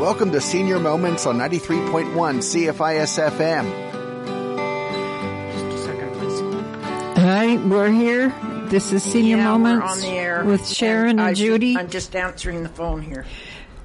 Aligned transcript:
Welcome 0.00 0.32
to 0.32 0.40
Senior 0.40 0.78
Moments 0.80 1.26
on 1.26 1.36
93.1 1.36 2.14
CFIS 2.14 3.30
FM. 3.30 3.66
Just 5.52 5.64
a 5.66 5.78
second, 5.84 6.12
please. 6.14 6.40
Hi, 7.22 7.56
we're 7.68 7.90
here. 7.90 8.32
This 8.70 8.92
is 8.92 9.02
Senior 9.02 9.36
Yeah, 9.36 9.44
Moments 9.44 9.92
on 9.92 10.00
the 10.00 10.16
air 10.16 10.42
with 10.42 10.66
Sharon 10.66 11.10
and, 11.10 11.20
I- 11.20 11.34
Judy. 11.34 11.76
I'm 11.76 11.90
just 11.90 12.16
answering 12.16 12.62
the 12.62 12.70
phone 12.70 13.02
here. 13.02 13.26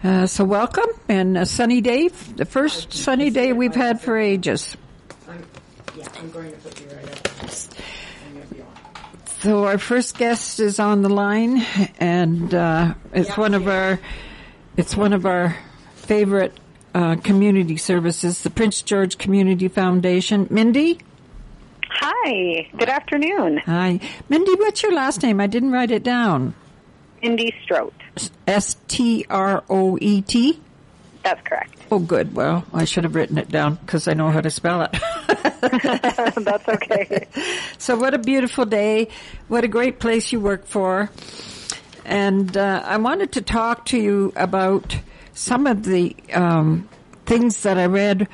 Uh, 0.06 0.26
so 0.26 0.46
welcome 0.46 0.86
and 1.10 1.38
a 1.38 1.46
sunny 1.46 1.82
day, 1.82 2.08
the 2.08 2.46
first 2.46 2.94
sunny 2.94 3.30
day 3.30 3.52
we've 3.52 3.76
had 3.76 4.00
for 4.00 4.18
ages. 4.18 4.78
I'm, 5.28 5.44
yeah, 5.98 6.08
I'm 6.18 6.32
going 6.32 6.50
to 6.50 6.58
put 6.60 6.80
you 6.80 6.88
right 6.96 7.12
up. 7.12 7.28
I'm 7.44 8.34
gonna 8.36 8.46
be 8.54 8.62
on. 8.62 8.68
So 9.42 9.66
our 9.66 9.78
first 9.78 10.18
guest 10.18 10.62
is 10.62 10.80
on 10.80 11.02
the 11.02 11.10
line, 11.10 11.62
and 12.00 12.56
uh, 12.56 12.94
it's 13.12 13.36
one 13.36 13.54
of 13.54 13.68
our 13.68 14.00
it's 14.78 14.96
one 14.96 15.12
of 15.12 15.26
our 15.26 15.58
favorite 16.06 16.58
uh, 16.94 17.16
community 17.18 17.78
services, 17.78 18.44
the 18.44 18.50
Prince 18.50 18.82
George 18.82 19.18
Community 19.18 19.68
Foundation. 19.68 20.48
Mindy, 20.50 21.00
Hi, 21.90 22.68
good 22.78 22.90
afternoon. 22.90 23.58
hi, 23.66 24.00
Mindy. 24.30 24.54
What's 24.56 24.84
your 24.84 24.94
last 24.94 25.24
name? 25.24 25.40
I 25.40 25.48
didn't 25.48 25.72
write 25.72 25.92
it 25.92 26.04
down. 26.04 26.54
Mindy 27.22 27.54
Stroet. 27.64 27.94
S 28.48 28.76
T 28.88 29.26
R 29.30 29.64
O 29.70 29.98
E 30.02 30.22
T. 30.22 30.60
That's 31.24 31.42
correct. 31.48 31.72
Oh, 31.92 32.00
good. 32.00 32.36
Well, 32.36 32.66
I 32.74 32.86
should 32.86 33.04
have 33.04 33.16
written 33.16 33.38
it 33.38 33.50
down 33.50 33.76
because 33.76 34.08
I 34.08 34.14
know 34.14 34.30
how 34.30 34.42
to 34.42 34.50
spell 34.50 34.82
it. 34.82 34.92
That's 35.62 36.68
okay. 36.68 37.28
So 37.78 37.96
what 37.98 38.14
a 38.14 38.18
beautiful 38.20 38.66
day. 38.66 39.10
What 39.48 39.64
a 39.64 39.68
great 39.68 40.00
place 40.00 40.32
you 40.32 40.40
work 40.40 40.66
for. 40.66 41.10
And 42.04 42.56
uh, 42.58 42.82
I 42.86 42.98
wanted 42.98 43.32
to 43.34 43.42
talk 43.42 43.86
to 43.88 43.98
you 43.98 44.34
about 44.36 44.98
some 45.36 45.68
of 45.68 45.84
the 45.84 46.16
um, 46.34 46.90
things 47.26 47.62
that 47.64 47.78
I 47.78 47.86
read 47.86 48.28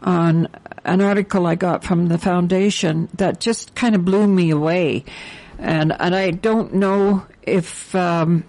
on 0.00 0.48
an 0.84 1.00
article 1.00 1.46
I 1.46 1.56
got 1.56 1.84
from 1.84 2.06
the 2.06 2.18
foundation 2.18 3.08
that 3.14 3.40
just 3.40 3.74
kind 3.74 3.94
of 3.94 4.04
blew 4.04 4.26
me 4.26 4.50
away. 4.50 5.04
And 5.58 5.92
and 5.92 6.14
I 6.14 6.30
don't 6.30 6.74
know 6.74 7.26
if 7.42 7.94
um, 7.94 8.44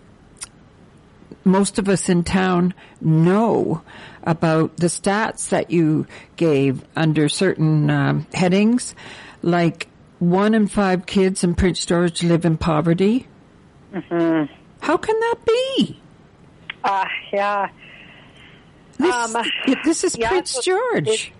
most 1.44 1.80
of 1.80 1.90
us 1.90 2.08
in 2.08 2.24
town 2.24 2.74
know 3.02 3.82
about 4.24 4.78
the 4.78 4.88
stats 4.88 5.50
that 5.50 5.72
you 5.72 6.08
gave 6.36 6.84
under 6.96 7.30
certain 7.30 7.90
um, 7.90 8.28
headings, 8.34 8.96
like 9.42 9.88
one 10.20 10.54
in 10.54 10.68
five 10.68 11.06
kids 11.06 11.44
in 11.44 11.56
Prince 11.56 11.86
George 11.86 12.24
live 12.24 12.46
in 12.46 12.58
poverty. 12.58 13.28
Mm-hmm. 13.94 14.52
How 14.80 14.98
can 14.98 15.20
that 15.20 15.36
be? 15.46 16.00
Uh, 16.84 17.06
yeah, 17.32 17.70
This, 18.98 19.14
Um, 19.14 19.44
this 19.84 20.04
is 20.04 20.18
yeah, 20.18 20.30
Prince 20.30 20.60
George. 20.64 21.34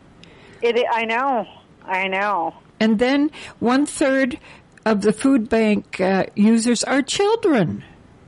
it, 0.62 0.86
I 0.92 1.06
know. 1.06 1.48
I 1.86 2.08
know. 2.08 2.54
and 2.80 3.00
then 3.00 3.32
one 3.60 3.86
third 3.86 4.40
of 4.86 5.02
the 5.02 5.14
food 5.14 5.50
bank 5.50 6.00
uh, 6.02 6.26
users 6.36 6.84
are 6.84 7.02
children. 7.02 7.84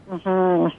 Mm-hmm. 0.10 0.76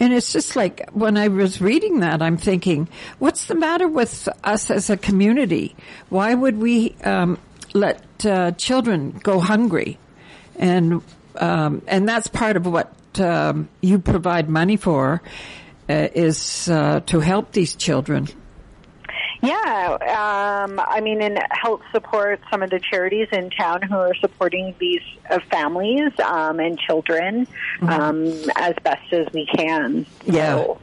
And 0.00 0.12
it's 0.12 0.32
just 0.32 0.56
like 0.56 0.90
when 0.92 1.16
I 1.16 1.28
was 1.28 1.60
reading 1.60 2.00
that, 2.00 2.20
I'm 2.22 2.36
thinking, 2.36 2.88
what's 3.20 3.46
the 3.46 3.54
matter 3.54 3.86
with 3.86 4.28
us 4.42 4.68
as 4.70 4.90
a 4.90 4.96
community? 4.96 5.76
Why 6.08 6.34
would 6.34 6.58
we 6.58 6.96
um, 7.04 7.38
let 7.72 8.02
uh, 8.26 8.50
children 8.52 9.20
go 9.22 9.38
hungry? 9.38 9.98
And 10.58 11.02
um, 11.36 11.82
and 11.86 12.08
that's 12.08 12.26
part 12.26 12.56
of 12.56 12.66
what 12.66 12.92
um, 13.20 13.68
you 13.80 13.98
provide 14.00 14.48
money 14.48 14.76
for 14.76 15.22
is 16.14 16.68
uh, 16.68 17.00
to 17.06 17.20
help 17.20 17.52
these 17.52 17.74
children. 17.74 18.28
Yeah, 19.42 20.62
um, 20.64 20.78
I 20.78 21.00
mean, 21.00 21.20
and 21.20 21.36
help 21.50 21.82
support 21.90 22.40
some 22.48 22.62
of 22.62 22.70
the 22.70 22.78
charities 22.78 23.26
in 23.32 23.50
town 23.50 23.82
who 23.82 23.96
are 23.96 24.14
supporting 24.14 24.72
these 24.78 25.02
uh, 25.28 25.40
families 25.50 26.12
um, 26.24 26.60
and 26.60 26.78
children 26.78 27.48
um, 27.80 28.28
as 28.54 28.74
best 28.84 29.12
as 29.12 29.26
we 29.32 29.46
can. 29.46 30.06
Yeah. 30.24 30.58
So, 30.58 30.80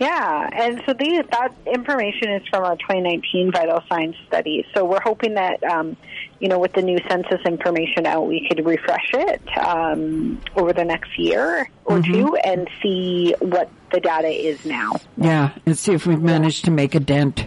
yeah, 0.00 0.48
and 0.50 0.82
so 0.86 0.94
these, 0.94 1.22
that 1.30 1.52
information 1.66 2.30
is 2.32 2.48
from 2.48 2.64
our 2.64 2.74
2019 2.76 3.52
vital 3.52 3.84
signs 3.86 4.16
study. 4.26 4.66
So 4.74 4.86
we're 4.86 5.02
hoping 5.02 5.34
that, 5.34 5.62
um, 5.62 5.94
you 6.38 6.48
know, 6.48 6.58
with 6.58 6.72
the 6.72 6.80
new 6.80 6.98
census 7.06 7.42
information 7.44 8.06
out, 8.06 8.26
we 8.26 8.48
could 8.48 8.64
refresh 8.64 9.10
it 9.12 9.42
um, 9.58 10.40
over 10.56 10.72
the 10.72 10.86
next 10.86 11.18
year 11.18 11.68
or 11.84 12.00
two 12.00 12.34
and 12.36 12.66
see 12.82 13.34
what 13.40 13.68
the 13.92 14.00
data 14.00 14.28
is 14.28 14.64
now. 14.64 14.94
Yeah, 15.18 15.52
and 15.66 15.76
see 15.76 15.92
if 15.92 16.06
we've 16.06 16.22
managed 16.22 16.64
to 16.64 16.70
make 16.70 16.94
a 16.94 17.00
dent 17.00 17.46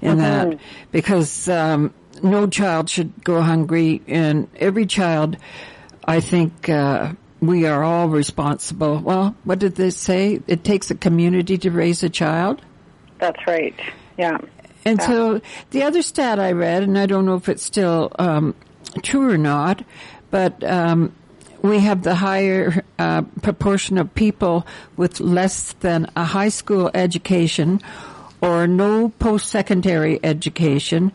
in 0.00 0.18
that. 0.18 0.56
Because 0.92 1.48
um, 1.48 1.92
no 2.22 2.46
child 2.46 2.90
should 2.90 3.24
go 3.24 3.40
hungry, 3.40 4.02
and 4.06 4.48
every 4.54 4.86
child, 4.86 5.36
I 6.04 6.20
think, 6.20 6.68
uh, 6.68 7.14
we 7.40 7.66
are 7.66 7.84
all 7.84 8.08
responsible. 8.08 8.98
Well, 8.98 9.34
what 9.44 9.58
did 9.58 9.76
they 9.76 9.90
say? 9.90 10.40
It 10.46 10.64
takes 10.64 10.90
a 10.90 10.94
community 10.94 11.58
to 11.58 11.70
raise 11.70 12.02
a 12.02 12.08
child. 12.08 12.62
That's 13.18 13.46
right. 13.46 13.74
Yeah. 14.16 14.38
And 14.84 15.02
so 15.02 15.40
the 15.70 15.82
other 15.82 16.02
stat 16.02 16.38
I 16.38 16.52
read, 16.52 16.82
and 16.82 16.98
I 16.98 17.06
don't 17.06 17.26
know 17.26 17.34
if 17.34 17.48
it's 17.48 17.62
still 17.62 18.10
um, 18.18 18.54
true 19.02 19.30
or 19.30 19.36
not, 19.36 19.84
but 20.30 20.62
um, 20.64 21.12
we 21.62 21.80
have 21.80 22.02
the 22.02 22.14
higher 22.14 22.84
uh, 22.98 23.22
proportion 23.42 23.98
of 23.98 24.14
people 24.14 24.66
with 24.96 25.20
less 25.20 25.72
than 25.80 26.10
a 26.16 26.24
high 26.24 26.48
school 26.48 26.90
education 26.94 27.80
or 28.40 28.66
no 28.66 29.08
post-secondary 29.08 30.20
education 30.24 31.12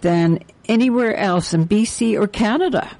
than 0.00 0.40
anywhere 0.66 1.16
else 1.16 1.54
in 1.54 1.66
BC 1.66 2.20
or 2.20 2.26
Canada. 2.26 2.90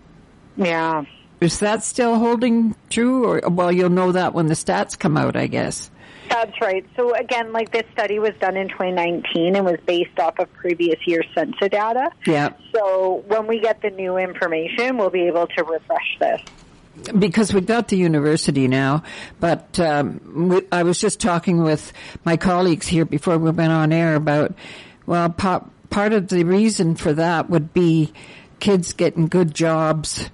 Yeah. 0.57 1.05
Is 1.45 1.61
that 1.61 1.85
still 1.85 2.17
holding 2.19 2.75
true? 2.91 3.27
Or 3.27 3.49
well, 3.49 3.71
you'll 3.71 3.91
know 3.91 4.13
that 4.13 4.35
when 4.35 4.47
the 4.47 4.55
stats 4.55 4.99
come 4.99 5.17
out, 5.17 5.37
I 5.37 5.47
guess. 5.47 5.91
That's 6.29 6.59
right. 6.61 6.85
So 6.97 7.15
again, 7.15 7.53
like 7.53 7.71
this 7.71 7.85
study 7.93 8.19
was 8.19 8.33
done 8.41 8.57
in 8.57 8.69
2019 8.71 9.55
and 9.55 9.65
was 9.65 9.79
based 9.87 10.19
off 10.19 10.39
of 10.39 10.53
previous 10.55 10.99
year's 11.07 11.27
census 11.35 11.69
data. 11.69 12.11
Yeah. 12.27 12.55
So 12.73 13.23
when 13.27 13.47
we 13.47 13.61
get 13.61 13.83
the 13.83 13.91
new 13.91 14.17
information, 14.17 14.97
we'll 14.97 15.11
be 15.11 15.27
able 15.27 15.47
to 15.49 15.63
refresh 15.65 16.19
this. 16.19 16.41
because 17.19 17.53
we've 17.53 17.67
got 17.67 17.89
the 17.89 17.97
university 17.97 18.69
now, 18.69 19.03
but 19.39 19.79
um, 19.79 20.49
we, 20.49 20.63
I 20.73 20.83
was 20.83 20.99
just 20.99 21.21
talking 21.21 21.63
with 21.63 21.93
my 22.25 22.37
colleagues 22.37 22.87
here 22.87 23.05
before 23.05 23.37
we 23.37 23.51
went 23.51 23.73
on 23.73 23.93
air 23.93 24.15
about, 24.15 24.55
well, 25.05 25.29
pa- 25.29 25.65
part 25.91 26.13
of 26.15 26.29
the 26.29 26.45
reason 26.45 26.95
for 26.95 27.13
that 27.13 27.51
would 27.51 27.75
be 27.75 28.13
kids 28.61 28.93
getting 28.95 29.27
good 29.27 29.55
jobs, 29.55 30.31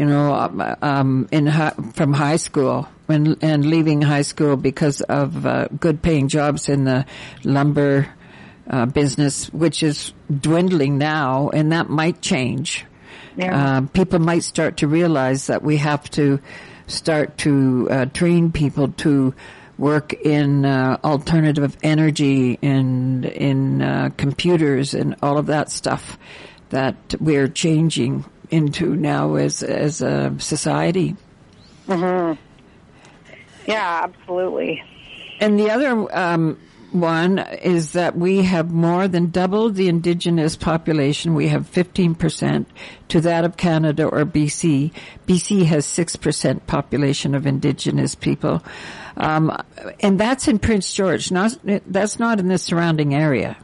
you 0.00 0.06
know, 0.06 0.32
um, 0.80 1.28
in 1.30 1.46
hi- 1.46 1.74
from 1.92 2.14
high 2.14 2.36
school 2.36 2.88
when 3.04 3.36
and 3.42 3.66
leaving 3.66 4.00
high 4.00 4.22
school 4.22 4.56
because 4.56 5.02
of 5.02 5.44
uh, 5.44 5.68
good 5.78 6.00
paying 6.00 6.28
jobs 6.28 6.70
in 6.70 6.84
the 6.84 7.04
lumber 7.44 8.08
uh, 8.70 8.86
business, 8.86 9.52
which 9.52 9.82
is 9.82 10.14
dwindling 10.34 10.96
now, 10.96 11.50
and 11.50 11.72
that 11.72 11.90
might 11.90 12.22
change. 12.22 12.86
Yeah. 13.36 13.52
Uh, 13.52 13.80
people 13.92 14.20
might 14.20 14.42
start 14.42 14.78
to 14.78 14.88
realize 14.88 15.48
that 15.48 15.62
we 15.62 15.76
have 15.76 16.08
to 16.12 16.40
start 16.86 17.36
to 17.38 17.86
uh, 17.90 18.06
train 18.06 18.52
people 18.52 18.88
to 19.04 19.34
work 19.76 20.14
in 20.14 20.64
uh, 20.64 20.96
alternative 21.04 21.76
energy 21.82 22.58
and 22.62 23.26
in 23.26 23.82
uh, 23.82 24.08
computers 24.16 24.94
and 24.94 25.16
all 25.22 25.36
of 25.36 25.46
that 25.46 25.70
stuff 25.70 26.16
that 26.70 26.96
we're 27.20 27.48
changing 27.48 28.24
into 28.50 28.96
now 28.96 29.34
as 29.36 29.62
as 29.62 30.02
a 30.02 30.34
society. 30.38 31.16
Yeah, 33.66 34.00
absolutely. 34.04 34.82
And 35.40 35.58
the 35.58 35.70
other 35.70 36.16
um, 36.16 36.58
one 36.92 37.38
is 37.38 37.92
that 37.92 38.16
we 38.16 38.42
have 38.42 38.70
more 38.70 39.08
than 39.08 39.30
doubled 39.30 39.74
the 39.74 39.88
indigenous 39.88 40.56
population. 40.56 41.34
We 41.34 41.48
have 41.48 41.70
15% 41.70 42.66
to 43.08 43.20
that 43.20 43.44
of 43.44 43.56
Canada 43.56 44.04
or 44.04 44.24
BC. 44.24 44.92
BC 45.26 45.64
has 45.66 45.86
6% 45.86 46.66
population 46.66 47.34
of 47.34 47.46
indigenous 47.46 48.14
people. 48.14 48.62
Um, 49.16 49.56
and 50.00 50.18
that's 50.18 50.48
in 50.48 50.58
Prince 50.58 50.92
George. 50.92 51.30
Not, 51.30 51.56
that's 51.86 52.18
not 52.18 52.40
in 52.40 52.48
the 52.48 52.58
surrounding 52.58 53.14
area. 53.14 53.56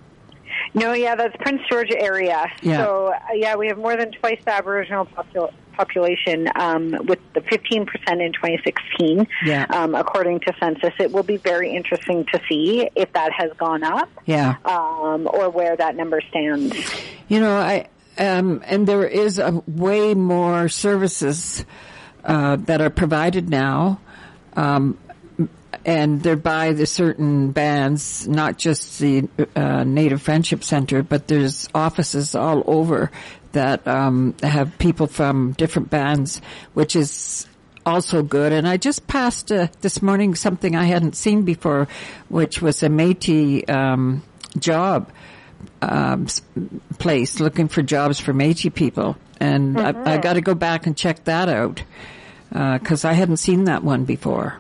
No, 0.76 0.93
yeah, 0.93 1.14
that's 1.17 1.34
Prince 1.38 1.62
George 1.70 1.90
area. 1.90 2.46
Yeah. 2.62 2.84
So, 2.84 3.06
uh, 3.08 3.19
yeah, 3.34 3.56
we 3.56 3.67
have 3.69 3.78
more 3.78 3.96
than 3.96 4.12
twice 4.12 4.38
the 4.44 4.52
Aboriginal 4.52 5.06
popul- 5.06 5.52
population 5.73 6.49
um, 6.55 6.90
with 7.06 7.19
the 7.32 7.40
15% 7.40 7.87
in 8.20 8.32
2016, 8.34 9.26
Yeah. 9.44 9.64
um, 9.70 9.94
according 9.94 10.40
to 10.40 10.52
census. 10.61 10.93
It 11.00 11.12
will 11.12 11.23
be 11.23 11.38
very 11.38 11.75
interesting 11.75 12.26
to 12.32 12.40
see 12.49 12.88
if 12.94 13.11
that 13.14 13.32
has 13.32 13.50
gone 13.56 13.84
up 13.84 14.08
Yeah. 14.26 14.56
um, 14.67 15.26
or 15.32 15.49
where 15.50 15.76
that 15.76 15.96
number 15.96 16.20
stands. 16.28 16.75
You 17.28 17.40
know, 17.40 17.56
I 17.56 17.88
um, 18.19 18.62
and 18.67 18.87
there 18.87 19.06
is 19.06 19.38
a 19.38 19.62
way 19.67 20.14
more 20.14 20.69
services 20.69 21.64
uh, 22.25 22.56
that 22.56 22.81
are 22.81 22.90
provided 22.90 23.49
now. 23.50 24.00
Um, 24.55 24.99
and 25.87 26.21
they're 26.21 26.35
by 26.35 26.73
the 26.73 26.85
certain 26.85 27.53
bands, 27.53 28.27
not 28.27 28.59
just 28.59 28.99
the 28.99 29.29
uh, 29.55 29.85
Native 29.85 30.21
Friendship 30.21 30.65
Center, 30.65 31.05
but 31.05 31.29
there's 31.29 31.69
offices 31.73 32.35
all 32.35 32.65
over 32.67 33.12
that 33.53 33.87
um, 33.87 34.35
have 34.43 34.77
people 34.79 35.06
from 35.06 35.53
different 35.53 35.88
bands, 35.88 36.43
which 36.75 36.97
is 36.97 37.47
also 37.87 38.25
good. 38.25 38.53
And 38.53 38.67
I 38.67 38.79
just 38.79 39.06
passed 39.06 39.53
uh, 39.53 39.69
this 39.81 40.03
morning 40.03 40.35
something 40.35 40.75
I 40.75 40.87
hadn't 40.87 41.15
seen 41.15 41.43
before, 41.43 41.87
which 42.29 42.61
was 42.61 42.83
a 42.83 42.88
Métis 42.88 43.71
um, 43.71 44.25
job 44.59 45.12
um, 45.83 46.27
place 46.99 47.38
looking 47.38 47.69
for 47.69 47.83
jobs 47.83 48.19
for 48.19 48.35
Métis 48.35 48.75
people, 48.75 49.17
and 49.38 49.77
mm-hmm. 49.77 50.09
I, 50.09 50.15
I 50.15 50.19
got 50.19 50.33
to 50.33 50.41
go 50.41 50.56
back 50.56 50.88
and 50.88 50.97
check 50.97 51.25
that 51.25 51.49
out 51.49 51.85
because 52.50 53.05
uh, 53.05 53.09
I 53.09 53.12
hadn't 53.12 53.37
seen 53.37 53.65
that 53.65 53.85
one 53.85 54.05
before. 54.05 54.59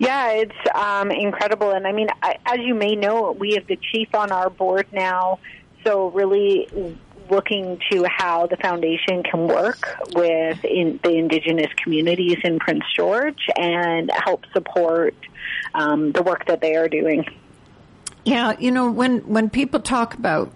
Yeah, 0.00 0.30
it's 0.30 0.56
um, 0.74 1.10
incredible, 1.10 1.72
and 1.72 1.86
I 1.86 1.92
mean, 1.92 2.08
I, 2.22 2.38
as 2.46 2.60
you 2.60 2.74
may 2.74 2.96
know, 2.96 3.32
we 3.32 3.52
have 3.52 3.66
the 3.66 3.76
chief 3.76 4.14
on 4.14 4.32
our 4.32 4.48
board 4.48 4.86
now, 4.92 5.40
so 5.84 6.08
really 6.08 6.96
looking 7.30 7.78
to 7.90 8.06
how 8.08 8.46
the 8.46 8.56
foundation 8.56 9.22
can 9.22 9.46
work 9.46 9.98
with 10.14 10.64
in 10.64 10.98
the 11.04 11.10
indigenous 11.10 11.70
communities 11.76 12.38
in 12.44 12.58
Prince 12.58 12.84
George 12.96 13.42
and 13.58 14.10
help 14.24 14.46
support 14.54 15.14
um, 15.74 16.12
the 16.12 16.22
work 16.22 16.46
that 16.46 16.62
they 16.62 16.76
are 16.76 16.88
doing. 16.88 17.26
Yeah, 18.24 18.54
you 18.58 18.70
know, 18.70 18.90
when 18.90 19.18
when 19.28 19.50
people 19.50 19.80
talk 19.80 20.14
about 20.14 20.50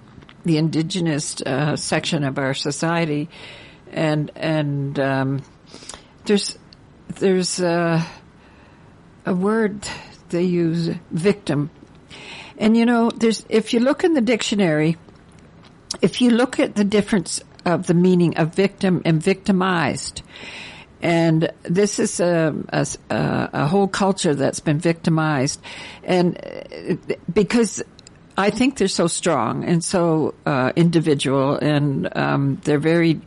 the 0.47 0.57
indigenous 0.57 1.43
uh, 1.43 1.77
section 1.77 2.25
of 2.25 2.39
our 2.39 2.55
society, 2.55 3.29
and 3.93 4.31
and 4.37 4.99
um, 4.99 5.43
there's 6.25 6.59
there's 7.09 7.61
a, 7.61 8.05
a 9.27 9.35
word 9.35 9.89
they 10.31 10.45
use, 10.45 10.91
victim, 11.11 11.71
and 12.59 12.77
you 12.77 12.87
know, 12.87 13.11
there's 13.11 13.45
if 13.49 13.73
you 13.73 13.81
look 13.81 14.05
in 14.05 14.15
the 14.15 14.21
dictionary, 14.21 14.97
if 16.01 16.21
you 16.21 16.31
look 16.31 16.61
at 16.61 16.75
the 16.75 16.85
difference 16.85 17.41
of 17.65 17.87
the 17.87 17.95
meaning 17.95 18.37
of 18.37 18.55
victim 18.55 19.03
and 19.05 19.23
victimized, 19.23 20.23
and 21.03 21.51
this 21.63 21.99
is 21.99 22.21
a, 22.21 22.55
a, 22.69 22.87
a, 23.11 23.67
whole 23.67 23.89
culture 23.89 24.35
that's 24.35 24.61
been 24.61 24.79
victimized, 24.79 25.61
and 26.03 26.39
because 27.33 27.83
I 28.37 28.51
think 28.51 28.79
they're 28.79 28.89
so 28.89 29.07
strong 29.07 29.65
and 29.65 29.83
so 29.83 30.35
uh, 30.47 30.73
individual, 30.77 31.57
and 31.57 32.17
um, 32.17 32.61
they're 32.65 32.79
very 32.79 33.21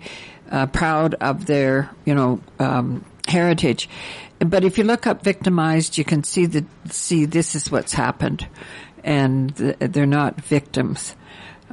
uh, 0.49 0.67
proud 0.67 1.15
of 1.15 1.45
their, 1.45 1.89
you 2.05 2.15
know, 2.15 2.41
um, 2.59 3.05
heritage. 3.27 3.89
But 4.39 4.63
if 4.63 4.77
you 4.77 4.83
look 4.83 5.07
up 5.07 5.23
victimized, 5.23 5.97
you 5.97 6.03
can 6.03 6.23
see 6.23 6.45
that 6.45 6.65
see 6.91 7.25
this 7.25 7.55
is 7.55 7.71
what's 7.71 7.93
happened, 7.93 8.47
and 9.03 9.49
they're 9.49 10.05
not 10.05 10.41
victims. 10.41 11.15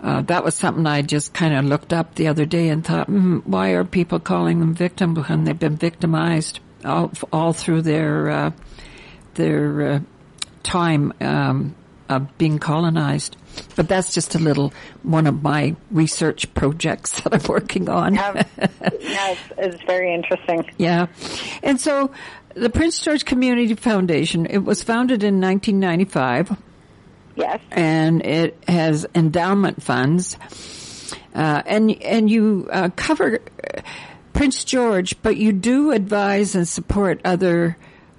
Uh, 0.03 0.23
that 0.23 0.45
was 0.45 0.55
something 0.55 0.87
I 0.87 1.03
just 1.03 1.33
kind 1.33 1.55
of 1.55 1.65
looked 1.65 1.93
up 1.93 2.15
the 2.15 2.29
other 2.29 2.45
day 2.45 2.69
and 2.69 2.85
thought, 2.85 3.09
mm, 3.09 3.45
why 3.47 3.71
are 3.71 3.85
people 3.85 4.19
calling 4.19 4.61
them 4.61 4.75
victims 4.75 5.29
when 5.29 5.45
they've 5.45 5.59
been 5.59 5.77
victimized 5.77 6.61
all, 6.85 7.13
all 7.33 7.53
through 7.53 7.83
their 7.83 8.31
uh, 8.31 8.51
their 9.35 9.83
uh, 9.83 10.01
time 10.63 11.13
um, 11.21 11.75
of 12.09 12.37
being 12.39 12.59
colonized? 12.59 13.37
But 13.77 13.89
that's 13.89 14.13
just 14.13 14.35
a 14.35 14.39
little 14.39 14.73
one 15.05 15.29
of 15.29 15.43
my 15.43 15.77
research 15.93 16.53
projects 16.55 17.21
that 17.21 17.35
I'm 17.35 17.49
working 17.49 17.89
on. 17.89 18.15
yeah, 18.15 18.43
it's, 18.59 19.41
it's 19.57 19.83
very 19.85 20.13
interesting. 20.13 20.69
Yeah, 20.77 21.07
and 21.63 21.81
so 21.81 22.11
the 22.55 22.71
Prince 22.71 23.01
George 23.01 23.25
Community 23.25 23.75
Foundation 23.75 24.47
it 24.47 24.59
was 24.59 24.83
founded 24.83 25.23
in 25.23 25.41
1995 25.41 26.57
Yes. 27.37 27.61
And 27.71 28.25
it 28.25 28.57
has 28.69 29.07
endowment 29.15 29.83
funds. 29.83 30.37
Uh, 31.35 31.63
and 31.67 31.91
and 32.03 32.31
you 32.31 32.69
uh, 32.71 32.91
cover 32.95 33.41
Prince 34.33 34.65
George, 34.65 35.21
but 35.23 35.37
you 35.37 35.53
do 35.53 35.91
advise 35.91 36.55
and 36.55 36.67
support 36.67 37.21
other 37.25 37.77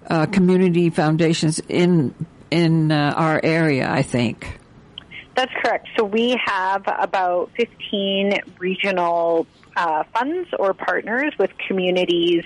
uh, 0.07 0.25
community 0.25 0.89
foundations 0.89 1.59
in 1.69 2.13
in 2.51 2.91
uh, 2.91 3.13
our 3.15 3.39
area. 3.41 3.89
I 3.89 4.01
think 4.01 4.59
that's 5.33 5.51
correct. 5.63 5.87
So 5.97 6.03
we 6.03 6.37
have 6.45 6.83
about 6.87 7.51
fifteen 7.55 8.33
regional 8.59 9.47
uh, 9.75 10.03
funds 10.13 10.49
or 10.57 10.73
partners 10.73 11.33
with 11.37 11.51
communities 11.67 12.43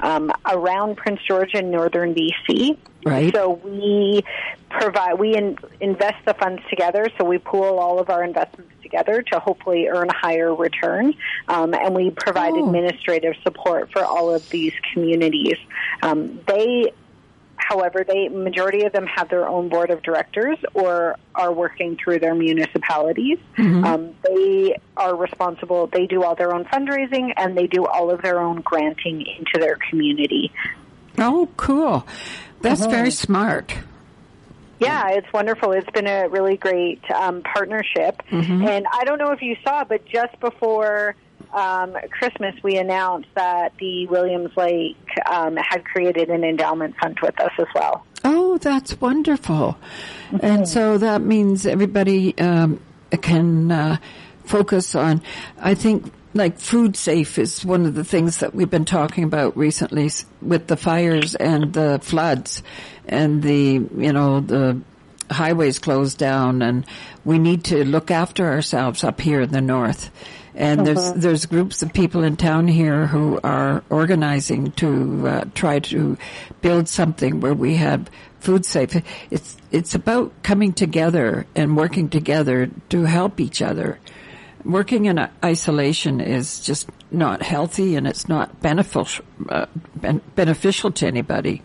um, 0.00 0.32
around 0.46 0.96
Prince 0.96 1.20
George 1.26 1.50
and 1.54 1.70
northern 1.70 2.14
BC. 2.14 2.76
Right. 3.04 3.32
So 3.32 3.52
we 3.64 4.22
provide, 4.70 5.14
we 5.14 5.36
in, 5.36 5.56
invest 5.80 6.24
the 6.26 6.34
funds 6.34 6.62
together. 6.68 7.08
So 7.16 7.24
we 7.24 7.38
pool 7.38 7.78
all 7.78 7.98
of 7.98 8.10
our 8.10 8.24
investments 8.24 8.72
together 8.82 9.22
to 9.22 9.38
hopefully 9.38 9.88
earn 9.88 10.08
a 10.08 10.16
higher 10.16 10.54
return. 10.54 11.14
Um, 11.46 11.74
and 11.74 11.94
we 11.94 12.10
provide 12.10 12.52
oh. 12.54 12.66
administrative 12.66 13.34
support 13.42 13.90
for 13.92 14.04
all 14.04 14.34
of 14.34 14.48
these 14.50 14.72
communities. 14.92 15.56
Um, 16.02 16.40
they 16.46 16.92
However, 17.68 18.02
they 18.02 18.28
majority 18.28 18.84
of 18.86 18.92
them 18.92 19.06
have 19.06 19.28
their 19.28 19.46
own 19.46 19.68
board 19.68 19.90
of 19.90 20.02
directors 20.02 20.56
or 20.72 21.16
are 21.34 21.52
working 21.52 21.98
through 22.02 22.18
their 22.20 22.34
municipalities. 22.34 23.36
Mm-hmm. 23.58 23.84
Um, 23.84 24.14
they 24.26 24.80
are 24.96 25.14
responsible. 25.14 25.86
They 25.86 26.06
do 26.06 26.24
all 26.24 26.34
their 26.34 26.54
own 26.54 26.64
fundraising 26.64 27.34
and 27.36 27.58
they 27.58 27.66
do 27.66 27.84
all 27.84 28.10
of 28.10 28.22
their 28.22 28.40
own 28.40 28.62
granting 28.62 29.20
into 29.20 29.58
their 29.60 29.76
community. 29.90 30.50
Oh, 31.18 31.50
cool! 31.58 32.06
That's 32.62 32.80
mm-hmm. 32.80 32.90
very 32.90 33.10
smart. 33.10 33.74
Yeah, 34.80 35.10
it's 35.10 35.30
wonderful. 35.30 35.72
It's 35.72 35.90
been 35.90 36.06
a 36.06 36.26
really 36.28 36.56
great 36.56 37.02
um, 37.10 37.42
partnership. 37.42 38.22
Mm-hmm. 38.30 38.66
And 38.66 38.86
I 38.90 39.04
don't 39.04 39.18
know 39.18 39.32
if 39.32 39.42
you 39.42 39.56
saw, 39.62 39.84
but 39.84 40.06
just 40.06 40.40
before 40.40 41.16
um, 41.52 41.96
Christmas, 42.10 42.54
we 42.62 42.76
announced 42.76 43.28
that 43.34 43.72
the 43.78 44.06
Williams 44.06 44.56
Lake 44.56 44.96
um, 45.26 45.56
had 45.56 45.84
created 45.84 46.28
an 46.30 46.44
endowment 46.44 46.96
fund 46.96 47.18
with 47.22 47.38
us 47.40 47.52
as 47.58 47.66
well. 47.74 48.04
Oh, 48.24 48.58
that's 48.58 49.00
wonderful. 49.00 49.78
Mm-hmm. 50.30 50.38
And 50.42 50.68
so 50.68 50.98
that 50.98 51.22
means 51.22 51.66
everybody 51.66 52.36
um, 52.38 52.80
can 53.22 53.70
uh, 53.70 53.96
focus 54.44 54.94
on, 54.94 55.22
I 55.58 55.74
think, 55.74 56.12
like 56.34 56.58
food 56.58 56.96
safe 56.96 57.38
is 57.38 57.64
one 57.64 57.86
of 57.86 57.94
the 57.94 58.04
things 58.04 58.38
that 58.38 58.54
we've 58.54 58.70
been 58.70 58.84
talking 58.84 59.24
about 59.24 59.56
recently 59.56 60.10
with 60.42 60.66
the 60.66 60.76
fires 60.76 61.34
and 61.34 61.72
the 61.72 61.98
floods 62.02 62.62
and 63.06 63.42
the, 63.42 63.80
you 63.96 64.12
know, 64.12 64.40
the 64.40 64.80
highways 65.30 65.78
closed 65.78 66.18
down 66.18 66.62
and 66.62 66.86
we 67.24 67.38
need 67.38 67.64
to 67.64 67.84
look 67.84 68.10
after 68.10 68.46
ourselves 68.46 69.04
up 69.04 69.20
here 69.20 69.40
in 69.40 69.50
the 69.50 69.60
north. 69.60 70.10
And 70.58 70.84
there's 70.84 70.98
uh-huh. 70.98 71.12
there's 71.16 71.46
groups 71.46 71.84
of 71.84 71.92
people 71.92 72.24
in 72.24 72.36
town 72.36 72.66
here 72.66 73.06
who 73.06 73.38
are 73.44 73.84
organizing 73.90 74.72
to 74.72 75.28
uh, 75.28 75.44
try 75.54 75.78
to 75.78 76.18
build 76.60 76.88
something 76.88 77.38
where 77.38 77.54
we 77.54 77.76
have 77.76 78.10
food 78.40 78.66
safe. 78.66 78.96
It's 79.30 79.56
it's 79.70 79.94
about 79.94 80.32
coming 80.42 80.72
together 80.72 81.46
and 81.54 81.76
working 81.76 82.08
together 82.08 82.70
to 82.88 83.04
help 83.04 83.38
each 83.38 83.62
other. 83.62 84.00
Working 84.64 85.04
in 85.04 85.28
isolation 85.44 86.20
is 86.20 86.58
just 86.58 86.90
not 87.12 87.40
healthy 87.40 87.94
and 87.94 88.08
it's 88.08 88.28
not 88.28 88.60
beneficial 88.60 89.24
uh, 89.48 89.66
beneficial 90.34 90.90
to 90.90 91.06
anybody. 91.06 91.62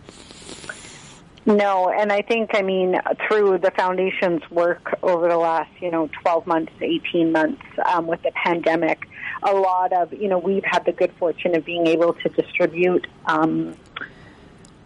No, 1.46 1.90
and 1.90 2.10
I 2.10 2.22
think, 2.22 2.50
I 2.54 2.62
mean, 2.62 2.98
through 3.28 3.58
the 3.58 3.70
foundation's 3.70 4.42
work 4.50 4.98
over 5.02 5.28
the 5.28 5.36
last, 5.36 5.70
you 5.80 5.90
know, 5.90 6.08
12 6.22 6.46
months, 6.46 6.72
18 6.80 7.32
months 7.32 7.62
um, 7.84 8.06
with 8.06 8.22
the 8.22 8.32
pandemic, 8.32 9.06
a 9.42 9.52
lot 9.52 9.92
of, 9.92 10.12
you 10.14 10.28
know, 10.28 10.38
we've 10.38 10.64
had 10.64 10.86
the 10.86 10.92
good 10.92 11.12
fortune 11.18 11.54
of 11.54 11.64
being 11.64 11.86
able 11.86 12.14
to 12.14 12.28
distribute, 12.30 13.06
um, 13.26 13.76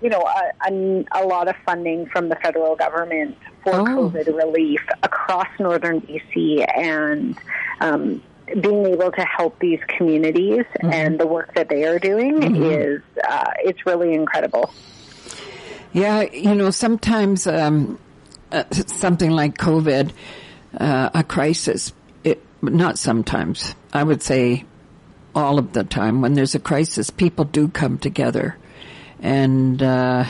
you 0.03 0.11
know, 0.11 0.21
a, 0.21 0.73
a, 0.73 1.05
a, 1.13 1.23
lot 1.25 1.47
of 1.47 1.55
funding 1.65 2.07
from 2.07 2.29
the 2.29 2.37
federal 2.37 2.75
government 2.75 3.37
for 3.63 3.75
oh. 3.75 3.85
COVID 3.85 4.27
relief 4.37 4.81
across 5.05 5.49
northern 5.61 6.01
BC 6.01 6.67
and 6.77 7.39
um, 7.81 8.21
being 8.61 8.85
able 8.87 9.13
to 9.13 9.23
help 9.23 9.59
these 9.61 9.81
communities 9.87 10.65
mm-hmm. 10.81 10.93
and 10.93 11.21
the 11.21 11.27
work 11.27 11.55
that 11.55 11.69
they 11.69 11.85
are 11.85 12.01
doing 12.01 12.41
mm-hmm. 12.41 12.63
is, 12.65 13.03
uh, 13.29 13.51
it's 13.59 13.87
really 13.87 14.13
incredible. 14.15 14.73
Yeah, 15.99 16.23
you 16.23 16.55
know, 16.55 16.71
sometimes 16.71 17.49
um, 17.49 17.99
uh, 18.53 18.63
something 18.71 19.33
like 19.33 19.59
COVID, 19.59 20.13
uh, 20.79 21.11
a 21.13 21.25
crisis, 21.25 21.93
it, 22.23 22.41
not 22.63 23.01
sometimes, 23.01 23.75
I 23.93 24.05
would 24.05 24.23
say 24.23 24.65
all 25.35 25.59
of 25.59 25.73
the 25.73 25.83
time, 25.83 26.21
when 26.21 26.35
there's 26.35 26.55
a 26.55 26.61
crisis, 26.61 27.11
people 27.11 27.47
do 27.47 27.67
come 27.67 27.99
together. 27.99 28.57
And 29.21 29.83
uh, 29.83 30.27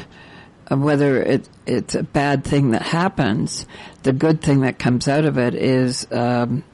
whether 0.71 1.23
it, 1.23 1.47
it's 1.67 1.95
a 1.95 2.03
bad 2.03 2.45
thing 2.45 2.71
that 2.71 2.81
happens, 2.81 3.67
the 4.05 4.15
good 4.15 4.41
thing 4.41 4.61
that 4.61 4.79
comes 4.79 5.07
out 5.07 5.27
of 5.27 5.37
it 5.37 5.55
is 5.55 6.07
um, 6.11 6.65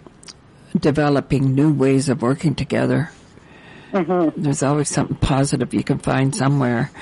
developing 0.79 1.57
new 1.57 1.73
ways 1.73 2.09
of 2.09 2.23
working 2.23 2.55
together. 2.55 3.11
Mm-hmm. 3.91 4.41
There's 4.41 4.63
always 4.63 4.89
something 4.89 5.17
positive 5.17 5.75
you 5.75 5.83
can 5.83 5.99
find 5.99 6.33
somewhere. 6.33 6.93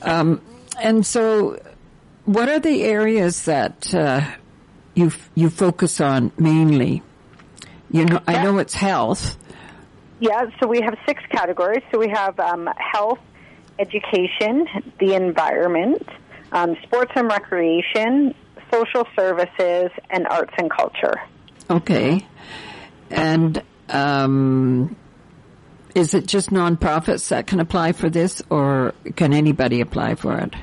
Um, 0.00 0.40
and 0.80 1.06
so, 1.06 1.60
what 2.24 2.48
are 2.48 2.58
the 2.58 2.82
areas 2.84 3.44
that 3.44 3.94
uh, 3.94 4.22
you 4.94 5.12
you 5.34 5.50
focus 5.50 6.00
on 6.00 6.32
mainly? 6.38 7.02
You 7.90 8.04
know, 8.04 8.20
I 8.26 8.42
know 8.42 8.58
it's 8.58 8.74
health. 8.74 9.36
Yeah, 10.20 10.46
so 10.60 10.68
we 10.68 10.80
have 10.82 10.96
six 11.06 11.22
categories. 11.30 11.82
So 11.90 11.98
we 11.98 12.08
have 12.10 12.38
um, 12.38 12.68
health, 12.76 13.18
education, 13.78 14.66
the 14.98 15.14
environment, 15.14 16.06
um, 16.52 16.76
sports 16.82 17.12
and 17.16 17.26
recreation, 17.26 18.34
social 18.70 19.06
services, 19.16 19.90
and 20.10 20.26
arts 20.28 20.52
and 20.58 20.70
culture. 20.70 21.20
Okay, 21.68 22.26
and 23.10 23.62
um, 23.88 24.94
is 25.94 26.14
it 26.14 26.26
just 26.26 26.50
nonprofits 26.50 27.28
that 27.28 27.46
can 27.46 27.60
apply 27.60 27.92
for 27.92 28.10
this, 28.10 28.42
or 28.50 28.94
can 29.16 29.32
anybody 29.32 29.80
apply 29.80 30.14
for 30.14 30.38
it? 30.38 30.54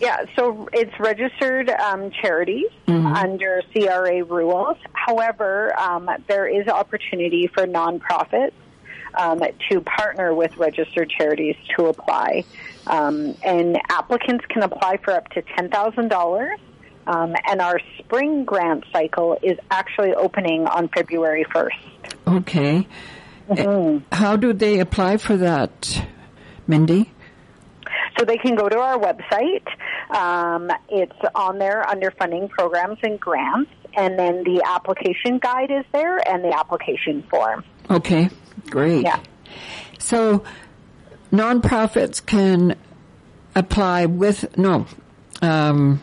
Yeah, 0.00 0.24
so 0.36 0.68
it's 0.72 0.92
registered 1.00 1.70
um, 1.70 2.10
charities 2.10 2.66
under 2.86 3.62
CRA 3.72 4.22
rules. 4.24 4.76
However, 4.92 5.78
um, 5.78 6.08
there 6.28 6.46
is 6.46 6.68
opportunity 6.68 7.46
for 7.46 7.66
nonprofits 7.66 8.52
um, 9.14 9.40
to 9.70 9.80
partner 9.80 10.34
with 10.34 10.56
registered 10.58 11.08
charities 11.10 11.56
to 11.76 11.86
apply. 11.86 12.44
Um, 12.86 13.34
and 13.42 13.78
applicants 13.88 14.44
can 14.48 14.62
apply 14.62 14.98
for 14.98 15.12
up 15.12 15.28
to 15.30 15.42
$10,000. 15.42 16.56
Um, 17.06 17.34
and 17.48 17.60
our 17.60 17.80
spring 17.98 18.44
grant 18.44 18.84
cycle 18.92 19.38
is 19.42 19.56
actually 19.70 20.12
opening 20.14 20.66
on 20.66 20.88
February 20.88 21.44
1st. 21.54 21.70
Okay, 22.26 22.86
Uh, 23.48 24.00
how 24.10 24.34
do 24.36 24.52
they 24.52 24.80
apply 24.80 25.16
for 25.16 25.36
that, 25.36 26.04
Mindy? 26.66 27.12
So 28.18 28.24
they 28.24 28.36
can 28.36 28.54
go 28.54 28.68
to 28.68 28.78
our 28.78 28.98
website. 28.98 29.66
Um, 30.10 30.70
it's 30.88 31.16
on 31.34 31.58
there 31.58 31.88
under 31.88 32.10
funding 32.12 32.48
programs 32.48 32.98
and 33.02 33.18
grants. 33.18 33.70
And 33.96 34.18
then 34.18 34.44
the 34.44 34.62
application 34.66 35.38
guide 35.38 35.70
is 35.70 35.84
there 35.92 36.18
and 36.28 36.44
the 36.44 36.56
application 36.56 37.22
form. 37.30 37.64
Okay, 37.90 38.28
great. 38.68 39.04
Yeah. 39.04 39.20
So 39.98 40.44
nonprofits 41.32 42.24
can 42.24 42.76
apply 43.54 44.06
with 44.06 44.56
no, 44.58 44.86
um, 45.40 46.02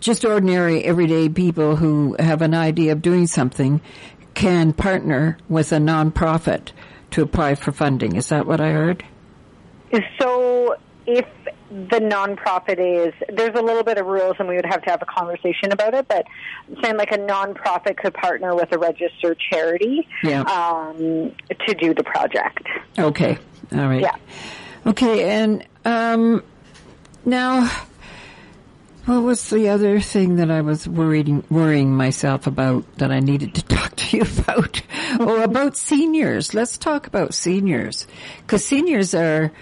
just 0.00 0.24
ordinary 0.24 0.84
everyday 0.84 1.30
people 1.30 1.76
who 1.76 2.14
have 2.18 2.42
an 2.42 2.52
idea 2.52 2.92
of 2.92 3.00
doing 3.00 3.26
something 3.26 3.80
can 4.34 4.72
partner 4.72 5.38
with 5.48 5.72
a 5.72 5.78
nonprofit 5.78 6.72
to 7.12 7.22
apply 7.22 7.54
for 7.54 7.72
funding. 7.72 8.16
Is 8.16 8.28
that 8.28 8.46
what 8.46 8.60
I 8.60 8.72
heard? 8.72 9.04
So 10.20 10.76
if 11.06 11.26
the 11.70 11.98
nonprofit 11.98 12.78
is, 12.78 13.12
there's 13.28 13.54
a 13.58 13.62
little 13.62 13.82
bit 13.82 13.98
of 13.98 14.06
rules 14.06 14.36
and 14.38 14.48
we 14.48 14.56
would 14.56 14.64
have 14.66 14.82
to 14.82 14.90
have 14.90 15.02
a 15.02 15.06
conversation 15.06 15.72
about 15.72 15.92
it, 15.94 16.08
but 16.08 16.24
saying 16.82 16.96
like 16.96 17.12
a 17.12 17.18
nonprofit 17.18 17.96
could 17.96 18.14
partner 18.14 18.54
with 18.54 18.72
a 18.72 18.78
registered 18.78 19.38
charity 19.50 20.08
Yeah. 20.22 20.42
um, 20.42 21.32
to 21.66 21.74
do 21.74 21.94
the 21.94 22.04
project. 22.04 22.66
Okay. 22.98 23.36
All 23.72 23.88
right. 23.88 24.00
Yeah. 24.00 24.16
Okay, 24.86 25.30
and 25.30 25.66
um, 25.86 26.42
now, 27.24 27.70
what 29.06 29.22
was 29.22 29.48
the 29.50 29.70
other 29.70 29.98
thing 30.00 30.36
that 30.36 30.50
I 30.50 30.60
was 30.60 30.86
worrying 30.86 31.42
worrying 31.50 31.94
myself 31.94 32.46
about 32.46 32.84
that 32.98 33.10
I 33.10 33.20
needed 33.20 33.54
to 33.54 33.64
talk 33.76 33.96
to 33.96 34.16
you 34.18 34.22
about? 34.38 34.82
oh, 35.20 35.42
about 35.42 35.76
seniors. 35.78 36.52
Let's 36.54 36.76
talk 36.76 37.06
about 37.06 37.32
seniors 37.34 38.06
because 38.42 38.64
seniors 38.64 39.14
are 39.14 39.52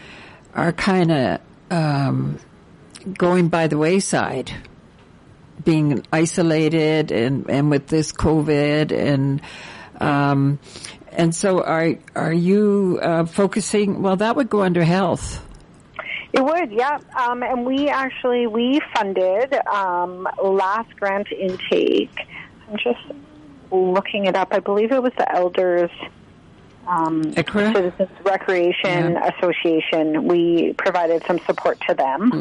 are 0.55 0.73
kind 0.73 1.11
of 1.11 1.41
um, 1.71 2.39
going 3.19 3.49
by 3.49 3.67
the 3.67 3.79
wayside 3.79 4.53
being 5.65 6.05
isolated 6.13 7.13
and, 7.13 7.49
and 7.49 7.71
with 7.71 7.87
this 7.87 8.13
COVID 8.13 8.93
and 8.93 9.41
um, 10.01 10.59
and 11.13 11.35
so 11.35 11.63
are 11.63 11.95
are 12.15 12.33
you 12.33 12.99
uh, 13.03 13.27
focusing? 13.27 14.03
Well, 14.03 14.17
that 14.17 14.37
would 14.37 14.49
go 14.49 14.63
under 14.63 14.83
health. 14.83 15.45
It 16.33 16.43
would, 16.43 16.73
yeah. 16.73 16.99
Um, 17.19 17.43
and 17.43 17.67
we 17.67 17.89
actually 17.89 18.47
we 18.47 18.81
funded 18.97 19.55
um, 19.67 20.27
last 20.43 20.97
grant 20.97 21.31
intake. 21.31 22.27
I'm 22.69 22.79
just 22.79 23.01
looking 23.71 24.27
it 24.27 24.35
up. 24.35 24.49
I 24.53 24.61
believe 24.61 24.93
it 24.93 25.03
was 25.03 25.13
the 25.19 25.31
Elders 25.31 25.91
um, 26.87 27.33
Citizens 27.33 28.09
Recreation 28.25 29.17
Association. 29.17 30.27
We 30.27 30.75
provided 30.75 31.23
some 31.27 31.39
support 31.41 31.81
to 31.89 31.95
them. 31.95 32.33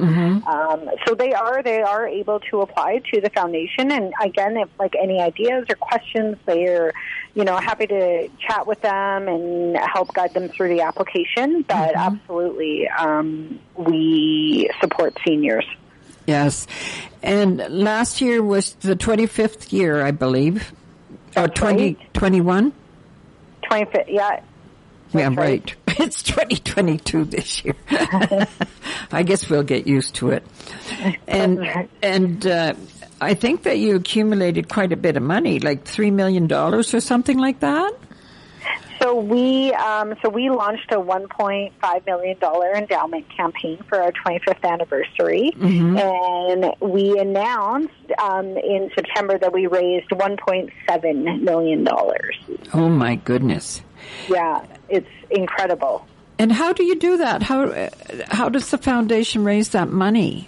Um, 0.48 0.90
so 1.06 1.16
they 1.16 1.34
are 1.34 1.62
they 1.62 1.82
are 1.82 2.08
able 2.08 2.40
to 2.52 2.62
apply 2.62 3.02
to 3.14 3.22
the 3.22 3.30
foundation. 3.30 3.92
And 3.92 4.14
again, 4.22 4.58
if 4.58 4.70
like 4.80 4.94
any 5.02 5.22
ideas 5.22 5.66
or 5.70 5.76
questions, 5.76 6.38
they're 6.46 6.94
you 7.34 7.44
know 7.44 7.58
happy 7.58 7.88
to 7.88 8.30
chat 8.40 8.66
with 8.66 8.82
them 8.82 9.28
and 9.28 9.78
help 9.78 10.14
guide 10.14 10.34
them 10.34 10.50
through 10.50 10.70
the 10.76 10.82
application. 10.82 11.64
But 11.68 11.96
absolutely, 11.96 12.88
um, 12.88 13.60
we 13.76 14.70
support 14.80 15.18
seniors. 15.26 15.66
Yes, 16.28 16.68
and 17.22 17.58
last 17.70 18.22
year 18.22 18.42
was 18.42 18.74
the 18.76 18.96
twenty 18.96 19.28
fifth 19.28 19.72
year, 19.72 20.02
I 20.04 20.12
believe, 20.12 20.72
or 21.36 21.48
That's 21.48 21.62
right. 21.62 22.14
twenty 22.14 22.42
one. 22.42 22.74
Twenty 23.72 23.90
fifth, 23.90 24.10
yeah. 24.10 24.42
Yeah, 25.14 25.30
That's 25.30 25.38
right. 25.38 25.76
It's 26.00 26.24
2022 26.24 27.26
this 27.26 27.64
year. 27.64 27.76
I 29.12 29.24
guess 29.24 29.50
we'll 29.50 29.64
get 29.64 29.88
used 29.88 30.16
to 30.16 30.32
it. 30.32 30.46
And 31.28 31.60
right. 31.60 31.90
and 32.02 32.46
uh, 32.46 32.74
I 33.22 33.34
think 33.34 33.64
that 33.64 33.78
you 33.78 33.96
accumulated 33.96 34.68
quite 34.68 34.92
a 34.92 34.98
bit 34.98 35.16
of 35.16 35.24
money, 35.24 35.60
like 35.60 35.86
three 35.86 36.12
million 36.12 36.48
dollars 36.48 36.94
or 36.94 37.00
something 37.00 37.38
like 37.38 37.62
that. 37.62 37.94
So 39.02 39.16
we 39.16 39.74
um, 39.74 40.14
so 40.22 40.30
we 40.30 40.50
launched 40.50 40.92
a 40.92 40.98
1.5 40.98 42.06
million 42.06 42.38
dollar 42.38 42.72
endowment 42.74 43.26
campaign 43.36 43.80
for 43.90 44.00
our 44.00 44.12
25th 44.12 44.64
anniversary, 44.64 45.52
and 45.60 46.76
we 46.80 47.18
announced 47.18 47.94
um, 48.20 48.46
in 48.58 48.92
September 48.94 49.40
that 49.40 49.52
we 49.52 49.66
raised 49.66 50.10
1.7 50.10 51.42
million 51.42 51.84
dollars. 51.84 52.38
Oh 52.74 52.90
my 52.90 53.16
goodness! 53.16 53.82
Yeah, 54.30 54.64
it's 54.88 55.10
incredible. 55.32 56.06
And 56.38 56.52
how 56.52 56.74
do 56.74 56.84
you 56.84 56.96
do 56.96 57.18
that? 57.18 57.42
How 57.42 57.90
how 58.28 58.50
does 58.50 58.70
the 58.70 58.78
foundation 58.78 59.44
raise 59.44 59.70
that 59.70 59.90
money? 59.90 60.48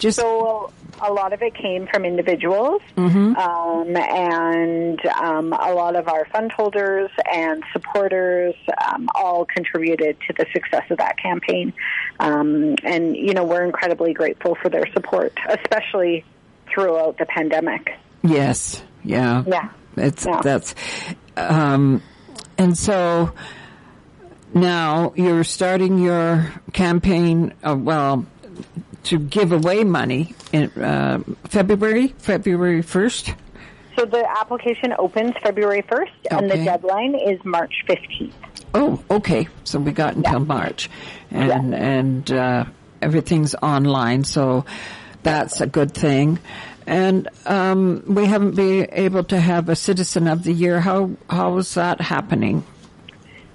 Just 0.00 0.18
So 0.18 0.72
a 1.00 1.12
lot 1.12 1.32
of 1.32 1.42
it 1.42 1.54
came 1.54 1.86
from 1.86 2.04
individuals, 2.04 2.82
um, 2.96 3.96
and 3.96 5.06
um, 5.06 5.52
a 5.52 5.72
lot 5.72 5.94
of 5.94 6.08
our 6.08 6.24
fund 6.26 6.50
holders 6.52 7.10
and 7.32 7.62
supporters 7.72 8.54
um, 8.88 9.08
all 9.14 9.44
contributed 9.44 10.16
to 10.26 10.32
the 10.32 10.46
success 10.52 10.84
of 10.90 10.98
that 10.98 11.16
campaign. 11.18 11.72
Um, 12.18 12.74
and 12.82 13.16
you 13.16 13.34
know 13.34 13.44
we're 13.44 13.64
incredibly 13.64 14.12
grateful 14.12 14.56
for 14.56 14.68
their 14.68 14.90
support, 14.92 15.32
especially 15.48 16.24
throughout 16.72 17.18
the 17.18 17.26
pandemic. 17.26 17.92
yes, 18.22 18.82
yeah, 19.04 19.44
Yeah. 19.46 19.68
It's 19.96 20.24
Yeah. 20.24 20.40
that's, 20.42 20.74
um, 21.36 22.02
and 22.58 22.76
so 22.76 23.32
now 24.54 25.12
you're 25.16 25.44
starting 25.44 25.98
your 25.98 26.52
campaign. 26.72 27.52
Uh, 27.62 27.76
well, 27.78 28.26
to 29.04 29.18
give 29.18 29.52
away 29.52 29.84
money 29.84 30.34
in 30.52 30.70
uh, 30.70 31.22
February, 31.44 32.08
February 32.18 32.82
first. 32.82 33.34
So 33.96 34.04
the 34.04 34.24
application 34.38 34.94
opens 34.98 35.34
February 35.42 35.82
1st, 35.82 36.10
and 36.30 36.50
the 36.50 36.56
deadline 36.56 37.14
is 37.14 37.44
March 37.44 37.74
15th. 37.86 38.32
Oh, 38.72 39.02
okay. 39.10 39.48
So 39.64 39.78
we 39.78 39.92
got 39.92 40.14
until 40.14 40.40
March, 40.40 40.88
and 41.30 41.74
and 41.74 42.30
uh, 42.30 42.64
everything's 43.02 43.54
online, 43.56 44.24
so 44.24 44.64
that's 45.22 45.60
a 45.60 45.66
good 45.66 45.92
thing. 45.92 46.38
And 46.86 47.28
um, 47.46 48.04
we 48.06 48.26
haven't 48.26 48.56
been 48.56 48.88
able 48.92 49.24
to 49.24 49.38
have 49.38 49.68
a 49.68 49.76
citizen 49.76 50.28
of 50.28 50.44
the 50.44 50.52
year. 50.52 50.80
How 50.80 51.10
how 51.28 51.58
is 51.58 51.74
that 51.74 52.00
happening? 52.00 52.64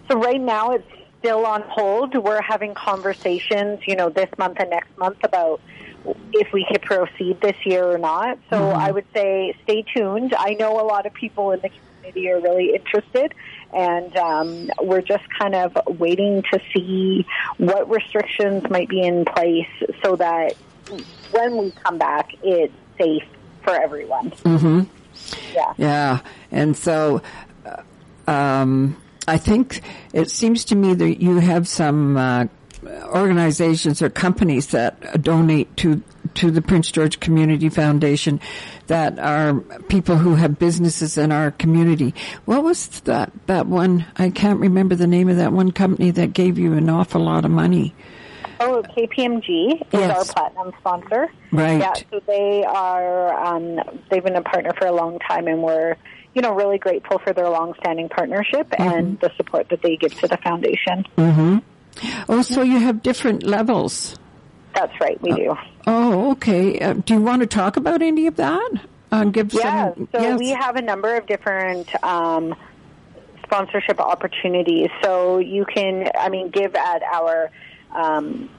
So 0.09 0.19
right 0.19 0.39
now 0.39 0.71
it's 0.71 0.87
still 1.25 1.45
on 1.47 1.63
hold. 1.63 2.15
We're 2.15 2.41
having 2.41 2.75
conversations, 2.75 3.79
you 3.87 3.95
know, 3.95 4.09
this 4.09 4.29
month 4.37 4.57
and 4.59 4.69
next 4.69 4.95
month 4.99 5.17
about 5.23 5.59
if 6.33 6.53
we 6.53 6.67
could 6.69 6.83
proceed 6.83 7.41
this 7.41 7.55
year 7.65 7.83
or 7.83 7.97
not. 7.97 8.37
So 8.51 8.69
I 8.69 8.91
would 8.91 9.07
say 9.11 9.57
stay 9.63 9.81
tuned. 9.81 10.35
I 10.37 10.53
know 10.53 10.79
a 10.79 10.85
lot 10.85 11.07
of 11.07 11.13
people 11.15 11.49
in 11.51 11.61
the 11.61 11.69
community 11.69 12.29
are 12.29 12.39
really 12.39 12.75
interested 12.75 13.33
and 13.73 14.15
um, 14.17 14.69
we're 14.83 15.01
just 15.01 15.23
kind 15.39 15.55
of 15.55 15.75
waiting 15.99 16.43
to 16.53 16.59
see 16.71 17.25
what 17.57 17.89
restrictions 17.89 18.69
might 18.69 18.87
be 18.87 19.01
in 19.01 19.25
place 19.25 19.67
so 20.03 20.15
that 20.17 20.53
when 21.31 21.57
we 21.57 21.71
come 21.71 21.97
back 21.97 22.35
it's 22.43 22.71
safe 22.99 23.23
for 23.63 23.73
everyone. 23.73 24.29
Mm-hmm. 24.29 24.81
Yeah. 25.55 25.73
Yeah, 25.77 26.19
and 26.51 26.77
so 26.77 27.23
uh, 27.65 27.81
um, 28.31 28.95
I 29.27 29.37
think 29.37 29.81
it 30.13 30.29
seems 30.29 30.65
to 30.65 30.75
me 30.75 30.93
that 30.93 31.21
you 31.21 31.39
have 31.39 31.67
some 31.67 32.17
uh, 32.17 32.45
organizations 33.07 34.01
or 34.01 34.09
companies 34.09 34.67
that 34.67 35.21
donate 35.21 35.75
to 35.77 36.01
to 36.35 36.51
the 36.51 36.61
Prince 36.61 36.91
George 36.91 37.19
Community 37.19 37.69
Foundation 37.69 38.41
that 38.87 39.17
are 39.19 39.53
people 39.87 40.17
who 40.17 40.35
have 40.35 40.59
businesses 40.59 41.17
in 41.17 41.31
our 41.31 41.51
community. 41.51 42.13
What 42.45 42.63
was 42.63 42.87
that 43.01 43.31
that 43.47 43.67
one? 43.67 44.05
I 44.17 44.29
can't 44.31 44.59
remember 44.59 44.95
the 44.95 45.07
name 45.07 45.29
of 45.29 45.37
that 45.37 45.53
one 45.53 45.71
company 45.71 46.11
that 46.11 46.33
gave 46.33 46.57
you 46.59 46.73
an 46.73 46.89
awful 46.89 47.21
lot 47.21 47.45
of 47.45 47.51
money. 47.51 47.95
Oh, 48.59 48.83
KPMG 48.97 49.81
is 49.81 49.87
Yes. 49.91 50.17
our 50.29 50.33
platinum 50.33 50.73
sponsor. 50.79 51.27
Right. 51.51 51.79
Yeah, 51.79 51.93
so 52.09 52.21
they 52.25 52.63
are. 52.63 53.33
Um, 53.45 53.79
they've 54.09 54.23
been 54.23 54.35
a 54.37 54.41
partner 54.41 54.71
for 54.77 54.87
a 54.87 54.93
long 54.93 55.19
time, 55.19 55.47
and 55.47 55.61
we're, 55.61 55.97
you 56.35 56.41
know, 56.41 56.53
really 56.53 56.77
grateful 56.77 57.17
for 57.17 57.33
their 57.33 57.49
long-standing 57.49 58.09
partnership 58.09 58.67
and 58.77 59.19
the 59.21 59.31
support 59.37 59.69
that 59.69 59.81
they 59.81 59.95
give 59.95 60.13
to 60.19 60.27
the 60.27 60.37
foundation. 60.37 61.05
Oh, 62.29 62.41
so 62.41 62.61
you 62.61 62.77
have 62.77 63.01
different 63.01 63.43
levels. 63.43 64.17
That's 64.75 64.93
right, 64.99 65.19
we 65.21 65.31
do. 65.31 65.55
Oh, 65.87 66.31
okay. 66.31 66.77
Uh, 66.79 66.93
do 66.93 67.13
you 67.13 67.21
want 67.21 67.39
to 67.41 67.47
talk 67.47 67.77
about 67.77 68.01
any 68.01 68.27
of 68.27 68.35
that? 68.35 68.69
Uh, 69.11 69.23
give 69.25 69.53
Yeah, 69.53 69.93
some. 69.93 70.09
so 70.11 70.21
yes. 70.21 70.37
we 70.37 70.49
have 70.49 70.75
a 70.75 70.81
number 70.81 71.15
of 71.15 71.25
different 71.25 71.87
um, 72.03 72.53
sponsorship 73.43 74.01
opportunities. 74.01 74.89
So 75.01 75.37
you 75.37 75.63
can, 75.63 76.09
I 76.19 76.27
mean, 76.27 76.49
give 76.49 76.75
at 76.75 77.01
our, 77.03 77.49
um, 77.91 78.49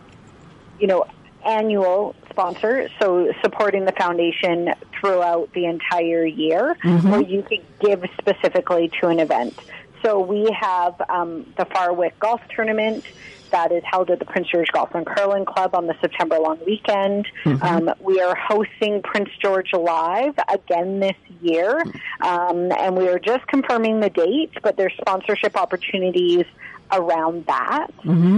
you 0.81 0.87
know, 0.87 1.05
annual 1.47 2.15
sponsor, 2.31 2.89
so 3.01 3.33
supporting 3.43 3.85
the 3.85 3.93
foundation 3.93 4.71
throughout 5.01 5.53
the 5.53 5.67
entire 5.67 6.27
year, 6.27 6.77
or 6.85 7.23
you 7.23 7.43
could 7.43 7.65
give 7.81 8.05
specifically 8.19 8.91
to 9.01 9.09
an 9.09 9.21
event. 9.21 9.55
So 10.03 10.21
we 10.21 10.51
have 10.61 11.01
um, 11.09 11.53
the 11.57 11.65
Farwick 11.65 12.19
Golf 12.19 12.41
Tournament 12.55 13.05
that 13.51 13.73
is 13.73 13.83
held 13.91 14.11
at 14.11 14.19
the 14.19 14.25
Prince 14.25 14.49
George 14.51 14.69
Golf 14.73 14.95
and 14.95 15.07
Curling 15.07 15.45
Club 15.45 15.75
on 15.75 15.87
the 15.87 15.95
September 16.01 16.39
long 16.39 16.59
weekend. 16.67 17.27
Um, 17.63 17.91
we 18.01 18.21
are 18.21 18.35
hosting 18.37 19.03
Prince 19.03 19.31
George 19.41 19.73
Live 19.73 20.35
again 20.53 21.01
this 21.01 21.17
year, 21.41 21.81
um, 22.21 22.73
and 22.73 22.97
we 22.97 23.09
are 23.09 23.19
just 23.19 23.47
confirming 23.47 24.01
the 24.01 24.11
date, 24.11 24.51
but 24.63 24.77
there's 24.77 24.93
sponsorship 25.01 25.57
opportunities 25.57 26.45
around 26.93 27.47
that. 27.47 27.91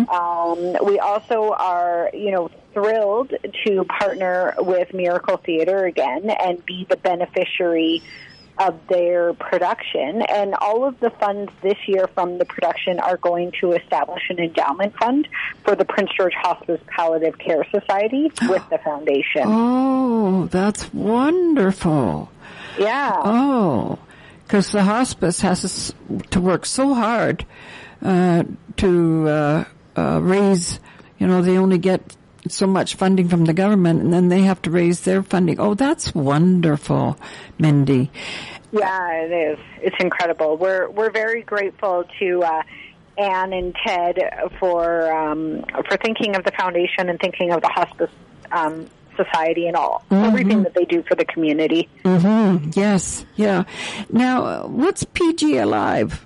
Um, 0.09 0.77
we 0.85 0.99
also 0.99 1.53
are, 1.53 2.11
you 2.13 2.31
know, 2.31 2.51
thrilled 2.73 3.33
to 3.67 3.85
partner 3.85 4.55
with 4.59 4.93
Miracle 4.95 5.37
Theater 5.39 5.85
again 5.85 6.31
and 6.31 6.65
be 6.65 6.87
the 6.89 6.97
beneficiary 6.97 8.03
of 8.59 8.79
their 8.89 9.35
production. 9.35 10.23
And 10.23 10.55
all 10.55 10.85
of 10.85 10.99
the 11.01 11.11
funds 11.11 11.53
this 11.63 11.77
year 11.87 12.09
from 12.15 12.39
the 12.39 12.45
production 12.45 12.99
are 13.01 13.17
going 13.17 13.53
to 13.61 13.73
establish 13.73 14.23
an 14.31 14.39
endowment 14.39 14.97
fund 14.97 15.29
for 15.65 15.77
the 15.77 15.85
Prince 15.85 16.11
George 16.17 16.35
Hospice 16.35 16.81
Palliative 16.89 17.39
Care 17.39 17.65
Society 17.71 18.31
with 18.49 18.69
the 18.71 18.79
foundation. 18.79 19.43
Oh, 20.21 20.47
that's 20.47 20.93
wonderful. 20.93 22.31
Yeah. 22.79 23.13
Oh, 23.25 23.99
because 24.43 24.73
the 24.73 24.83
hospice 24.83 25.41
has 25.41 25.95
to 26.31 26.41
work 26.41 26.67
so 26.67 26.95
hard 26.95 27.47
to 28.03 29.29
uh, 29.29 29.65
uh, 29.97 30.21
raise. 30.23 30.81
You 31.19 31.27
know, 31.27 31.43
they 31.43 31.59
only 31.59 31.79
get 31.79 32.17
so 32.49 32.67
much 32.67 32.95
funding 32.95 33.29
from 33.29 33.45
the 33.45 33.53
government, 33.53 34.01
and 34.03 34.13
then 34.13 34.29
they 34.29 34.43
have 34.43 34.63
to 34.63 34.71
raise 34.71 35.01
their 35.03 35.23
funding. 35.23 35.59
Oh, 35.59 35.75
that's 35.75 36.15
wonderful, 36.15 37.19
Mindy. 37.59 38.11
Yeah, 38.71 39.13
it 39.13 39.33
is. 39.33 39.59
It's 39.81 39.97
incredible. 39.99 40.57
We're 40.57 40.89
we're 40.89 41.11
very 41.11 41.43
grateful 41.43 42.05
to 42.21 42.43
uh, 42.43 42.63
Anne 43.17 43.53
and 43.53 43.75
Ted 43.85 44.19
for 44.61 45.11
um, 45.13 45.65
for 45.89 45.97
thinking 45.97 46.37
of 46.37 46.45
the 46.45 46.53
foundation 46.53 47.09
and 47.09 47.19
thinking 47.19 47.53
of 47.53 47.63
the 47.63 47.69
hospice 47.69 48.11
um, 48.53 48.87
society 49.17 49.67
and 49.67 49.77
all 49.77 50.05
everything 50.11 50.63
that 50.63 50.75
they 50.75 50.85
do 50.85 51.03
for 51.03 51.15
the 51.15 51.25
community. 51.25 51.89
Yes, 52.75 53.25
yeah. 53.37 53.65
Now, 54.11 54.45
uh, 54.45 54.63
what's 54.69 55.03
PG 55.05 55.57
Alive? 55.59 56.25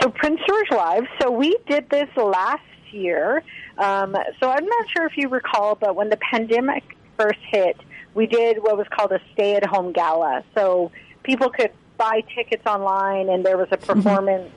So 0.00 0.10
Prince 0.10 0.40
George 0.46 0.70
Live. 0.70 1.04
So 1.20 1.30
we 1.30 1.56
did 1.68 1.88
this 1.90 2.08
last 2.16 2.62
year. 2.90 3.42
Um, 3.78 4.16
so 4.40 4.50
I'm 4.50 4.66
not 4.66 4.90
sure 4.90 5.06
if 5.06 5.16
you 5.16 5.28
recall, 5.28 5.74
but 5.74 5.96
when 5.96 6.10
the 6.10 6.18
pandemic 6.18 6.84
first 7.18 7.40
hit, 7.50 7.76
we 8.14 8.26
did 8.26 8.62
what 8.62 8.76
was 8.76 8.86
called 8.90 9.12
a 9.12 9.20
stay-at-home 9.32 9.92
gala. 9.92 10.44
So 10.54 10.92
people 11.22 11.50
could 11.50 11.72
buy 12.02 12.22
tickets 12.34 12.66
online, 12.66 13.28
and 13.28 13.44
there 13.46 13.56
was 13.56 13.68
a 13.70 13.76
performance 13.76 14.50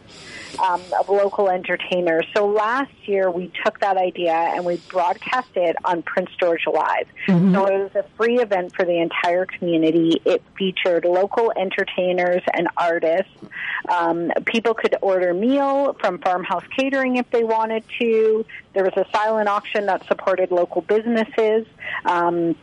um, 0.59 0.81
of 0.99 1.09
local 1.09 1.47
entertainers. 1.47 2.25
So 2.35 2.47
last 2.47 2.91
year 3.05 3.29
we 3.29 3.51
took 3.63 3.79
that 3.81 3.97
idea 3.97 4.33
and 4.33 4.65
we 4.65 4.77
broadcast 4.89 5.49
it 5.55 5.75
on 5.85 6.01
Prince 6.01 6.31
George 6.39 6.65
Live. 6.65 7.07
So 7.53 7.65
it 7.67 7.77
was 7.83 7.95
a 7.95 8.03
free 8.17 8.39
event 8.39 8.73
for 8.75 8.83
the 8.83 8.97
entire 8.99 9.45
community. 9.45 10.21
It 10.25 10.41
featured 10.57 11.05
local 11.05 11.51
entertainers 11.55 12.41
and 12.53 12.67
artists. 12.77 13.31
Um, 13.89 14.31
people 14.45 14.73
could 14.73 14.95
order 15.01 15.33
meal 15.33 15.95
from 15.99 16.17
Farmhouse 16.19 16.65
Catering 16.75 17.17
if 17.17 17.29
they 17.29 17.43
wanted 17.43 17.83
to. 17.99 18.45
There 18.73 18.83
was 18.83 18.93
a 18.97 19.05
silent 19.15 19.49
auction 19.49 19.85
that 19.85 20.07
supported 20.07 20.51
local 20.51 20.81
businesses. 20.81 21.67
Um, 22.05 22.55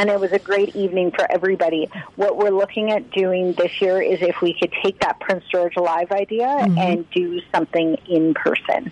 and 0.00 0.08
it 0.08 0.18
was 0.18 0.32
a 0.32 0.38
great 0.38 0.74
evening 0.74 1.10
for 1.10 1.30
everybody. 1.30 1.90
What 2.16 2.38
we're 2.38 2.50
looking 2.50 2.90
at 2.90 3.10
doing 3.10 3.52
this 3.52 3.82
year 3.82 4.00
is 4.00 4.22
if 4.22 4.40
we 4.40 4.54
could 4.58 4.72
take 4.82 4.98
that 5.00 5.20
Prince 5.20 5.44
George 5.52 5.76
Live 5.76 6.10
idea 6.10 6.46
and 6.46 7.08
do 7.10 7.42
something 7.52 7.98
in 8.08 8.32
person. 8.32 8.90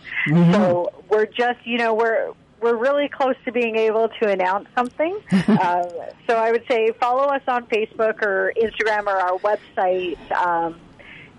So 0.53 0.93
we're 1.09 1.25
just, 1.25 1.61
you 1.65 1.79
know, 1.79 1.95
we're 1.95 2.33
we're 2.61 2.77
really 2.77 3.09
close 3.09 3.37
to 3.47 3.53
being 3.53 3.77
able 3.77 4.11
to 4.21 4.29
announce 4.29 4.69
something. 4.75 5.19
um, 5.33 5.89
so 6.27 6.37
I 6.37 6.51
would 6.51 6.65
say 6.69 6.91
follow 7.01 7.25
us 7.29 7.43
on 7.49 7.67
Facebook 7.67 8.21
or 8.21 8.53
Instagram 8.61 9.07
or 9.07 9.17
our 9.17 9.39
website, 9.39 10.19
um, 10.33 10.79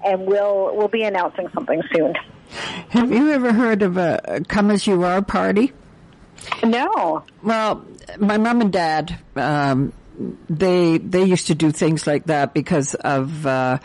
and 0.03 0.25
we'll 0.25 0.75
we'll 0.75 0.87
be 0.87 1.03
announcing 1.03 1.47
something 1.53 1.83
soon. 1.93 2.15
Have 2.89 3.11
you 3.11 3.31
ever 3.31 3.53
heard 3.53 3.83
of 3.83 3.97
a 3.97 4.41
come 4.47 4.71
as 4.71 4.87
you 4.87 5.03
are 5.03 5.21
party? 5.21 5.73
No. 6.63 7.23
Well, 7.43 7.85
my 8.17 8.37
mom 8.37 8.61
and 8.61 8.73
dad, 8.73 9.17
um, 9.35 9.93
they 10.49 10.97
they 10.97 11.23
used 11.23 11.47
to 11.47 11.55
do 11.55 11.71
things 11.71 12.05
like 12.05 12.25
that 12.25 12.53
because 12.53 12.93
of, 12.95 13.45
uh, 13.45 13.79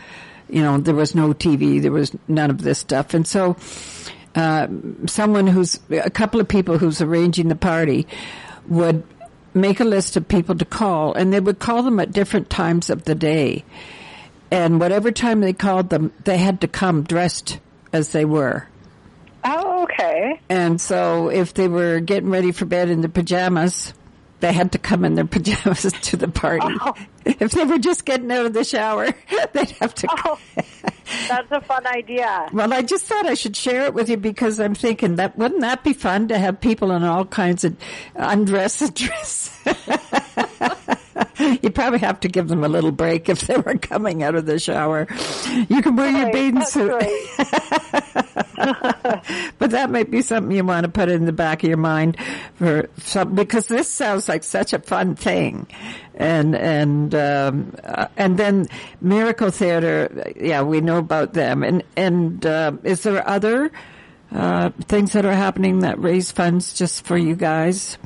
you 0.49 0.61
know, 0.61 0.77
there 0.77 0.95
was 0.95 1.15
no 1.15 1.33
TV, 1.33 1.81
there 1.81 1.91
was 1.91 2.15
none 2.27 2.49
of 2.49 2.61
this 2.61 2.79
stuff, 2.79 3.13
and 3.13 3.25
so 3.25 3.55
uh, 4.35 4.67
someone 5.05 5.47
who's 5.47 5.79
a 5.89 6.09
couple 6.09 6.41
of 6.41 6.47
people 6.47 6.77
who's 6.77 7.01
arranging 7.01 7.47
the 7.47 7.55
party 7.55 8.07
would 8.67 9.03
make 9.53 9.79
a 9.79 9.85
list 9.85 10.17
of 10.17 10.27
people 10.27 10.55
to 10.55 10.65
call, 10.65 11.13
and 11.13 11.31
they 11.31 11.39
would 11.39 11.59
call 11.59 11.83
them 11.83 11.99
at 11.99 12.11
different 12.11 12.49
times 12.49 12.89
of 12.89 13.05
the 13.05 13.15
day, 13.15 13.63
and 14.51 14.79
whatever 14.79 15.11
time 15.11 15.39
they 15.39 15.53
called 15.53 15.89
them, 15.89 16.11
they 16.25 16.37
had 16.37 16.61
to 16.61 16.67
come 16.67 17.03
dressed 17.03 17.59
as 17.93 18.09
they 18.11 18.25
were. 18.25 18.67
Oh, 19.45 19.83
okay. 19.83 20.41
And 20.49 20.81
so 20.81 21.29
if 21.29 21.53
they 21.53 21.67
were 21.67 21.99
getting 21.99 22.29
ready 22.29 22.51
for 22.51 22.65
bed 22.65 22.89
in 22.89 23.01
their 23.01 23.09
pajamas, 23.09 23.93
they 24.39 24.51
had 24.51 24.71
to 24.73 24.79
come 24.79 25.05
in 25.05 25.15
their 25.15 25.25
pajamas 25.25 25.83
to 25.83 26.17
the 26.17 26.27
party. 26.27 26.75
Oh. 26.81 26.93
If 27.25 27.51
they 27.51 27.63
were 27.63 27.77
just 27.79 28.05
getting 28.05 28.31
out 28.31 28.45
of 28.45 28.53
the 28.53 28.63
shower, 28.63 29.07
they'd 29.53 29.71
have 29.71 29.95
to. 29.95 30.07
Oh, 30.25 30.39
that's 31.27 31.51
a 31.51 31.61
fun 31.61 31.87
idea. 31.87 32.47
Well, 32.53 32.73
I 32.73 32.81
just 32.81 33.05
thought 33.05 33.25
I 33.25 33.33
should 33.33 33.55
share 33.55 33.85
it 33.85 33.93
with 33.93 34.09
you 34.09 34.17
because 34.17 34.59
I'm 34.59 34.75
thinking 34.75 35.15
that 35.15 35.37
wouldn't 35.37 35.61
that 35.61 35.83
be 35.83 35.93
fun 35.93 36.27
to 36.27 36.37
have 36.37 36.59
people 36.59 36.91
in 36.91 37.03
all 37.03 37.25
kinds 37.25 37.63
of 37.63 37.75
undress 38.15 38.81
and 38.81 38.93
dress. 38.93 39.57
You'd 41.39 41.75
probably 41.75 41.99
have 41.99 42.19
to 42.21 42.27
give 42.27 42.47
them 42.47 42.63
a 42.63 42.67
little 42.67 42.91
break 42.91 43.29
if 43.29 43.41
they 43.41 43.57
were 43.57 43.77
coming 43.77 44.23
out 44.23 44.35
of 44.35 44.45
the 44.45 44.59
shower. 44.59 45.07
You 45.69 45.81
can 45.81 45.95
wear 45.95 46.11
your 46.11 46.31
bathing 46.31 46.65
suit. 46.65 46.91
right. 46.91 47.27
but 49.59 49.71
that 49.71 49.89
might 49.89 50.11
be 50.11 50.21
something 50.21 50.55
you 50.55 50.63
want 50.63 50.85
to 50.85 50.91
put 50.91 51.09
in 51.09 51.25
the 51.25 51.33
back 51.33 51.63
of 51.63 51.69
your 51.69 51.77
mind 51.77 52.17
for 52.55 52.89
some, 52.97 53.35
because 53.35 53.67
this 53.67 53.89
sounds 53.89 54.27
like 54.27 54.43
such 54.43 54.73
a 54.73 54.79
fun 54.79 55.15
thing. 55.15 55.67
And, 56.15 56.55
and, 56.55 57.15
um, 57.15 57.75
uh, 57.83 58.07
and 58.17 58.37
then 58.37 58.67
Miracle 59.01 59.51
Theater, 59.51 60.33
yeah, 60.39 60.61
we 60.63 60.81
know 60.81 60.97
about 60.97 61.33
them. 61.33 61.63
And, 61.63 61.83
and, 61.95 62.45
uh, 62.45 62.73
is 62.83 63.03
there 63.03 63.27
other, 63.27 63.71
uh, 64.31 64.71
things 64.87 65.13
that 65.13 65.25
are 65.25 65.33
happening 65.33 65.79
that 65.79 65.99
raise 65.99 66.31
funds 66.31 66.73
just 66.73 67.05
for 67.05 67.17
you 67.17 67.35
guys? 67.35 67.97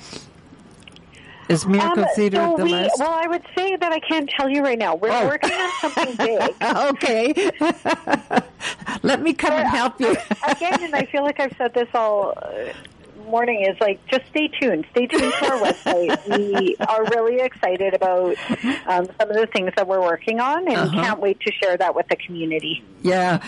Is 1.50 1.66
Miracle 1.66 2.04
Um, 2.04 2.10
Theater 2.16 2.38
so 2.38 2.58
the 2.58 2.64
we, 2.66 2.72
list? 2.72 2.96
Well, 3.00 3.12
I 3.12 3.28
would 3.28 3.44
say 3.58 3.76
that 3.76 3.92
I 3.92 4.00
can't 4.00 4.30
tell 4.30 4.48
you 4.50 4.62
right 4.64 4.78
now. 4.78 4.96
We're 4.96 5.12
Oh. 5.12 5.26
working 5.28 5.52
on 5.52 5.70
something 5.82 6.16
big. 6.18 6.54
okay. 6.62 7.52
Let 9.04 9.22
me 9.22 9.34
come 9.34 9.54
and 9.54 9.68
help 9.68 10.00
you. 10.00 10.16
Again, 10.48 10.84
and 10.84 10.96
I 10.96 11.06
feel 11.06 11.24
like 11.24 11.40
I've 11.40 11.56
said 11.58 11.74
this 11.74 11.88
all 11.94 12.34
uh, 12.38 12.72
morning, 13.28 13.62
is 13.68 13.80
like, 13.80 14.06
just 14.08 14.26
stay 14.30 14.48
tuned. 14.48 14.86
Stay 14.92 15.08
tuned 15.08 15.22
to 15.40 15.46
our 15.52 15.60
website. 15.74 16.38
We 16.38 16.76
are 16.88 17.04
really 17.06 17.40
excited 17.42 17.94
about 17.94 18.36
um, 18.88 19.08
some 19.20 19.30
of 19.30 19.36
the 19.36 19.48
things 19.52 19.72
that 19.76 19.88
we're 19.88 20.02
working 20.02 20.40
on 20.40 20.68
and 20.68 20.78
Uh-huh. 20.78 21.02
can't 21.02 21.20
wait 21.20 21.40
to 21.42 21.52
share 21.52 21.78
that 21.78 21.96
with 21.96 22.08
the 22.10 22.16
community. 22.16 22.84
Yeah. 23.02 23.42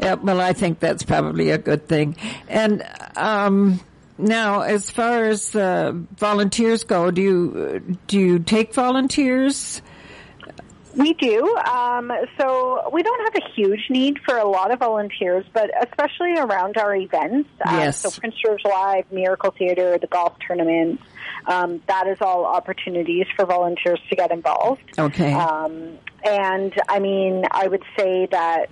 yeah. 0.00 0.14
Well, 0.14 0.40
I 0.40 0.52
think 0.52 0.80
that's 0.80 1.02
probably 1.02 1.50
a 1.50 1.58
good 1.58 1.88
thing. 1.88 2.16
And, 2.48 2.84
um, 3.16 3.80
now, 4.18 4.62
as 4.62 4.90
far 4.90 5.24
as 5.24 5.54
uh, 5.54 5.92
volunteers 6.16 6.84
go, 6.84 7.10
do 7.10 7.22
you 7.22 7.98
do 8.06 8.18
you 8.18 8.38
take 8.40 8.74
volunteers? 8.74 9.80
We 10.96 11.12
do. 11.12 11.56
Um, 11.58 12.10
so 12.40 12.90
we 12.92 13.02
don't 13.04 13.32
have 13.32 13.42
a 13.44 13.52
huge 13.54 13.86
need 13.88 14.18
for 14.26 14.36
a 14.36 14.48
lot 14.48 14.72
of 14.72 14.80
volunteers, 14.80 15.44
but 15.52 15.70
especially 15.86 16.36
around 16.36 16.76
our 16.76 16.94
events. 16.96 17.48
Uh, 17.64 17.70
Yes. 17.78 18.00
So 18.00 18.10
Prince 18.10 18.34
George 18.44 18.62
Live, 18.64 19.04
Miracle 19.12 19.52
Theater, 19.56 19.96
the 19.98 20.08
golf 20.08 20.34
tournament. 20.44 21.00
Um, 21.46 21.80
that 21.86 22.08
is 22.08 22.18
all 22.20 22.44
opportunities 22.46 23.26
for 23.36 23.46
volunteers 23.46 24.00
to 24.10 24.16
get 24.16 24.32
involved. 24.32 24.82
Okay. 24.98 25.32
Um, 25.32 25.98
and 26.24 26.74
I 26.88 26.98
mean, 26.98 27.44
I 27.50 27.68
would 27.68 27.84
say 27.96 28.26
that 28.32 28.68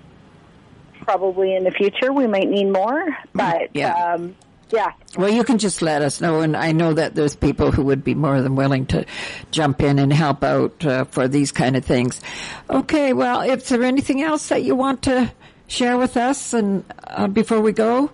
probably 1.02 1.54
in 1.54 1.62
the 1.62 1.70
future 1.70 2.12
we 2.12 2.26
might 2.26 2.48
need 2.48 2.70
more, 2.72 3.06
but 3.34 3.70
Yeah. 3.74 4.14
um, 4.14 4.34
yeah, 4.70 4.92
Well, 5.16 5.30
you 5.30 5.44
can 5.44 5.58
just 5.58 5.80
let 5.80 6.02
us 6.02 6.20
know, 6.20 6.40
and 6.40 6.56
I 6.56 6.72
know 6.72 6.92
that 6.92 7.14
there's 7.14 7.36
people 7.36 7.70
who 7.70 7.84
would 7.84 8.02
be 8.02 8.14
more 8.14 8.42
than 8.42 8.56
willing 8.56 8.86
to 8.86 9.06
jump 9.52 9.80
in 9.80 9.98
and 10.00 10.12
help 10.12 10.42
out 10.42 10.84
uh, 10.84 11.04
for 11.04 11.28
these 11.28 11.52
kind 11.52 11.76
of 11.76 11.84
things. 11.84 12.20
Okay, 12.68 13.12
well, 13.12 13.42
is 13.42 13.68
there 13.68 13.84
anything 13.84 14.22
else 14.22 14.48
that 14.48 14.64
you 14.64 14.74
want 14.74 15.02
to 15.02 15.32
share 15.68 15.96
with 15.96 16.16
us, 16.16 16.52
and 16.52 16.84
uh, 17.04 17.28
before 17.28 17.60
we 17.60 17.72
go? 17.72 18.10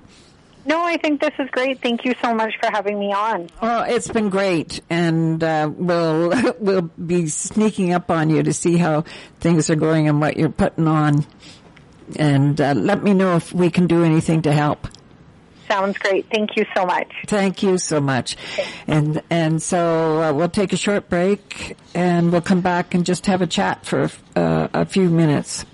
No, 0.65 0.81
I 0.85 0.97
think 0.99 1.21
this 1.21 1.33
is 1.39 1.49
great. 1.51 1.81
Thank 1.81 2.05
you 2.05 2.15
so 2.23 2.35
much 2.35 2.53
for 2.61 2.71
having 2.71 2.99
me 2.99 3.13
on. 3.13 3.49
Well, 3.61 3.85
it's 3.89 4.09
been 4.09 4.29
great, 4.29 4.81
and 4.91 5.43
uh, 5.43 5.71
we'll 5.75 6.33
we'll 6.61 6.83
be 6.83 7.29
sneaking 7.29 7.95
up 7.95 8.11
on 8.11 8.29
you 8.29 8.43
to 8.43 8.53
see 8.53 8.77
how 8.77 9.05
things 9.41 9.71
are 9.71 9.77
going 9.77 10.07
and 10.07 10.21
what 10.21 10.37
you're 10.37 10.51
putting 10.51 10.87
on, 10.87 11.27
and 12.17 12.61
uh, 12.61 12.75
let 12.75 13.03
me 13.03 13.15
know 13.15 13.37
if 13.37 13.55
we 13.55 13.71
can 13.71 13.87
do 13.87 14.05
anything 14.05 14.43
to 14.43 14.53
help. 14.53 14.87
Sounds 15.73 15.97
great. 15.97 16.27
Thank 16.31 16.57
you 16.57 16.67
so 16.77 16.85
much. 16.85 17.11
Thank 17.27 17.63
you 17.63 17.79
so 17.79 17.99
much. 17.99 18.37
And 18.87 19.23
and 19.31 19.63
so 19.63 20.23
uh, 20.23 20.33
we'll 20.35 20.51
take 20.51 20.75
a 20.75 20.77
short 20.77 21.09
break 21.09 21.77
and 21.95 22.31
we'll 22.31 22.43
come 22.43 22.61
back 22.61 22.93
and 22.95 23.07
just 23.07 23.25
have 23.25 23.41
a 23.41 23.47
chat 23.47 23.87
for 23.87 24.11
uh, 24.37 24.69
a 24.75 24.85
few 24.85 25.09
minutes. 25.09 25.65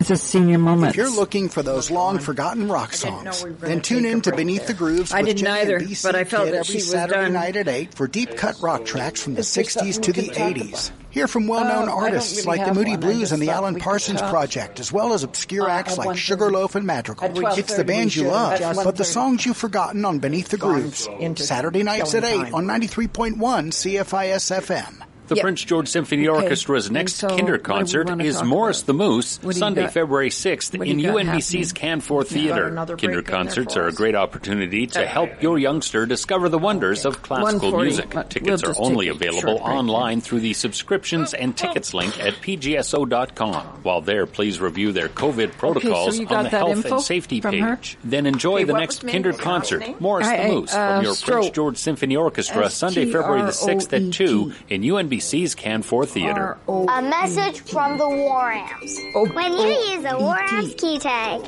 It's 0.00 0.10
a 0.10 0.16
senior 0.16 0.58
moment. 0.58 0.90
If 0.90 0.96
you're 0.96 1.10
looking 1.10 1.48
for 1.48 1.60
those 1.64 1.90
long 1.90 2.20
forgotten 2.20 2.68
rock 2.68 2.92
songs, 2.92 3.42
we 3.42 3.50
then 3.50 3.80
tune 3.80 4.04
in 4.04 4.20
to 4.22 4.30
Beneath 4.36 4.58
there. 4.58 4.66
the 4.68 4.74
Grooves 4.74 5.12
I 5.12 5.18
with 5.22 5.26
didn't 5.26 5.40
Jenny 5.42 5.60
either, 5.60 5.76
and 5.78 5.88
BC 5.88 6.02
but 6.04 6.14
I 6.14 6.22
felt 6.22 6.44
Kid 6.44 6.54
that 6.54 6.58
every 6.58 6.72
she 6.72 6.76
was 6.76 6.90
Saturday 6.90 7.22
done. 7.22 7.32
night 7.32 7.56
at 7.56 7.66
8 7.66 7.94
for 7.94 8.06
deep 8.06 8.36
cut 8.36 8.60
rock 8.62 8.84
tracks 8.84 9.24
from 9.24 9.34
the 9.34 9.42
60s 9.42 10.00
to 10.02 10.12
the 10.12 10.26
could 10.28 10.34
talk 10.34 10.54
80s. 10.54 10.92
Hear 11.18 11.26
from 11.26 11.48
well-known 11.48 11.88
Oh, 11.88 11.98
artists 11.98 12.46
really 12.46 12.58
like 12.58 12.64
the 12.68 12.74
Moody 12.74 12.92
one. 12.92 13.00
Blues 13.00 13.32
and 13.32 13.42
the 13.42 13.50
Alan 13.50 13.74
Parsons. 13.74 14.22
Project, 14.22 14.78
as 14.78 14.92
well 14.92 15.12
as 15.12 15.24
obscure 15.24 15.68
acts 15.68 15.98
like 15.98 16.16
Sugarloaf 16.16 16.76
and 16.76 16.86
Madrigal. 16.86 17.32
It's 17.58 17.74
the 17.76 17.82
bands 17.82 18.14
you 18.14 18.28
love, 18.28 18.60
but 18.84 18.94
the 18.94 19.04
songs 19.04 19.44
you've 19.44 19.56
forgotten 19.56 20.04
on 20.04 20.20
Beneath 20.20 20.50
the 20.50 20.58
Grooves. 20.58 21.08
Saturday 21.36 21.82
nights 21.82 22.14
at 22.14 22.22
8 22.22 22.52
on 22.54 22.66
93.1 22.66 23.34
CFIS 23.72 24.60
FM. 24.60 25.02
The 25.28 25.34
Yep. 25.36 25.42
Prince 25.42 25.64
George 25.64 25.88
Symphony 25.88 26.26
Okay. 26.26 26.46
Orchestra's 26.48 26.90
next 26.90 27.16
so, 27.16 27.28
Kinder 27.28 27.58
concert 27.58 28.08
is 28.22 28.42
Morris 28.42 28.80
about? 28.80 28.86
the 28.86 28.92
Moose, 28.94 29.36
What 29.42 29.52
do 29.52 29.56
you 29.56 29.60
Sunday, 29.60 29.82
got? 29.82 29.92
February 29.92 30.30
6th 30.30 30.74
in 30.74 30.98
UNBC's 31.00 31.72
Canfor 31.74 32.26
Theater. 32.26 32.66
another 32.66 32.96
Kinder 32.96 33.22
concerts 33.22 33.76
are 33.76 33.86
a 33.88 33.92
great 33.92 34.14
opportunity 34.14 34.86
to 34.86 35.06
help 35.06 35.42
your 35.42 35.58
youngster 35.58 36.06
discover 36.06 36.48
the 36.48 36.58
wonders 36.58 37.04
of 37.04 37.22
classical 37.22 37.72
140. 37.72 37.84
music. 37.86 38.14
We'll 38.14 38.24
Tickets 38.24 38.62
are 38.64 38.74
only 38.78 39.08
available 39.08 39.58
online 39.58 40.20
through 40.22 40.40
the 40.40 40.54
subscriptions 40.54 41.34
and 41.34 41.56
tickets 41.56 41.92
link 41.92 42.18
at 42.18 42.34
pgso.com. 42.40 43.66
While 43.82 44.00
there, 44.00 44.26
please 44.26 44.60
review 44.60 44.92
their 44.92 45.08
COVID 45.08 45.52
protocols 45.58 46.18
you 46.18 46.26
got 46.26 46.38
on 46.38 46.44
the 46.44 46.50
health 46.50 46.84
and 46.86 47.00
safety 47.02 47.40
from 47.40 47.58
her? 47.58 47.76
page. 47.76 47.96
Then 48.04 48.26
enjoy 48.26 48.56
Okay, 48.56 48.64
the 48.64 48.72
next 48.74 49.02
was 49.02 49.12
Kinder 49.12 49.32
concert. 49.32 50.00
Morris 50.00 50.28
the 50.28 50.48
Moose, 50.48 50.74
uh, 50.74 50.94
from 50.96 51.04
your 51.04 51.14
Stroke. 51.14 51.40
Prince 51.40 51.54
George 51.54 51.76
Symphony 51.76 52.16
Orchestra, 52.16 52.70
Sunday, 52.70 53.04
February 53.06 53.42
the 53.42 53.52
6th 53.52 53.92
at 53.92 54.12
2 54.12 54.52
in 54.68 54.82
UNBC's 55.18 55.54
Canfor 55.54 56.06
Theater. 56.06 56.56
A 56.68 57.02
message 57.02 57.60
from 57.60 57.98
the 57.98 58.08
War 58.08 58.52
Amps. 58.52 58.98
Oh, 59.14 59.26
When 59.26 59.52
you 59.52 59.58
oh, 59.58 59.94
use 59.94 60.04
a 60.04 60.18
War 60.18 60.38
Amps 60.38 60.74
key 60.74 60.98
tag, 60.98 61.40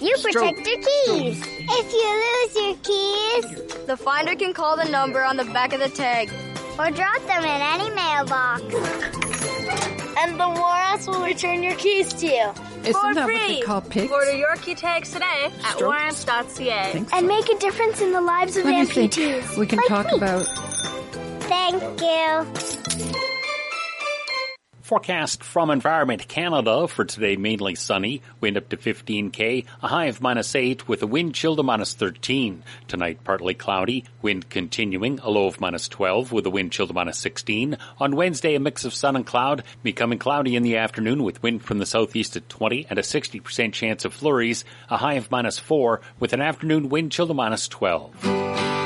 you 0.00 0.14
protect 0.22 0.66
your 0.66 0.76
keys. 0.76 1.42
If 1.46 1.92
you 1.92 2.08
lose 2.24 2.54
your 2.66 2.76
keys, 2.82 3.86
The 3.86 3.96
finder 3.96 4.34
can 4.34 4.52
call 4.52 4.76
the 4.76 4.84
number 4.90 5.22
on 5.24 5.36
the 5.36 5.44
back 5.46 5.72
of 5.72 5.80
the 5.80 5.88
tag. 5.88 6.30
or 6.78 6.90
drop 6.90 7.20
them 7.26 7.44
in 7.44 7.60
any 7.62 7.90
mailbox. 7.90 8.62
And 10.20 10.38
the 10.38 10.48
War 10.48 10.74
Amps 10.76 11.06
will 11.06 11.24
return 11.24 11.62
your 11.62 11.74
keys 11.76 12.12
to 12.14 12.26
you. 12.26 12.50
Isn't 12.84 12.92
For 12.94 13.14
that 13.14 13.26
what 13.26 13.26
free. 13.26 13.56
they 13.56 13.60
call 13.62 13.80
pigs? 13.80 14.12
Order 14.12 14.32
your 14.36 14.54
key 14.56 14.74
tags 14.74 15.10
today 15.12 15.50
at 15.64 15.72
Strokes? 15.76 16.24
waramps.ca. 16.24 16.92
Think 16.92 17.08
And 17.14 17.26
make 17.26 17.48
a 17.48 17.58
difference 17.58 18.00
in 18.00 18.12
the 18.12 18.20
lives 18.20 18.56
of 18.56 18.64
What 18.64 18.70
do 18.70 18.76
you 18.76 18.86
think 18.86 19.12
amputees. 19.12 19.56
we 19.58 19.66
can 19.66 19.78
like 19.78 19.88
talk 19.88 20.06
me. 20.06 20.16
about? 20.18 20.46
Thank 21.48 22.00
you. 22.02 22.68
Forecast 24.88 25.44
from 25.44 25.68
Environment 25.68 26.26
Canada 26.28 26.88
for 26.88 27.04
today 27.04 27.36
mainly 27.36 27.74
sunny, 27.74 28.22
wind 28.40 28.56
up 28.56 28.70
to 28.70 28.78
15k, 28.78 29.66
a 29.82 29.86
high 29.86 30.06
of 30.06 30.22
minus 30.22 30.54
8 30.54 30.88
with 30.88 31.02
a 31.02 31.06
wind 31.06 31.34
chill 31.34 31.56
to 31.56 31.62
minus 31.62 31.92
13. 31.92 32.62
Tonight 32.86 33.22
partly 33.22 33.52
cloudy, 33.52 34.06
wind 34.22 34.48
continuing, 34.48 35.18
a 35.18 35.28
low 35.28 35.46
of 35.46 35.60
minus 35.60 35.88
12 35.88 36.32
with 36.32 36.46
a 36.46 36.50
wind 36.50 36.72
chill 36.72 36.86
to 36.86 36.94
minus 36.94 37.18
16. 37.18 37.76
On 37.98 38.16
Wednesday 38.16 38.54
a 38.54 38.60
mix 38.60 38.86
of 38.86 38.94
sun 38.94 39.14
and 39.14 39.26
cloud, 39.26 39.62
becoming 39.82 40.18
cloudy 40.18 40.56
in 40.56 40.62
the 40.62 40.78
afternoon 40.78 41.22
with 41.22 41.42
wind 41.42 41.62
from 41.62 41.76
the 41.76 41.84
southeast 41.84 42.34
at 42.36 42.48
20 42.48 42.86
and 42.88 42.98
a 42.98 43.02
60% 43.02 43.74
chance 43.74 44.06
of 44.06 44.14
flurries, 44.14 44.64
a 44.88 44.96
high 44.96 45.14
of 45.14 45.30
minus 45.30 45.58
4 45.58 46.00
with 46.18 46.32
an 46.32 46.40
afternoon 46.40 46.88
wind 46.88 47.12
chill 47.12 47.26
to 47.26 47.34
minus 47.34 47.68
12. 47.68 48.77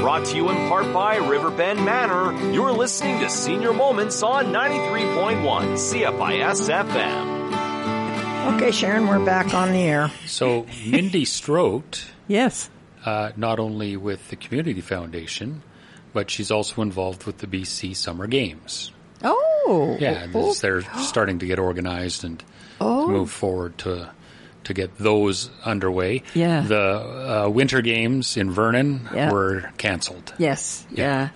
Brought 0.00 0.24
to 0.26 0.36
you 0.36 0.48
in 0.50 0.56
part 0.68 0.92
by 0.94 1.16
Riverbend 1.16 1.84
Manor. 1.84 2.32
You're 2.52 2.72
listening 2.72 3.18
to 3.20 3.28
Senior 3.28 3.72
Moments 3.72 4.22
on 4.22 4.46
93.1 4.46 5.76
CFIS 5.76 6.70
FM. 6.70 8.54
Okay, 8.54 8.70
Sharon, 8.70 9.06
we're 9.08 9.24
back 9.24 9.52
on 9.54 9.72
the 9.72 9.80
air. 9.82 10.10
So 10.26 10.66
Mindy 10.86 11.24
Stroet 11.24 12.04
Yes. 12.28 12.70
uh, 13.04 13.32
not 13.36 13.58
only 13.58 13.96
with 13.96 14.28
the 14.30 14.36
Community 14.36 14.80
Foundation, 14.80 15.62
but 16.12 16.30
she's 16.30 16.50
also 16.50 16.80
involved 16.80 17.24
with 17.24 17.38
the 17.38 17.46
BC 17.46 17.94
Summer 17.94 18.26
Games. 18.26 18.92
Oh. 19.22 19.96
Yeah, 20.00 20.26
Oh. 20.32 20.46
this- 20.48 20.60
they're 20.60 20.82
starting 21.00 21.40
to 21.40 21.46
get 21.46 21.58
organized 21.58 22.24
and 22.24 22.42
Oh. 22.80 23.06
move 23.08 23.30
forward 23.30 23.76
to 23.78 24.10
to 24.68 24.74
get 24.74 24.96
those 24.98 25.50
underway. 25.64 26.22
Yeah. 26.34 26.60
the 26.62 27.44
uh, 27.46 27.48
Winter 27.48 27.80
Games 27.82 28.36
in 28.36 28.50
Vernon 28.50 29.08
Yeah. 29.14 29.32
were 29.32 29.70
canceled, 29.78 30.32
Yes. 30.38 30.86
Yeah. 30.90 31.30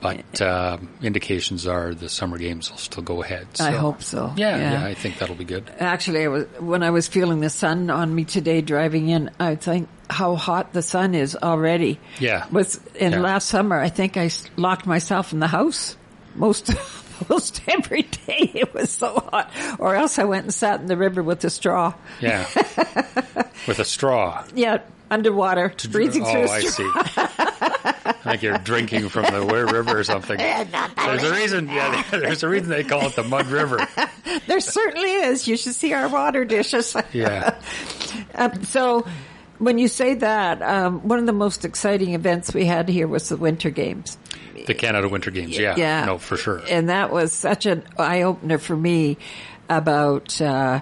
but 0.00 0.40
uh, 0.40 0.76
indications 1.02 1.66
are 1.66 1.94
the 1.94 2.08
Summer 2.10 2.36
Games 2.38 2.70
will 2.70 2.78
still 2.78 3.02
go 3.02 3.22
ahead. 3.22 3.46
I 3.58 3.70
hope 3.72 4.02
so. 4.02 4.32
Yeah, 4.36 4.56
Yeah. 4.58 4.72
yeah, 4.80 4.86
I 4.86 4.94
think 4.94 5.18
that'll 5.18 5.34
be 5.34 5.44
good. 5.46 5.64
Actually, 5.80 6.24
I 6.24 6.28
was, 6.28 6.44
when 6.60 6.82
I 6.82 6.90
was 6.90 7.08
feeling 7.08 7.40
the 7.40 7.50
sun 7.50 7.88
on 7.90 8.14
me 8.14 8.24
today 8.24 8.60
driving 8.60 9.08
in, 9.08 9.30
I 9.40 9.54
think 9.56 9.88
how 10.10 10.34
hot 10.36 10.72
the 10.74 10.82
sun 10.82 11.14
is 11.14 11.34
already. 11.42 11.98
Yeah. 12.20 12.44
Was 12.52 12.78
in 12.96 13.12
Yeah. 13.12 13.20
last 13.20 13.48
summer, 13.48 13.80
I 13.80 13.88
think 13.88 14.16
I 14.18 14.30
locked 14.56 14.86
myself 14.86 15.32
in 15.32 15.40
the 15.40 15.48
house 15.48 15.96
most 16.36 16.66
most 17.28 17.60
every 17.68 18.02
day. 18.02 18.50
It 18.54 18.74
was 18.74 18.90
so 18.90 19.20
hot, 19.30 19.50
or 19.78 19.94
else 19.94 20.18
I 20.18 20.24
went 20.24 20.44
and 20.44 20.54
sat 20.54 20.80
in 20.80 20.86
the 20.86 20.96
river 20.96 21.22
with 21.22 21.44
a 21.44 21.50
straw. 21.50 21.94
Yeah, 22.20 22.46
with 23.66 23.78
a 23.78 23.84
straw. 23.84 24.44
Yeah, 24.54 24.82
underwater, 25.10 25.74
breathing 25.90 26.22
oh, 26.24 26.32
through 26.32 26.42
a 26.42 26.50
I 26.50 26.60
see. 26.60 26.90
like 28.24 28.42
you're 28.42 28.58
drinking 28.58 29.08
from 29.08 29.24
the 29.24 29.44
Ware 29.44 29.66
River 29.66 29.98
or 29.98 30.04
something. 30.04 30.36
There's 30.96 31.22
a 31.22 31.32
reason. 31.32 31.68
Yeah, 31.68 32.02
there's 32.10 32.42
a 32.42 32.48
reason 32.48 32.68
they 32.68 32.84
call 32.84 33.06
it 33.06 33.16
the 33.16 33.22
Mud 33.22 33.46
River. 33.46 33.86
There 34.46 34.60
certainly 34.60 35.12
is. 35.12 35.46
You 35.46 35.56
should 35.56 35.74
see 35.74 35.92
our 35.92 36.08
water 36.08 36.44
dishes. 36.44 36.96
Yeah. 37.12 37.58
Um, 38.34 38.64
so, 38.64 39.06
when 39.58 39.78
you 39.78 39.88
say 39.88 40.14
that, 40.14 40.62
um, 40.62 41.06
one 41.06 41.18
of 41.18 41.26
the 41.26 41.32
most 41.32 41.64
exciting 41.64 42.14
events 42.14 42.52
we 42.52 42.66
had 42.66 42.88
here 42.88 43.06
was 43.06 43.28
the 43.28 43.36
Winter 43.36 43.70
Games. 43.70 44.18
The 44.66 44.74
Canada 44.74 45.08
Winter 45.08 45.30
Games. 45.30 45.58
Yeah. 45.58 45.76
Yeah. 45.76 46.04
No, 46.06 46.18
for 46.18 46.36
sure. 46.36 46.62
And 46.68 46.88
that 46.88 47.10
was 47.10 47.32
such 47.32 47.66
an 47.66 47.84
eye 47.98 48.22
opener 48.22 48.58
for 48.58 48.76
me 48.76 49.18
about 49.68 50.40
uh, 50.40 50.80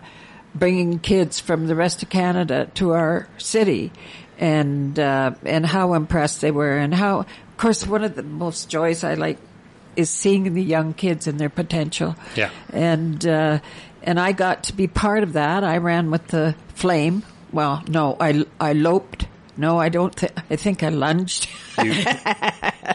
bringing 0.55 0.99
kids 0.99 1.41
from 1.41 1.67
the 1.67 1.75
rest 1.75 2.03
of 2.03 2.09
Canada 2.09 2.71
to 2.75 2.93
our 2.93 3.29
city, 3.39 3.93
and 4.39 4.99
uh, 4.99 5.33
and 5.45 5.67
how 5.67 5.95
impressed 5.95 6.41
they 6.41 6.51
were, 6.51 6.77
and 6.77 6.95
how, 6.95 7.21
of 7.21 7.57
course, 7.57 7.87
one 7.87 8.05
of 8.05 8.15
the 8.15 8.23
most 8.23 8.69
joys 8.69 9.05
I 9.05 9.15
like 9.15 9.39
is 9.97 10.11
seeing 10.11 10.55
the 10.55 10.63
young 10.63 10.95
kids 10.95 11.27
and 11.27 11.39
their 11.39 11.51
potential. 11.51 12.17
Yeah. 12.37 12.51
And 12.73 13.27
uh, 13.27 13.59
and 14.03 14.19
I 14.19 14.33
got 14.33 14.65
to 14.65 14.73
be 14.73 14.87
part 14.87 15.23
of 15.23 15.35
that. 15.35 15.65
I 15.65 15.79
ran 15.79 16.11
with 16.11 16.29
the 16.29 16.55
flame. 16.75 17.23
Well, 17.53 17.83
no, 17.89 18.17
I 18.19 18.45
I 18.61 18.73
loped. 18.73 19.29
No, 19.57 19.79
I 19.79 19.91
don't. 19.91 20.17
Th- 20.17 20.33
I 20.51 20.57
think 20.57 20.83
I 20.83 20.89
lunged. 20.89 21.49
You, 21.83 21.95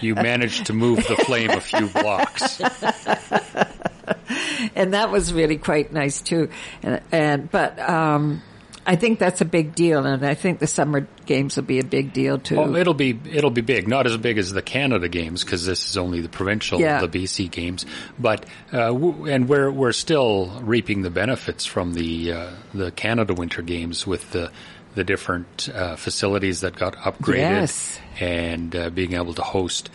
you 0.02 0.15
managed 0.15 0.65
to 0.67 0.74
move 0.74 1.06
the 1.08 1.15
flame 1.17 1.52
a 1.52 1.62
few 1.62 1.88
blocks. 1.88 2.60
and 4.76 4.93
that 4.93 5.12
was 5.12 5.32
really 5.32 5.58
quite 5.58 5.93
nice 5.93 6.22
too. 6.22 6.50
And, 6.82 7.02
and 7.12 7.52
but 7.52 7.78
um, 7.80 8.41
I 8.88 8.95
think 8.95 9.19
that's 9.19 9.41
a 9.41 9.45
big 9.45 9.76
deal, 9.76 10.06
and 10.06 10.26
I 10.26 10.34
think 10.34 10.60
the 10.60 10.65
summer 10.67 11.06
games 11.26 11.58
will 11.58 11.63
be 11.65 11.80
a 11.80 11.84
big 11.84 12.13
deal 12.13 12.39
too. 12.39 12.56
Well, 12.56 12.76
it'll 12.78 12.93
be 12.93 13.19
it'll 13.30 13.52
be 13.52 13.62
big, 13.62 13.88
not 13.88 14.08
as 14.08 14.15
big 14.17 14.38
as 14.38 14.54
the 14.54 14.62
Canada 14.62 15.10
Games 15.10 15.43
because 15.43 15.65
this 15.65 15.89
is 15.89 15.97
only 15.97 16.21
the 16.21 16.30
provincial, 16.30 16.80
Yeah. 16.80 17.06
the 17.06 17.10
BC 17.10 17.52
Games. 17.52 17.86
But 18.17 18.45
uh, 18.71 18.88
w- 18.93 19.26
and 19.28 19.50
we're 19.50 19.69
we're 19.69 19.91
still 19.91 20.47
reaping 20.62 21.02
the 21.02 21.10
benefits 21.10 21.65
from 21.65 21.93
the 21.93 22.32
uh, 22.32 22.50
the 22.73 22.91
Canada 22.91 23.34
Winter 23.34 23.62
Games 23.62 24.08
with 24.08 24.32
the 24.32 24.52
the 24.95 25.04
different 25.04 25.69
uh, 25.76 25.95
facilities 25.97 26.62
that 26.62 26.76
got 26.76 26.95
upgraded 26.95 27.38
Yes. 27.38 28.00
and 28.21 28.76
uh, 28.76 28.89
being 28.89 29.13
able 29.13 29.34
to 29.34 29.43
host. 29.43 29.89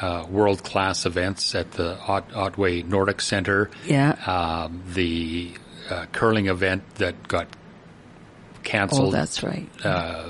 Uh, 0.00 0.24
world 0.30 0.62
class 0.62 1.06
events 1.06 1.56
at 1.56 1.72
the 1.72 1.98
Ot- 2.06 2.32
Otway 2.32 2.82
Nordic 2.84 3.20
Center. 3.20 3.68
Yeah. 3.84 4.12
Um, 4.26 4.80
the 4.94 5.50
uh, 5.90 6.06
curling 6.12 6.46
event 6.46 6.84
that 6.96 7.26
got 7.26 7.48
canceled 8.68 9.08
oh, 9.08 9.16
that's 9.18 9.42
right. 9.42 9.68
uh, 9.84 10.28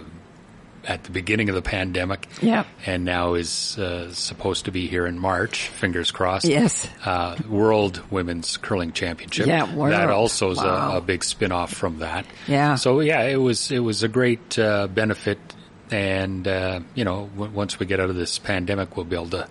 at 0.85 1.05
the 1.05 1.11
beginning 1.11 1.49
of 1.51 1.55
the 1.55 1.63
pandemic. 1.63 2.27
Yeah. 2.41 2.65
And 2.87 3.05
now 3.05 3.35
is 3.35 3.77
uh, 3.79 4.11
supposed 4.13 4.65
to 4.67 4.71
be 4.71 4.87
here 4.87 5.07
in 5.07 5.19
March, 5.19 5.69
fingers 5.69 6.11
crossed. 6.11 6.47
Yes. 6.47 6.89
Uh, 7.05 7.37
World 7.49 8.01
Women's 8.11 8.57
Curling 8.57 8.93
Championship. 8.93 9.47
Yeah, 9.49 9.75
world. 9.75 9.93
That 9.93 10.09
also 10.09 10.53
is 10.53 10.59
Wow. 10.59 10.95
a, 10.95 10.97
a 10.99 11.01
big 11.03 11.25
spin 11.25 11.53
off 11.53 11.73
from 11.75 11.99
that. 11.99 12.25
Yeah. 12.47 12.77
So 12.77 13.01
yeah, 13.01 13.23
it 13.25 13.37
was, 13.37 13.71
it 13.71 13.81
was 13.81 14.03
a 14.03 14.09
great 14.09 14.59
uh, 14.59 14.87
benefit. 14.87 15.39
And, 15.91 16.47
uh, 16.47 16.81
you 16.95 17.05
know, 17.05 17.29
w- 17.35 17.53
once 17.53 17.79
we 17.79 17.87
get 17.87 17.99
out 18.01 18.11
of 18.11 18.17
this 18.17 18.39
pandemic, 18.39 18.97
we'll 18.97 19.07
be 19.07 19.17
able 19.17 19.31
to 19.31 19.49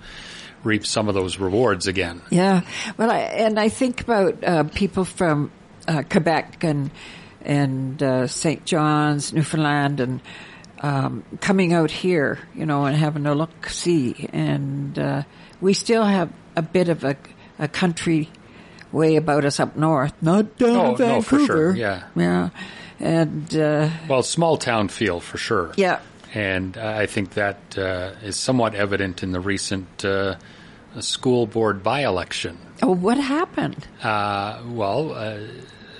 reap 0.63 0.86
some 0.86 1.08
of 1.08 1.13
those 1.15 1.39
rewards 1.39 1.88
again. 1.88 2.21
Yeah. 2.30 2.62
Well, 2.97 3.12
I, 3.12 3.19
and 3.19 3.60
I 3.60 3.69
think 3.69 4.02
about 4.02 4.43
uh, 4.43 4.63
people 4.63 5.04
from 5.06 5.52
uh, 5.88 6.04
Quebec 6.10 6.63
and 6.63 6.89
and 7.48 8.04
uh, 8.04 8.28
St. 8.28 8.64
John's, 8.66 9.34
Newfoundland, 9.34 10.00
and 10.00 10.22
um, 10.82 11.24
coming 11.42 11.74
out 11.74 11.90
here, 11.90 12.38
you 12.54 12.66
know, 12.68 12.86
and 12.86 12.96
having 12.96 13.26
a 13.26 13.34
look 13.34 13.68
see. 13.70 14.30
And 14.32 15.00
uh, 15.00 15.24
we 15.62 15.74
still 15.74 16.04
have 16.04 16.30
a 16.56 16.62
bit 16.62 16.90
of 16.90 17.04
a, 17.04 17.16
a 17.58 17.68
country 17.68 18.30
way 18.92 19.16
about 19.16 19.46
us 19.46 19.60
up 19.60 19.76
north, 19.76 20.14
not 20.22 20.58
down 20.58 20.74
No, 20.74 20.92
in 20.96 21.00
no, 21.00 21.22
for 21.22 21.38
Vancouver. 21.38 21.46
sure, 21.46 21.76
yeah. 21.76 22.04
yeah. 22.16 22.50
And 23.00 23.56
uh, 23.56 23.90
Well, 24.08 24.24
small 24.24 24.58
town 24.58 24.88
feel 24.90 25.20
for 25.20 25.38
sure. 25.38 25.72
yeah, 25.78 26.00
And 26.34 26.78
I 26.78 27.06
think 27.06 27.32
that 27.36 27.78
uh, 27.78 28.12
is 28.24 28.36
somewhat 28.36 28.76
evident 28.76 29.24
in 29.24 29.32
the 29.32 29.40
recent 29.40 30.04
uh, 30.06 30.36
school 31.00 31.48
board 31.48 31.82
by-election. 31.84 32.58
oh, 32.82 32.94
what 32.96 33.18
happened? 33.18 33.88
Uh, 34.04 34.62
well, 34.68 35.14
uh, 35.14 35.38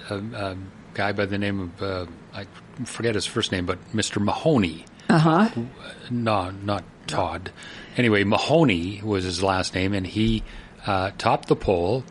a, 0.10 0.16
a 0.18 0.58
guy 0.98 1.12
by 1.12 1.26
the 1.26 1.38
name 1.38 1.60
of 1.62 1.82
uh, 1.82 2.06
I 2.34 2.48
forget 2.84 3.16
his 3.16 3.26
first 3.26 3.52
name, 3.52 3.66
but 3.66 3.80
Mr. 3.94 4.22
Mahoney. 4.22 4.86
Uh 5.08 5.20
huh. 5.20 5.50
No, 6.10 6.50
not 6.50 6.84
Todd. 7.06 7.52
Anyway, 7.96 8.24
Mahoney 8.24 9.02
was 9.04 9.24
his 9.24 9.42
last 9.42 9.74
name, 9.74 9.94
and 9.94 10.06
he 10.06 10.44
uh, 10.86 11.12
topped 11.18 11.48
the 11.48 11.56
poll. 11.56 12.04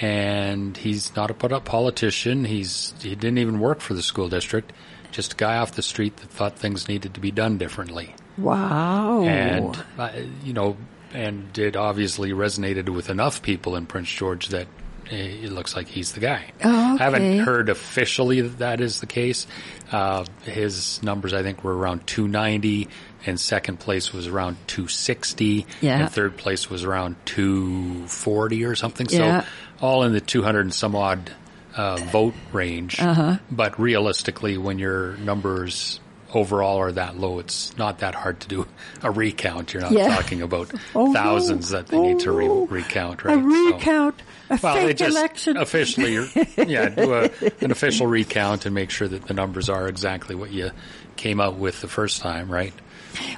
And 0.00 0.74
he's 0.74 1.14
not 1.14 1.30
a 1.30 1.34
put 1.34 1.52
up 1.52 1.66
politician. 1.66 2.46
He's 2.46 2.94
he 3.02 3.14
didn't 3.14 3.36
even 3.38 3.60
work 3.60 3.80
for 3.80 3.92
the 3.92 4.02
school 4.02 4.30
district. 4.30 4.72
Just 5.10 5.34
a 5.34 5.36
guy 5.36 5.58
off 5.58 5.72
the 5.72 5.82
street 5.82 6.16
that 6.16 6.30
thought 6.30 6.58
things 6.58 6.88
needed 6.88 7.12
to 7.12 7.20
be 7.20 7.30
done 7.30 7.58
differently. 7.58 8.14
Wow. 8.38 9.22
and 9.24 9.76
uh, 9.98 10.10
you 10.42 10.54
know, 10.54 10.78
and 11.12 11.56
it 11.58 11.76
obviously 11.76 12.30
resonated 12.30 12.88
with 12.88 13.10
enough 13.10 13.42
people 13.42 13.76
in 13.76 13.84
Prince 13.84 14.10
George 14.10 14.48
that 14.48 14.66
it 15.10 15.52
looks 15.52 15.74
like 15.76 15.88
he's 15.88 16.12
the 16.12 16.20
guy. 16.20 16.52
Oh, 16.64 16.96
I 16.98 17.02
haven't 17.02 17.40
heard 17.40 17.68
officially 17.68 18.40
that 18.42 18.58
that 18.58 18.80
is 18.80 19.00
the 19.00 19.06
case. 19.06 19.46
Uh, 19.90 20.24
his 20.44 21.02
numbers, 21.02 21.32
I 21.34 21.42
think, 21.42 21.62
were 21.64 21.76
around 21.76 22.06
290, 22.06 22.88
and 23.26 23.38
second 23.38 23.78
place 23.78 24.12
was 24.12 24.26
around 24.26 24.56
260, 24.68 25.66
Yeah. 25.80 25.98
and 26.00 26.10
third 26.10 26.36
place 26.36 26.70
was 26.70 26.84
around 26.84 27.16
240 27.26 28.64
or 28.64 28.74
something. 28.74 29.06
Yeah. 29.10 29.42
So 29.42 29.46
all 29.80 30.02
in 30.04 30.12
the 30.12 30.20
200 30.20 30.60
and 30.60 30.74
some 30.74 30.94
odd 30.96 31.30
uh, 31.76 31.96
vote 31.96 32.34
range. 32.52 33.00
Uh-huh. 33.00 33.38
But 33.50 33.78
realistically, 33.80 34.58
when 34.58 34.78
your 34.78 35.16
numbers 35.18 36.00
overall 36.34 36.78
are 36.78 36.92
that 36.92 37.18
low, 37.18 37.38
it's 37.38 37.76
not 37.76 37.98
that 37.98 38.14
hard 38.14 38.40
to 38.40 38.48
do 38.48 38.66
a 39.02 39.10
recount. 39.10 39.72
You're 39.74 39.82
not 39.82 39.92
Yeah. 39.92 40.14
talking 40.16 40.42
about 40.42 40.70
Oh, 40.94 41.12
thousands 41.12 41.70
that 41.70 41.88
they 41.88 41.98
need 41.98 42.20
to 42.20 42.32
re- 42.32 42.48
Oh, 42.48 42.66
recount, 42.66 43.24
right? 43.24 43.38
a 43.38 43.40
So- 43.40 43.46
recount, 43.76 44.14
a 44.50 44.58
well, 44.62 44.74
they 44.74 44.86
fake 44.88 44.96
just 44.96 45.16
election. 45.16 45.56
officially, 45.56 46.14
yeah, 46.56 46.88
do 46.88 47.12
a, 47.14 47.30
an 47.60 47.70
official 47.70 48.06
recount 48.06 48.66
and 48.66 48.74
make 48.74 48.90
sure 48.90 49.08
that 49.08 49.26
the 49.26 49.34
numbers 49.34 49.68
are 49.68 49.88
exactly 49.88 50.34
what 50.34 50.50
you 50.50 50.70
came 51.16 51.40
out 51.40 51.56
with 51.56 51.80
the 51.80 51.88
first 51.88 52.20
time, 52.20 52.50
right? 52.50 52.72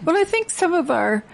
Well, 0.04 0.16
I 0.16 0.24
think 0.24 0.50
some 0.50 0.72
of 0.74 0.90
our 0.90 1.24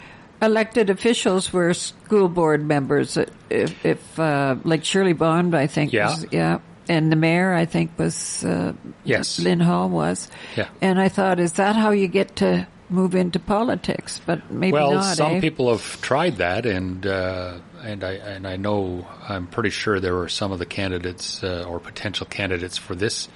elected 0.42 0.88
officials 0.88 1.53
were 1.53 1.75
school 1.75 2.29
board 2.29 2.64
members. 2.66 3.18
If, 3.51 3.85
if 3.85 4.18
uh, 4.18 4.57
like 4.64 4.85
Shirley 4.85 5.12
Bond, 5.12 5.55
I 5.55 5.66
think, 5.66 5.92
Yeah. 5.92 6.07
was, 6.11 6.27
yeah, 6.31 6.59
and 6.90 7.12
the 7.12 7.16
mayor, 7.16 7.55
I 7.55 7.66
think, 7.66 7.92
was 7.96 8.44
uh, 8.44 8.72
Yes. 9.05 9.38
Lyn 9.38 9.61
Hall 9.61 9.88
was. 9.88 10.29
Yeah. 10.57 10.68
And 10.81 11.00
I 11.00 11.09
thought, 11.09 11.38
is 11.38 11.53
that 11.53 11.76
how 11.76 11.92
you 11.92 12.09
get 12.09 12.37
to 12.37 12.66
move 12.88 13.14
into 13.14 13.38
politics? 13.38 14.20
But 14.26 14.50
maybe 14.50 14.72
well, 14.72 14.94
not. 14.94 15.16
some 15.16 15.37
eh? 15.37 15.40
people 15.40 15.70
have 15.70 16.03
tried 16.03 16.38
that, 16.38 16.66
and 16.66 17.07
uh, 17.07 17.59
and 17.85 18.03
I 18.03 18.14
and 18.14 18.44
I 18.44 18.57
know 18.57 19.07
I'm 19.29 19.46
pretty 19.46 19.70
sure 19.70 20.00
there 20.00 20.16
were 20.16 20.29
some 20.29 20.50
of 20.50 20.59
the 20.59 20.66
candidates 20.66 21.44
uh, 21.44 21.64
or 21.68 21.79
potential 21.79 22.26
candidates 22.26 22.76
for 22.76 22.96
this 22.96 23.29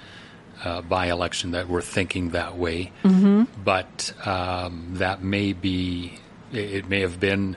uh, 0.65 0.81
by-election 0.81 1.51
that 1.51 1.69
were 1.69 1.81
thinking 1.81 2.31
that 2.31 2.57
way. 2.57 2.91
Mm-hmm. 3.03 3.63
But 3.63 4.13
um, 4.27 4.95
that 4.95 5.23
may 5.23 5.53
be 5.53 6.19
it 6.51 6.89
may 6.89 7.01
have 7.01 7.21
been 7.21 7.55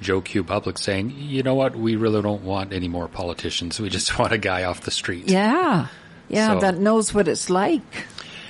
Joe 0.00 0.20
Q 0.20 0.44
Public 0.44 0.78
saying, 0.78 1.14
you 1.16 1.42
know 1.42 1.54
what, 1.54 1.74
we 1.76 1.96
really 1.96 2.22
don't 2.22 2.42
want 2.42 2.72
any 2.72 2.88
more 2.88 3.08
politicians. 3.08 3.80
We 3.80 3.88
just 3.88 4.18
want 4.18 4.32
a 4.32 4.38
guy 4.38 4.64
off 4.64 4.82
the 4.82 4.90
street. 4.90 5.28
Yeah, 5.30 5.88
yeah, 6.28 6.54
So- 6.54 6.60
that 6.60 6.78
knows 6.78 7.12
what 7.14 7.28
it's 7.28 7.48
like. 7.50 7.82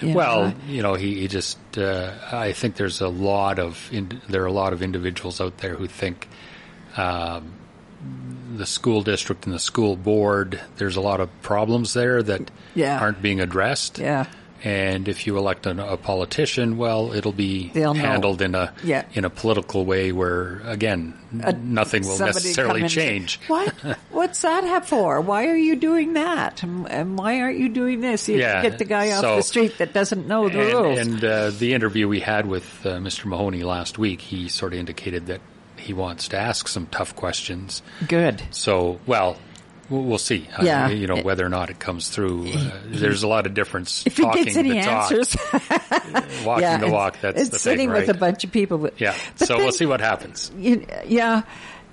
Yeah. 0.03 0.15
Well, 0.15 0.55
you 0.69 0.83
know, 0.83 0.93
he, 0.95 1.21
he 1.21 1.29
just. 1.29 1.57
Uh, 1.79 2.13
I 2.31 2.53
think 2.53 2.77
there's 2.77 3.01
a 3.01 3.09
lot 3.09 3.59
of 3.59 3.89
in, 3.91 4.21
there 4.29 4.43
are 4.43 4.47
a 4.47 4.53
lot 4.53 4.75
of 4.75 4.83
individuals 4.83 5.41
out 5.41 5.57
there 5.59 5.75
who 5.75 5.87
think 5.87 6.29
um, 6.99 7.53
the 8.57 8.67
school 8.67 9.01
district 9.03 9.47
and 9.47 9.55
the 9.55 9.59
school 9.59 9.97
board. 9.97 10.61
There's 10.77 10.97
a 10.97 11.01
lot 11.01 11.21
of 11.21 11.31
problems 11.41 11.95
there 11.95 12.23
that 12.23 12.51
Yeah. 12.75 13.01
aren't 13.01 13.23
being 13.23 13.41
addressed. 13.41 13.99
yeah, 13.99 14.27
And 14.67 15.07
if 15.07 15.29
you 15.29 15.39
elect 15.39 15.65
an, 15.67 15.79
a 15.79 15.97
politician, 15.97 16.77
well, 16.77 17.13
it'll 17.13 17.31
be 17.31 17.71
They'll 17.73 17.95
know. 17.95 18.01
handled 18.01 18.43
in 18.43 18.57
a 18.57 18.73
Yeah. 18.83 19.05
in 19.15 19.25
a 19.25 19.31
political 19.31 19.85
way 19.85 20.11
where, 20.11 20.61
again, 20.65 21.15
n- 21.33 21.73
nothing 21.73 22.03
will 22.05 22.19
necessarily 22.19 22.81
and 22.83 22.91
say, 22.91 23.01
change. 23.01 23.39
What? 23.47 23.69
What's 24.11 24.43
that 24.43 24.65
have 24.65 24.85
for? 24.89 25.21
Why 25.21 25.47
are 25.47 25.57
you 25.57 25.77
doing 25.77 26.15
that? 26.15 26.65
And 26.65 26.91
and 26.91 27.17
why 27.17 27.41
aren't 27.43 27.59
you 27.59 27.69
doing 27.69 28.01
this? 28.01 28.29
You 28.29 28.39
Yeah, 28.39 28.61
get 28.61 28.79
the 28.79 28.85
guy 28.85 29.13
off 29.13 29.21
so- 29.21 29.37
the 29.37 29.43
street 29.43 29.79
that 29.79 29.93
doesn't 29.93 30.27
know 30.27 30.49
the 30.49 30.61
and, 30.61 30.73
rules. 30.73 30.99
And 30.99 31.25
uh, 31.25 31.51
the 31.51 31.73
interview 31.73 32.09
we 32.09 32.19
had 32.19 32.47
with 32.47 32.65
uh, 32.85 32.97
Mr. 32.99 33.27
Mahoney 33.27 33.63
last 33.63 33.99
week, 33.99 34.21
he 34.21 34.49
sort 34.49 34.73
of 34.73 34.81
indicated 34.81 35.27
that 35.27 35.41
he 35.77 35.93
wants 35.93 36.27
to 36.29 36.37
ask 36.39 36.67
some 36.67 36.87
tough 36.89 37.15
questions. 37.15 37.83
Good. 38.09 38.43
So, 38.51 38.99
well, 39.07 39.37
we'll 39.91 40.19
see. 40.19 40.49
Yeah. 40.63 40.89
you 40.89 41.07
know 41.07 41.17
whether 41.23 41.45
or 41.45 41.49
not 41.49 41.71
it 41.71 41.79
comes 41.79 42.09
through. 42.09 42.49
Uh, 42.53 42.71
there's 42.87 43.23
a 43.23 43.29
lot 43.29 43.47
of 43.47 43.55
difference. 43.55 44.07
If 44.07 44.17
talking 44.17 44.45
gets 44.45 44.57
any 44.57 44.71
the 44.71 44.81
talk, 44.83 45.13
answers, 45.13 45.37
walking 46.45 46.63
yeah, 46.63 46.79
the 46.79 46.91
walk. 46.91 47.21
That's 47.21 47.41
it's 47.41 47.51
the 47.51 47.59
sitting 47.59 47.79
thing, 47.79 47.91
right? 47.91 48.07
with 48.07 48.17
a 48.17 48.19
bunch 48.19 48.45
of 48.45 48.53
people. 48.53 48.79
But, 48.79 49.01
yeah. 49.01 49.15
but 49.39 49.47
so 49.49 49.55
then- 49.55 49.63
we'll 49.65 49.73
see 49.73 49.87
what 49.87 50.01
happens. 50.01 50.51
you- 50.57 50.87
yeah, 51.07 51.43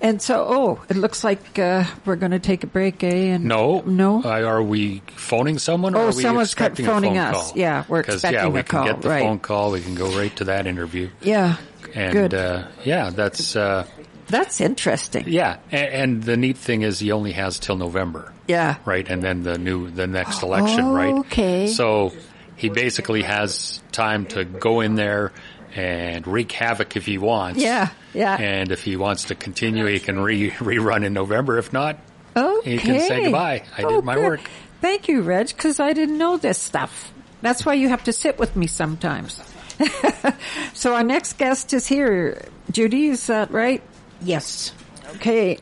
and 0.00 0.20
so 0.20 0.44
oh, 0.48 0.82
it 0.88 0.96
looks 0.96 1.24
like 1.24 1.58
uh, 1.58 1.84
we're 2.04 2.16
going 2.16 2.32
to 2.32 2.38
take 2.38 2.64
a 2.64 2.66
break, 2.66 3.02
eh? 3.04 3.08
And 3.34 3.44
No, 3.44 3.80
no. 3.86 4.22
Uh, 4.22 4.42
are 4.42 4.62
we 4.62 5.02
phoning 5.16 5.58
someone? 5.58 5.94
or 5.94 5.98
Oh, 5.98 6.04
are 6.08 6.14
we 6.14 6.22
someone's 6.22 6.48
expecting 6.48 6.86
phoning 6.86 7.16
a 7.16 7.24
phone 7.26 7.34
us. 7.34 7.50
Call? 7.50 7.58
Yeah, 7.58 7.84
we're 7.88 8.02
'Cause, 8.02 8.24
yeah, 8.24 8.48
we 8.48 8.60
a 8.60 8.62
can 8.64 8.78
call, 8.78 8.86
get 8.86 9.02
the 9.02 9.08
right. 9.08 9.22
phone 9.22 9.38
call. 9.38 9.70
We 9.70 9.80
can 9.80 9.94
go 9.94 10.14
right 10.18 10.34
to 10.36 10.44
that 10.44 10.66
interview. 10.66 11.10
yeah, 11.22 11.56
And 11.94 12.12
good. 12.12 12.34
Uh, 12.34 12.64
yeah, 12.84 13.10
that's 13.10 13.56
uh, 13.56 13.86
That's 14.28 14.60
interesting. 14.60 15.24
yeah. 15.28 15.58
And, 15.70 15.88
and 15.92 16.22
the 16.22 16.36
neat 16.36 16.56
thing 16.56 16.82
is, 16.82 16.98
he 16.98 17.12
only 17.12 17.32
has 17.32 17.58
till 17.58 17.76
November. 17.76 18.32
Yeah. 18.48 18.76
right? 18.84 19.08
And 19.08 19.22
then 19.22 19.42
the 19.42 19.56
new, 19.58 19.90
the 19.90 20.06
next 20.06 20.42
election, 20.42 20.86
right? 20.88 21.14
Okay. 21.14 21.66
So 21.68 22.12
he 22.56 22.68
basically 22.68 23.22
has 23.22 23.82
time 23.92 24.26
to 24.26 24.44
go 24.44 24.80
in 24.80 24.94
there 24.96 25.32
and 25.74 26.26
wreak 26.26 26.52
havoc 26.52 26.96
if 26.96 27.04
he 27.06 27.18
wants. 27.18 27.60
Yeah, 27.62 27.88
yeah. 28.12 28.36
And 28.38 28.70
if 28.70 28.84
he 28.84 28.96
wants 28.96 29.24
to 29.24 29.34
continue, 29.34 29.86
he 29.86 29.98
can 29.98 30.18
re- 30.20 30.50
rerun 30.60 31.04
in 31.04 31.12
November. 31.14 31.58
If 31.58 31.72
not, 31.72 31.98
Okay. 32.36 32.72
he 32.72 32.78
can 32.78 33.00
say 33.00 33.22
goodbye. 33.24 33.64
I 33.76 33.82
Oh, 33.82 33.96
did 33.96 34.04
my 34.04 34.14
good. 34.14 34.24
work. 34.24 34.40
Thank 34.80 35.08
you, 35.08 35.22
Reg, 35.22 35.48
because 35.48 35.80
I 35.80 35.92
didn't 35.94 36.18
know 36.18 36.36
this 36.36 36.58
stuff. 36.58 37.12
That's 37.42 37.64
why 37.66 37.74
you 37.74 37.88
have 37.88 38.04
to 38.04 38.12
sit 38.12 38.38
with 38.38 38.54
me 38.56 38.66
sometimes. 38.66 39.42
so 40.74 40.94
our 40.94 41.02
next 41.02 41.38
guest 41.38 41.72
is 41.72 41.86
here. 41.86 42.42
Judy, 42.70 43.06
is 43.08 43.26
that 43.28 43.50
right? 43.50 43.82
Yes. 44.24 44.72
Okay. 45.16 45.58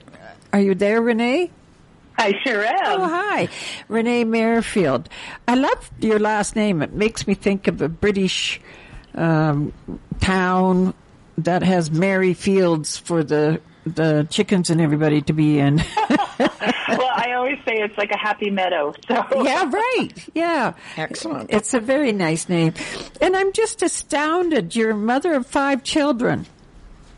Are 0.52 0.60
you 0.60 0.74
there, 0.74 1.00
Renee? 1.00 1.50
I 2.18 2.34
sure 2.44 2.64
am. 2.64 3.00
Oh, 3.00 3.08
hi. 3.08 3.48
Renee 3.88 4.24
Merrifield. 4.24 5.08
I 5.48 5.54
love 5.54 5.90
your 5.98 6.18
last 6.18 6.56
name. 6.56 6.82
It 6.82 6.92
makes 6.92 7.26
me 7.26 7.34
think 7.34 7.68
of 7.68 7.80
a 7.80 7.88
British 7.88 8.60
um, 9.14 9.72
town 10.20 10.94
that 11.38 11.62
has 11.62 11.90
Mary 11.90 12.34
Fields 12.34 12.96
for 12.98 13.24
the 13.24 13.60
the 13.84 14.28
chickens 14.30 14.70
and 14.70 14.80
everybody 14.80 15.22
to 15.22 15.32
be 15.32 15.58
in. 15.58 15.76
well, 16.38 17.10
I 17.16 17.32
always 17.36 17.58
say 17.64 17.78
it's 17.78 17.98
like 17.98 18.12
a 18.12 18.18
happy 18.18 18.48
meadow. 18.48 18.94
So 19.08 19.42
yeah, 19.42 19.68
right. 19.68 20.10
Yeah. 20.34 20.74
Excellent. 20.96 21.50
It's 21.50 21.74
a 21.74 21.80
very 21.80 22.12
nice 22.12 22.48
name. 22.48 22.74
And 23.20 23.36
I'm 23.36 23.52
just 23.52 23.82
astounded. 23.82 24.76
You're 24.76 24.92
a 24.92 24.96
mother 24.96 25.34
of 25.34 25.46
five 25.46 25.82
children. 25.82 26.46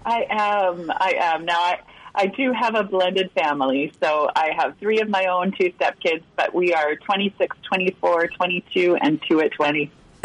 I 0.05 0.27
am. 0.29 0.91
I 0.91 1.15
am. 1.19 1.45
Now, 1.45 1.59
I, 1.59 1.81
I 2.15 2.27
do 2.27 2.53
have 2.53 2.75
a 2.75 2.85
blended 2.85 3.31
family. 3.33 3.93
So 4.03 4.29
I 4.35 4.51
have 4.57 4.77
three 4.79 5.01
of 5.01 5.09
my 5.09 5.27
own, 5.27 5.53
two 5.53 5.73
stepkids, 5.73 6.23
but 6.37 6.55
we 6.55 6.73
are 6.75 6.97
26, 6.97 7.57
24, 7.63 8.29
22, 8.29 8.97
and 9.01 9.21
two 9.29 9.41
at 9.41 9.53
20. 9.53 9.91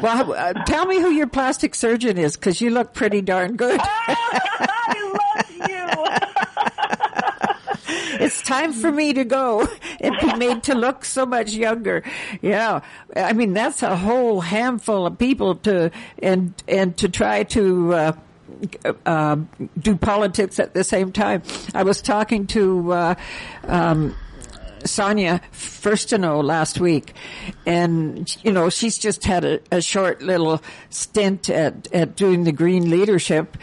well, 0.00 0.32
uh, 0.32 0.52
tell 0.64 0.86
me 0.86 1.00
who 1.00 1.10
your 1.10 1.28
plastic 1.28 1.74
surgeon 1.74 2.18
is 2.18 2.36
because 2.36 2.60
you 2.60 2.70
look 2.70 2.92
pretty 2.94 3.20
darn 3.20 3.56
good. 3.56 3.78
I 3.82 5.12
love 5.36 5.50
you. 5.68 6.44
it's 8.24 8.42
time 8.42 8.72
for 8.72 8.90
me 8.90 9.12
to 9.12 9.24
go 9.24 9.68
and 10.00 10.14
be 10.20 10.34
made 10.36 10.62
to 10.64 10.74
look 10.74 11.04
so 11.04 11.26
much 11.26 11.52
younger. 11.52 12.02
Yeah, 12.40 12.80
I 13.14 13.32
mean 13.32 13.52
that's 13.52 13.82
a 13.82 13.96
whole 13.96 14.40
handful 14.40 15.06
of 15.06 15.18
people 15.18 15.56
to 15.56 15.90
and 16.22 16.54
and 16.66 16.96
to 16.98 17.08
try 17.08 17.44
to. 17.44 17.94
Uh, 17.94 18.12
uh, 19.04 19.36
do 19.78 19.96
politics 19.96 20.60
at 20.60 20.74
the 20.74 20.84
same 20.84 21.10
time. 21.10 21.42
I 21.74 21.82
was 21.82 22.00
talking 22.00 22.46
to 22.48 22.92
uh, 22.92 23.14
um, 23.64 24.14
Sonia 24.84 25.40
Furstenau 25.52 26.44
last 26.44 26.78
week, 26.78 27.14
and 27.66 28.36
you 28.44 28.52
know 28.52 28.70
she's 28.70 28.96
just 28.98 29.24
had 29.24 29.44
a, 29.44 29.60
a 29.72 29.80
short 29.80 30.22
little 30.22 30.62
stint 30.90 31.50
at 31.50 31.92
at 31.92 32.16
doing 32.16 32.44
the 32.44 32.52
green 32.52 32.90
leadership. 32.90 33.56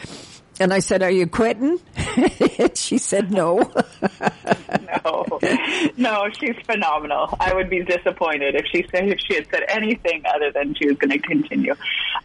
And 0.62 0.72
I 0.72 0.78
said, 0.78 1.02
"Are 1.02 1.10
you 1.10 1.26
quitting?" 1.26 1.80
and 2.60 2.78
she 2.78 3.00
said, 3.00 3.32
"No." 3.32 3.72
no, 5.04 5.40
no, 5.98 6.28
she's 6.40 6.56
phenomenal. 6.68 7.36
I 7.40 7.56
would 7.56 7.68
be 7.68 7.84
disappointed 7.84 8.54
if 8.54 8.68
she 8.72 8.86
said 8.92 9.10
if 9.10 9.20
she 9.28 9.34
had 9.34 9.48
said 9.50 9.64
anything 9.70 10.22
other 10.32 10.52
than 10.52 10.76
she 10.76 10.88
was 10.88 10.98
going 10.98 11.10
to 11.12 11.18
continue. 11.18 11.74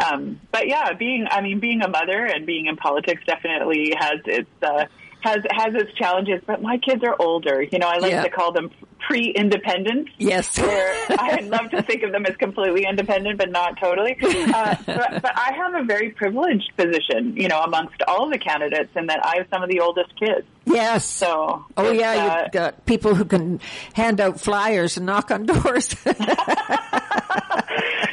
Um, 0.06 0.38
but 0.52 0.68
yeah, 0.68 0.92
being 0.92 1.26
I 1.30 1.40
mean, 1.40 1.60
being 1.60 1.80
a 1.80 1.88
mother 1.88 2.26
and 2.26 2.44
being 2.44 2.66
in 2.66 2.76
politics 2.76 3.22
definitely 3.26 3.94
has 3.98 4.20
its. 4.26 4.50
Uh, 4.62 4.84
has 5.20 5.38
has 5.50 5.74
its 5.74 5.92
challenges, 5.94 6.40
but 6.46 6.62
my 6.62 6.78
kids 6.78 7.02
are 7.04 7.16
older. 7.18 7.62
You 7.62 7.78
know, 7.78 7.88
I 7.88 7.98
like 7.98 8.12
Yeah. 8.12 8.22
to 8.22 8.30
call 8.30 8.52
them 8.52 8.70
pre-independent. 9.00 10.08
Yes. 10.18 10.58
where 10.58 10.94
I'd 11.10 11.44
love 11.48 11.70
to 11.70 11.82
think 11.82 12.02
of 12.02 12.12
them 12.12 12.26
as 12.26 12.36
completely 12.36 12.84
independent, 12.88 13.38
but 13.38 13.50
not 13.50 13.78
totally. 13.80 14.16
Uh, 14.22 14.74
but, 14.86 15.22
but 15.22 15.32
I 15.36 15.52
have 15.56 15.74
a 15.74 15.84
very 15.84 16.10
privileged 16.10 16.72
position, 16.76 17.36
you 17.36 17.48
know, 17.48 17.60
amongst 17.60 18.02
all 18.08 18.28
the 18.30 18.38
candidates, 18.38 18.90
in 18.96 19.06
that 19.06 19.24
I 19.24 19.36
have 19.38 19.46
some 19.50 19.62
of 19.62 19.68
the 19.68 19.80
oldest 19.80 20.18
kids. 20.18 20.46
Yes. 20.66 21.04
So, 21.04 21.64
Oh 21.76 21.90
yeah, 21.92 22.10
uh, 22.10 22.42
you've 22.42 22.52
got 22.52 22.84
people 22.86 23.14
who 23.14 23.24
can 23.24 23.60
hand 23.94 24.20
out 24.20 24.40
flyers 24.40 24.96
and 24.96 25.06
knock 25.06 25.30
on 25.30 25.46
doors. 25.46 25.94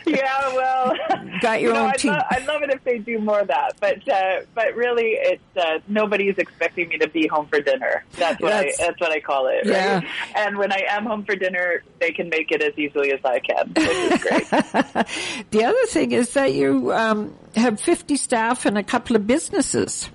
yeah, 0.05 0.53
well, 0.53 0.93
Got 1.41 1.61
your 1.61 1.69
you 1.71 1.73
know, 1.73 1.83
own 1.85 1.89
I'd, 1.89 1.97
team. 1.99 2.11
lo- 2.13 2.21
I'd 2.29 2.45
love 2.45 2.61
it 2.61 2.69
if 2.69 2.83
they 2.83 2.99
do 2.99 3.19
more 3.19 3.39
of 3.39 3.47
that, 3.47 3.73
but 3.79 4.07
uh, 4.07 4.41
but 4.53 4.75
really, 4.75 5.11
it's 5.17 5.41
uh, 5.57 5.79
nobody's 5.87 6.37
expecting 6.37 6.89
me 6.89 6.97
to 6.99 7.07
be 7.09 7.27
home 7.27 7.47
for 7.47 7.59
dinner. 7.59 8.03
That's 8.13 8.39
what 8.39 8.49
That's- 8.49 8.79
I 8.79 8.85
that's 8.87 8.99
what 8.99 9.11
I 9.11 9.19
call 9.19 9.47
it. 9.47 9.65
Yeah. 9.65 9.95
Right? 9.95 10.07
And 10.35 10.57
when 10.57 10.71
I 10.71 10.83
am 10.89 11.05
home 11.05 11.25
for 11.25 11.35
dinner, 11.35 11.83
they 11.99 12.11
can 12.11 12.29
make 12.29 12.51
it 12.51 12.61
as 12.61 12.77
easily 12.77 13.11
as 13.13 13.19
I 13.25 13.39
can, 13.39 13.69
which 13.69 13.87
is 13.87 14.21
great. 14.21 15.47
the 15.51 15.63
other 15.65 15.85
thing 15.87 16.11
is 16.11 16.33
that 16.33 16.53
you 16.53 16.93
um, 16.93 17.35
have 17.55 17.79
50 17.79 18.15
staff 18.17 18.65
and 18.65 18.77
a 18.77 18.83
couple 18.83 19.15
of 19.15 19.25
businesses. 19.25 20.09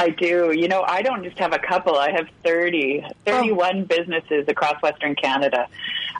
I 0.00 0.08
do. 0.08 0.52
You 0.56 0.66
know, 0.66 0.82
I 0.82 1.02
don't 1.02 1.22
just 1.22 1.38
have 1.38 1.52
a 1.52 1.58
couple. 1.58 1.94
I 1.96 2.10
have 2.10 2.26
30, 2.42 3.04
31 3.26 3.84
businesses 3.84 4.46
across 4.48 4.80
Western 4.80 5.14
Canada. 5.14 5.68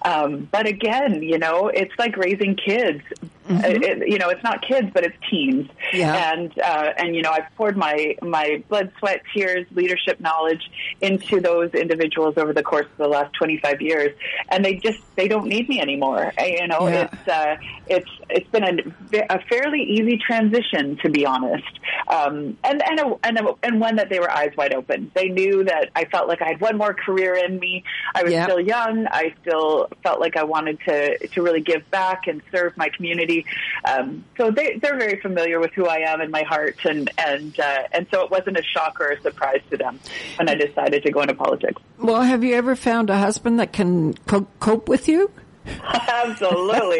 Um, 0.03 0.49
but 0.51 0.67
again, 0.67 1.23
you 1.23 1.39
know, 1.39 1.69
it's 1.69 1.93
like 1.99 2.17
raising 2.17 2.57
kids. 2.57 3.03
Uh, 3.49 3.63
it, 3.65 4.09
you 4.09 4.17
know, 4.17 4.29
it's 4.29 4.45
not 4.45 4.63
kids, 4.63 4.89
but 4.95 5.03
it's 5.05 5.17
teens. 5.29 5.69
Yeah. 5.93 6.33
And 6.33 6.57
uh, 6.61 6.93
and 6.97 7.17
you 7.17 7.23
know, 7.23 7.33
I've 7.33 7.53
poured 7.57 7.77
my 7.77 8.17
my 8.23 8.63
blood, 8.69 8.93
sweat, 9.01 9.23
tears, 9.35 9.67
leadership 9.73 10.21
knowledge 10.21 10.71
into 11.01 11.41
those 11.41 11.71
individuals 11.75 12.35
over 12.37 12.53
the 12.53 12.63
course 12.63 12.87
of 12.87 12.97
the 12.99 13.09
last 13.09 13.35
25 13.35 13.83
years, 13.83 14.17
and 14.51 14.65
they 14.65 14.75
just 14.75 15.01
they 15.17 15.27
don't 15.27 15.49
need 15.49 15.69
me 15.69 15.81
anymore. 15.81 16.33
You 16.39 16.69
know, 16.69 16.87
Yeah. 16.87 17.09
it's 17.13 17.29
uh, 17.29 17.57
it's 17.89 18.11
it's 18.29 18.49
been 18.51 18.63
a, 18.65 19.19
a 19.35 19.41
fairly 19.49 19.83
easy 19.83 20.17
transition, 20.19 20.97
to 21.03 21.11
be 21.11 21.27
honest, 21.27 21.67
um, 22.07 22.57
and 22.63 22.81
and 22.89 23.01
a, 23.01 23.15
and 23.25 23.39
a, 23.39 23.55
and 23.65 23.81
one 23.81 23.97
that 23.97 24.11
they 24.11 24.21
were 24.21 24.31
eyes 24.31 24.53
wide 24.57 24.75
open. 24.75 25.11
They 25.15 25.29
knew 25.29 25.65
that 25.65 25.91
I 25.97 26.05
felt 26.05 26.29
like 26.29 26.41
I 26.41 26.51
had 26.51 26.61
one 26.61 26.79
more 26.79 26.95
career 26.95 27.35
in 27.35 27.59
me. 27.59 27.83
I 28.15 28.23
was 28.23 28.33
Yeah. 28.33 28.45
still 28.45 28.61
young. 28.61 29.09
I 29.11 29.35
still 29.43 29.89
felt 30.03 30.21
like 30.21 30.37
I 30.37 30.45
wanted 30.45 30.79
to 30.87 31.29
to 31.29 31.43
really 31.43 31.61
give 31.61 31.91
back 31.91 32.27
and 32.27 32.43
serve 32.53 32.77
my 32.77 32.89
community. 32.89 33.45
Um, 33.85 34.25
so 34.37 34.51
they 34.51 34.79
they're 34.81 34.99
very 34.99 35.21
familiar 35.21 35.61
with 35.61 35.73
who 35.73 35.87
I 35.87 35.99
am 35.99 36.21
in 36.21 36.31
my 36.31 36.43
heart, 36.43 36.79
and 36.85 37.11
and 37.19 37.59
uh, 37.59 37.83
and 37.93 38.07
so 38.13 38.23
it 38.25 38.31
wasn't 38.31 38.59
a 38.59 38.63
shock 38.63 39.01
or 39.01 39.11
a 39.11 39.21
surprise 39.21 39.63
to 39.71 39.77
them 39.77 40.01
when 40.37 40.49
I 40.49 40.55
decided 40.55 41.03
to 41.05 41.11
go 41.11 41.21
into 41.21 41.35
politics. 41.35 41.83
Well, 41.99 42.23
have 42.23 42.45
you 42.45 42.55
ever 42.55 42.77
found 42.77 43.11
a 43.11 43.19
husband 43.19 43.61
that 43.61 43.73
can 43.73 44.15
co- 44.15 44.49
cope 44.59 44.89
with 44.89 45.09
you? 45.09 45.31
Absolutely. 45.85 46.99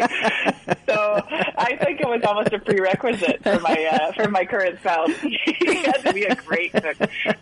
so 0.87 1.21
I 1.57 1.77
think 1.83 2.01
it 2.01 2.07
was 2.07 2.21
almost 2.25 2.53
a 2.53 2.59
prerequisite 2.59 3.43
for 3.43 3.59
my 3.59 3.89
uh, 3.91 4.11
for 4.13 4.29
my 4.29 4.45
current 4.45 4.79
spouse. 4.79 5.11
he 5.21 5.75
had 5.75 6.03
to 6.05 6.13
be 6.13 6.23
a 6.23 6.35
great 6.35 6.71
cook, 6.73 6.97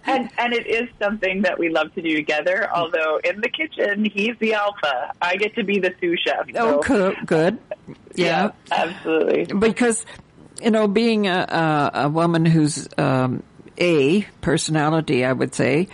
and 0.05 0.29
and 0.37 0.53
it 0.53 0.67
is 0.67 0.89
something 1.01 1.43
that 1.43 1.57
we 1.59 1.69
love 1.69 1.93
to 1.95 2.01
do 2.01 2.15
together. 2.15 2.69
Although 2.73 3.19
in 3.23 3.41
the 3.41 3.49
kitchen, 3.49 4.05
he's 4.05 4.35
the 4.39 4.53
alpha. 4.53 5.13
I 5.21 5.35
get 5.37 5.55
to 5.55 5.63
be 5.63 5.79
the 5.79 5.93
sous 5.99 6.19
chef. 6.19 6.47
Oh, 6.55 6.81
so- 6.81 6.81
co- 6.81 7.15
good. 7.25 7.59
Yeah. 8.15 8.51
absolutely. 8.71 9.45
because 9.45 10.05
you 10.61 10.71
know 10.71 10.87
being 10.87 11.27
a, 11.27 11.91
a, 11.93 12.01
a 12.05 12.09
woman 12.09 12.45
who's 12.45 12.87
um, 12.97 13.43
a 13.77 14.21
personality 14.41 15.23
i 15.23 15.31
would 15.31 15.55
say 15.55 15.87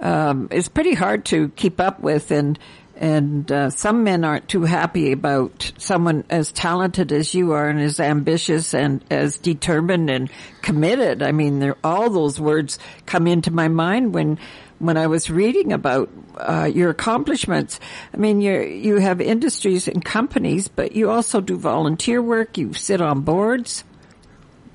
um, 0.00 0.48
is 0.50 0.68
pretty 0.68 0.94
hard 0.94 1.24
to 1.26 1.48
keep 1.50 1.80
up 1.80 2.00
with 2.00 2.30
and 2.30 2.58
and 3.02 3.50
uh, 3.50 3.68
some 3.68 4.04
men 4.04 4.24
aren't 4.24 4.48
too 4.48 4.62
happy 4.62 5.10
about 5.10 5.72
someone 5.76 6.24
as 6.30 6.52
talented 6.52 7.10
as 7.10 7.34
you 7.34 7.50
are 7.50 7.68
and 7.68 7.80
as 7.80 7.98
ambitious 7.98 8.72
and 8.72 9.04
as 9.10 9.36
determined 9.36 10.08
and 10.08 10.30
committed 10.62 11.22
i 11.22 11.32
mean 11.32 11.74
all 11.82 12.08
those 12.08 12.40
words 12.40 12.78
come 13.04 13.26
into 13.26 13.50
my 13.50 13.68
mind 13.68 14.14
when 14.14 14.38
when 14.82 14.96
I 14.96 15.06
was 15.06 15.30
reading 15.30 15.72
about 15.72 16.10
uh, 16.36 16.68
your 16.72 16.90
accomplishments, 16.90 17.78
I 18.12 18.16
mean, 18.16 18.40
you 18.40 18.60
you 18.62 18.96
have 18.96 19.20
industries 19.20 19.86
and 19.86 20.04
companies, 20.04 20.66
but 20.66 20.92
you 20.92 21.08
also 21.08 21.40
do 21.40 21.56
volunteer 21.56 22.20
work. 22.20 22.58
You 22.58 22.72
sit 22.74 23.00
on 23.00 23.20
boards. 23.20 23.84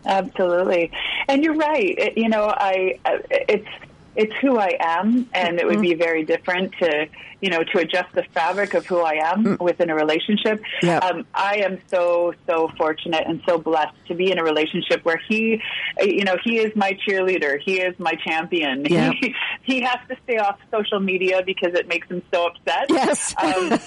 Absolutely, 0.06 0.92
and 1.28 1.44
you're 1.44 1.56
right. 1.56 1.94
It, 1.98 2.18
you 2.18 2.30
know, 2.30 2.46
I 2.46 3.00
it's 3.32 3.68
it's 4.18 4.34
who 4.42 4.58
I 4.58 4.76
am, 4.80 5.30
and 5.34 5.60
it 5.60 5.66
would 5.68 5.82
be 5.82 5.94
very 5.94 6.24
different 6.26 6.74
to 6.80 7.08
you 7.40 7.52
know 7.52 7.64
to 7.64 7.78
adjust 7.78 8.12
the 8.16 8.24
fabric 8.34 8.74
of 8.74 8.86
who 8.88 9.00
I 9.00 9.14
am 9.32 9.58
within 9.60 9.90
a 9.92 9.96
relationship. 9.96 10.62
Yeah. 10.82 10.98
Um, 10.98 11.26
I 11.36 11.58
am 11.58 11.80
so 11.88 12.34
so 12.48 12.70
fortunate 12.78 13.24
and 13.28 13.42
so 13.48 13.58
blessed 13.60 13.96
to 14.08 14.16
be 14.16 14.32
in 14.32 14.40
a 14.40 14.44
relationship 14.44 15.06
where 15.06 15.22
he, 15.30 15.62
you 16.02 16.24
know, 16.24 16.36
he 16.44 16.58
is 16.58 16.76
my 16.76 16.98
cheerleader. 17.08 17.60
He 17.64 17.80
is 17.80 17.98
my 18.00 18.14
champion. 18.16 18.86
Yeah. 18.98 19.12
He, 19.20 19.36
he 19.64 19.82
has 19.82 20.00
to 20.08 20.16
stay 20.24 20.38
off 20.38 20.58
social 20.72 21.00
media 21.00 21.44
because 21.46 21.74
it 21.76 21.88
makes 21.88 22.08
him 22.10 22.24
so 22.34 22.48
upset. 22.48 22.86
Yes. 22.90 23.36
Um, 23.38 23.70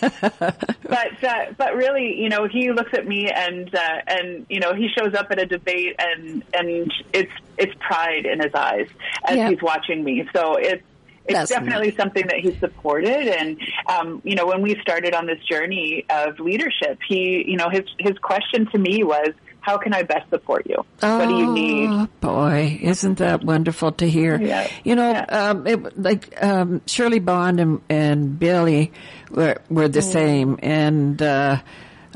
but 0.83 1.25
uh, 1.25 1.47
but 1.57 1.75
really, 1.75 2.21
you 2.21 2.29
know, 2.29 2.47
he 2.47 2.71
looks 2.71 2.93
at 2.95 3.07
me 3.07 3.29
and 3.29 3.75
uh, 3.75 4.01
and 4.07 4.47
you 4.49 4.61
know 4.61 4.75
he 4.75 4.89
shows 4.97 5.15
up 5.15 5.29
at 5.31 5.41
a 5.41 5.47
debate 5.47 5.97
and 5.99 6.43
and 6.55 6.93
it's 7.13 7.33
it's 7.59 7.73
pride 7.81 8.27
in 8.27 8.41
his 8.41 8.55
eyes 8.55 8.89
as 9.27 9.37
Yeah. 9.37 9.49
he's 9.51 9.63
watching 9.63 10.05
me. 10.05 10.20
So 10.35 10.57
it's 10.57 10.83
it's 11.27 11.35
That's 11.35 11.51
definitely 11.51 11.95
something 11.97 12.27
that 12.27 12.39
he 12.39 12.57
supported. 12.59 13.29
And 13.29 13.61
um, 13.89 14.23
you 14.25 14.35
know, 14.35 14.47
when 14.47 14.63
we 14.63 14.79
started 14.81 15.15
on 15.15 15.27
this 15.27 15.39
journey 15.45 16.05
of 16.11 16.41
leadership, 16.41 16.99
he 17.07 17.45
you 17.47 17.57
know 17.57 17.69
his 17.71 17.85
his 17.99 18.17
question 18.19 18.67
to 18.73 18.79
me 18.79 19.05
was. 19.05 19.31
How 19.63 19.77
can 19.77 19.93
I 19.93 20.05
best 20.05 20.31
support 20.31 20.67
you? 20.67 20.77
What 21.01 21.29
do 21.29 21.35
you 21.35 21.47
need? 21.47 21.91
Oh, 21.93 22.09
boy, 22.23 22.79
isn't 22.81 23.19
that 23.19 23.45
wonderful 23.45 23.93
to 23.93 24.09
hear? 24.09 24.41
Yeah. 24.41 24.67
You 24.85 24.97
know, 24.97 25.11
Yeah. 25.11 25.25
um, 25.51 25.67
it, 25.67 26.01
like 26.01 26.43
um, 26.43 26.81
Shirley 26.87 27.19
Bond 27.19 27.61
and, 27.61 27.81
and 27.91 28.39
Billy 28.39 28.91
were 29.31 29.59
were 29.69 29.87
the 29.87 30.01
Mm. 30.01 30.13
same, 30.13 30.59
and 30.63 31.21
uh, 31.21 31.59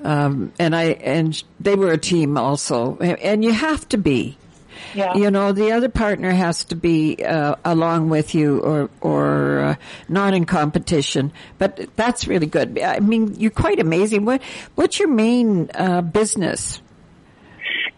um, 0.03 0.53
and 0.59 0.75
I 0.75 0.85
and 0.85 1.41
they 1.61 1.75
were 1.75 1.93
a 1.93 1.99
team 1.99 2.39
also, 2.39 2.97
and 2.97 3.45
you 3.45 3.53
have 3.53 3.87
to 3.91 3.99
be. 3.99 4.39
Yeah. 4.95 5.15
You 5.17 5.31
know, 5.31 5.53
the 5.53 5.73
other 5.73 5.89
partner 5.89 6.31
has 6.31 6.65
to 6.67 6.77
be 6.77 7.25
uh, 7.25 7.57
along 7.65 8.09
with 8.09 8.35
you 8.35 8.61
or 8.61 8.91
or 9.01 9.61
uh, 9.61 9.75
not 10.09 10.35
in 10.35 10.45
competition. 10.45 11.33
But 11.59 11.89
that's 11.97 12.27
really 12.27 12.47
good. 12.47 12.79
I 12.79 13.01
mean, 13.01 13.35
you're 13.39 13.51
quite 13.51 13.81
amazing. 13.81 14.25
What 14.25 14.43
what's 14.75 14.99
your 14.99 15.09
main 15.09 15.71
uh, 15.75 16.03
business? 16.03 16.81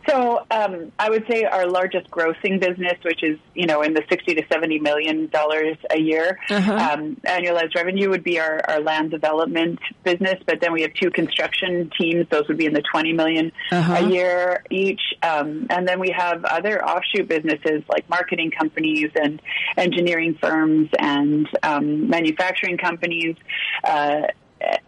So 0.09 0.47
um, 0.51 0.93
I 0.99 1.11
would 1.11 1.25
say 1.29 1.45
our 1.45 1.67
largest 1.67 2.11
grossing 2.11 2.61
business, 2.61 2.95
which 3.03 3.23
is 3.23 3.39
you 3.55 3.67
know 3.67 3.83
in 3.83 3.95
the 3.95 4.03
sixty 4.09 4.35
to 4.35 4.43
seventy 4.53 4.79
million 4.79 5.27
dollars 5.29 5.77
a 5.91 5.99
year 5.99 6.39
Uh-huh. 6.51 6.73
um, 6.73 7.17
annualized 7.27 7.75
revenue, 7.75 8.11
would 8.11 8.23
be 8.25 8.39
our, 8.39 8.61
our 8.69 8.81
land 8.81 9.11
development 9.11 9.79
business. 10.05 10.41
But 10.47 10.61
then 10.61 10.73
we 10.73 10.83
have 10.83 10.93
two 10.95 11.11
construction 11.11 11.91
teams; 11.99 12.27
those 12.31 12.47
would 12.49 12.57
be 12.59 12.67
in 12.67 12.73
the 12.73 12.83
twenty 12.83 13.13
million 13.13 13.53
Uh-huh. 13.73 13.95
a 13.95 14.09
year 14.09 14.63
each. 14.71 15.01
Um, 15.23 15.67
and 15.71 15.87
then 15.89 15.99
we 16.01 16.11
have 16.11 16.45
other 16.45 16.85
offshoot 16.85 17.29
businesses 17.29 17.83
like 17.89 18.09
marketing 18.09 18.51
companies 18.53 19.11
and 19.21 19.41
engineering 19.77 20.37
firms 20.41 20.89
and 20.99 21.49
um, 21.63 22.09
manufacturing 22.09 22.79
companies. 22.79 23.37
Uh, 23.83 24.23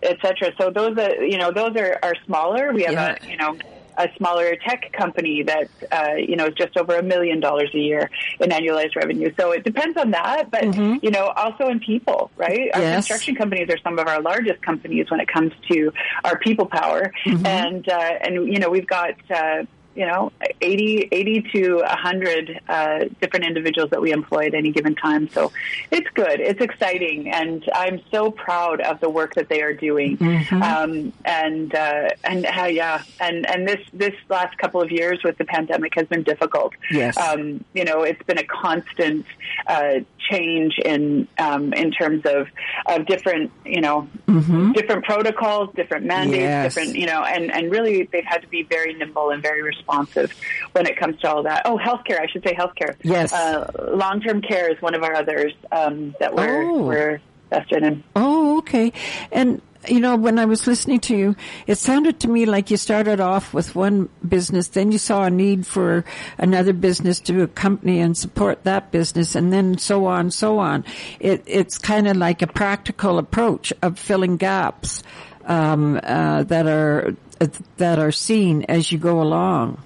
et 0.03 0.17
cetera. 0.23 0.51
So 0.59 0.71
those 0.71 0.97
are, 0.97 1.23
you 1.23 1.37
know, 1.37 1.53
those 1.53 1.77
are, 1.77 1.99
are 2.03 2.15
smaller. 2.25 2.73
We 2.73 2.85
have 2.85 2.93
Yeah. 2.95 3.17
a, 3.23 3.31
you 3.31 3.37
know, 3.37 3.55
a 3.99 4.09
smaller 4.17 4.57
tech 4.67 4.93
company 4.93 5.43
that, 5.43 5.69
uh, 5.91 6.15
you 6.17 6.37
know, 6.37 6.47
is 6.47 6.55
just 6.55 6.77
over 6.77 6.97
a 6.97 7.03
million 7.03 7.41
dollars 7.41 7.71
a 7.75 7.79
year 7.79 8.09
in 8.41 8.51
annualized 8.51 8.95
revenue. 8.97 9.31
So 9.39 9.51
it 9.51 9.65
depends 9.65 9.97
on 9.99 10.13
that, 10.13 10.51
but, 10.51 10.65
you 11.03 11.11
know, 11.11 11.27
also 11.37 11.67
in 11.69 11.81
people, 11.81 12.31
right? 12.37 12.71
Our 12.75 12.81
Yes. 12.81 12.95
construction 12.95 13.35
companies 13.35 13.69
are 13.71 13.79
some 13.83 13.99
of 13.99 14.07
our 14.07 14.23
largest 14.23 14.63
companies 14.63 15.11
when 15.11 15.21
it 15.21 15.29
comes 15.29 15.53
to 15.71 15.93
our 16.25 16.39
people 16.39 16.67
power. 16.67 17.13
And, 17.45 17.89
uh, 17.89 18.15
and, 18.23 18.53
you 18.53 18.61
know, 18.61 18.71
we've 18.71 18.87
got, 18.87 19.15
uh, 19.35 19.65
you 19.99 20.07
know, 20.07 20.31
80, 20.61 21.09
80 21.11 21.43
to 21.55 21.75
100 21.79 22.61
uh, 22.69 22.99
different 23.21 23.45
individuals 23.47 23.91
that 23.91 24.01
we 24.01 24.13
employ 24.13 24.47
at 24.47 24.55
any 24.55 24.71
given 24.71 24.95
time. 24.95 25.29
So 25.29 25.51
it's 25.91 26.09
good. 26.15 26.39
It's 26.39 26.61
exciting. 26.61 27.29
And 27.33 27.69
I'm 27.75 28.01
so 28.13 28.31
proud 28.31 28.81
of 28.81 29.01
the 29.01 29.11
work 29.11 29.35
that 29.35 29.49
they 29.49 29.61
are 29.61 29.73
doing. 29.73 30.17
Um, 30.53 31.13
and, 31.25 31.75
uh, 31.75 32.11
and 32.23 32.47
uh, 32.47 32.67
yeah, 32.67 33.03
and, 33.19 33.45
and 33.51 33.67
this, 33.67 33.81
this 33.93 34.15
last 34.29 34.57
couple 34.59 34.81
of 34.81 34.93
years 34.93 35.19
with 35.25 35.37
the 35.37 35.45
pandemic 35.45 35.95
has 35.97 36.07
been 36.07 36.23
difficult. 36.23 36.75
Yes. 36.93 37.17
Um, 37.17 37.65
you 37.75 37.85
know, 37.85 38.03
it's 38.03 38.23
been 38.23 38.39
a 38.39 38.45
constant 38.45 39.27
uh, 39.67 39.95
change 40.31 40.79
in, 40.85 41.27
um, 41.39 41.73
in 41.73 41.91
terms 41.91 42.23
of, 42.25 42.47
of 42.87 43.05
different, 43.07 43.51
you 43.65 43.81
know, 43.81 44.09
different 44.75 45.05
protocols, 45.05 45.75
different 45.75 46.07
mandates, 46.07 46.39
Yes. 46.39 46.75
different, 46.75 46.97
you 46.97 47.07
know, 47.07 47.25
and, 47.25 47.51
and 47.51 47.73
really 47.73 48.05
they've 48.13 48.25
had 48.25 48.43
to 48.43 48.49
be 48.49 48.63
very 48.63 48.95
nimble 48.95 49.31
and 49.31 49.43
very 49.43 49.61
responsive 49.61 49.88
when 50.73 50.87
it 50.87 50.97
comes 50.97 51.19
to 51.21 51.29
all 51.31 51.43
that. 51.45 51.63
Oh, 51.65 51.79
healthcare, 51.79 52.21
I 52.21 52.27
should 52.27 52.43
say 52.45 52.55
healthcare. 52.55 52.95
Yes. 53.03 53.33
Uh, 53.33 53.71
long-term 53.95 54.43
care 54.43 54.71
is 54.71 54.81
one 54.83 54.95
of 54.95 55.03
our 55.03 55.15
others 55.15 55.53
um, 55.73 56.15
that 56.21 56.35
we're, 56.35 56.63
Oh. 56.63 56.83
we're 56.83 57.21
vested 57.51 57.83
in. 57.83 58.05
Oh, 58.15 58.59
okay. 58.59 58.93
And 59.33 59.63
you 59.87 60.01
know, 60.01 60.17
when 60.17 60.39
I 60.41 60.45
was 60.45 60.67
listening 60.67 60.99
to 61.01 61.17
you, 61.17 61.37
it 61.69 61.77
sounded 61.79 62.21
to 62.21 62.29
me 62.29 62.47
like 62.47 62.71
you 62.71 62.77
started 62.77 63.21
off 63.21 63.55
with 63.55 63.77
one 63.77 64.09
business, 64.29 64.69
then 64.69 64.91
you 64.91 64.99
saw 64.99 65.23
a 65.25 65.31
need 65.31 65.67
for 65.67 66.05
another 66.37 66.73
business 66.73 67.21
to 67.21 67.43
accompany 67.43 68.01
and 68.01 68.17
support 68.17 68.65
that 68.65 68.91
business, 68.91 69.37
and 69.37 69.53
then 69.53 69.79
so 69.79 70.07
on, 70.07 70.33
so 70.33 70.59
on. 70.59 70.85
It, 71.21 71.45
it's 71.47 71.79
kind 71.79 72.09
of 72.09 72.17
like 72.17 72.43
a 72.43 72.49
practical 72.49 73.19
approach 73.19 73.73
of 73.81 73.99
filling 74.01 74.37
gaps 74.37 75.05
um, 75.47 75.99
uh, 76.03 76.43
that 76.43 76.67
are 76.67 77.15
that 77.77 77.99
are 77.99 78.13
seen 78.13 78.65
as 78.69 78.91
you 78.93 78.99
go 78.99 79.21
along. 79.21 79.83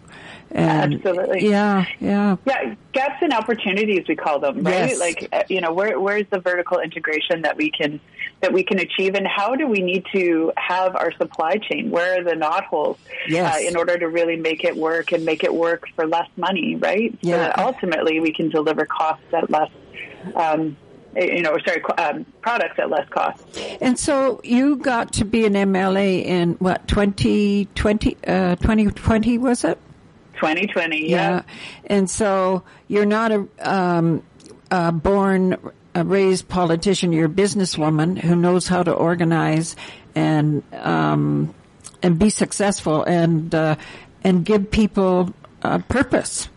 And 0.55 0.95
Absolutely. 0.95 1.49
Yeah, 1.49 1.87
yeah. 1.99 2.37
Yeah, 2.45 2.75
gaps 2.93 3.23
and 3.23 3.33
opportunities 3.33 4.07
we 4.07 4.17
call 4.17 4.39
them, 4.39 4.63
right? 4.63 4.91
Yes. 4.91 5.01
Like 5.01 5.29
uh, 5.33 5.45
you 5.49 5.63
know, 5.63 5.73
where 5.73 5.99
where's 5.99 6.27
the 6.31 6.41
vertical 6.41 6.79
integration 6.79 7.43
that 7.43 7.57
we 7.57 7.71
can 7.71 8.01
that 8.43 8.53
we 8.53 8.63
can 8.63 8.79
achieve, 8.79 9.15
and 9.15 9.27
how 9.27 9.55
do 9.57 9.67
we 9.67 9.81
need 9.81 10.05
to 10.13 10.53
have 10.59 10.95
our 10.95 11.11
supply 11.17 11.57
chain? 11.57 11.91
Where 11.91 12.21
are 12.21 12.25
the 12.25 12.35
knot 12.35 12.65
holes 12.65 12.99
Yes. 13.27 13.55
uh, 13.65 13.67
in 13.67 13.77
order 13.77 13.97
to 13.99 14.09
really 14.09 14.37
make 14.37 14.63
it 14.65 14.77
work 14.77 15.13
and 15.13 15.25
make 15.25 15.43
it 15.43 15.55
work 15.55 15.85
for 15.97 16.07
less 16.07 16.29
money, 16.37 16.77
right? 16.77 17.13
So 17.23 17.31
Yeah. 17.31 17.37
that 17.39 17.59
ultimately 17.59 18.21
we 18.21 18.35
can 18.35 18.51
deliver 18.51 18.85
costs 18.85 19.25
at 19.33 19.49
less. 19.49 19.71
Um, 20.35 20.77
you 21.17 21.43
know, 21.43 21.57
sorry, 21.65 21.83
um, 21.99 22.25
products 22.41 22.79
at 22.79 22.91
less 22.91 23.09
cost. 23.09 23.43
And 23.81 23.99
so 23.99 24.41
you 24.45 24.77
got 24.77 25.15
to 25.15 25.25
be 25.25 25.45
an 25.47 25.55
MLA 25.55 26.25
in 26.25 26.55
what 26.55 26.87
2020 26.89 28.17
uh 28.27 28.57
2020 28.57 29.39
was 29.39 29.65
it? 29.65 29.79
2020, 30.35 31.11
yeah. 31.11 31.43
And 31.87 32.09
so 32.09 32.63
you're 32.89 33.07
not 33.07 33.33
a 33.33 33.49
um 33.61 34.23
a 34.71 34.93
born 34.93 35.57
a 35.95 36.05
raised 36.05 36.49
politician, 36.49 37.13
you're 37.13 37.27
a 37.27 37.29
businesswoman 37.29 38.19
who 38.19 38.35
knows 38.35 38.67
how 38.67 38.83
to 38.83 38.93
organize 38.93 39.77
and 40.15 40.63
um 40.73 41.55
and 42.03 42.19
be 42.19 42.31
successful 42.31 43.05
and 43.05 43.55
uh 43.55 43.77
and 44.25 44.45
give 44.45 44.71
people 44.71 45.33
uh, 45.63 45.79
purpose. 45.79 46.49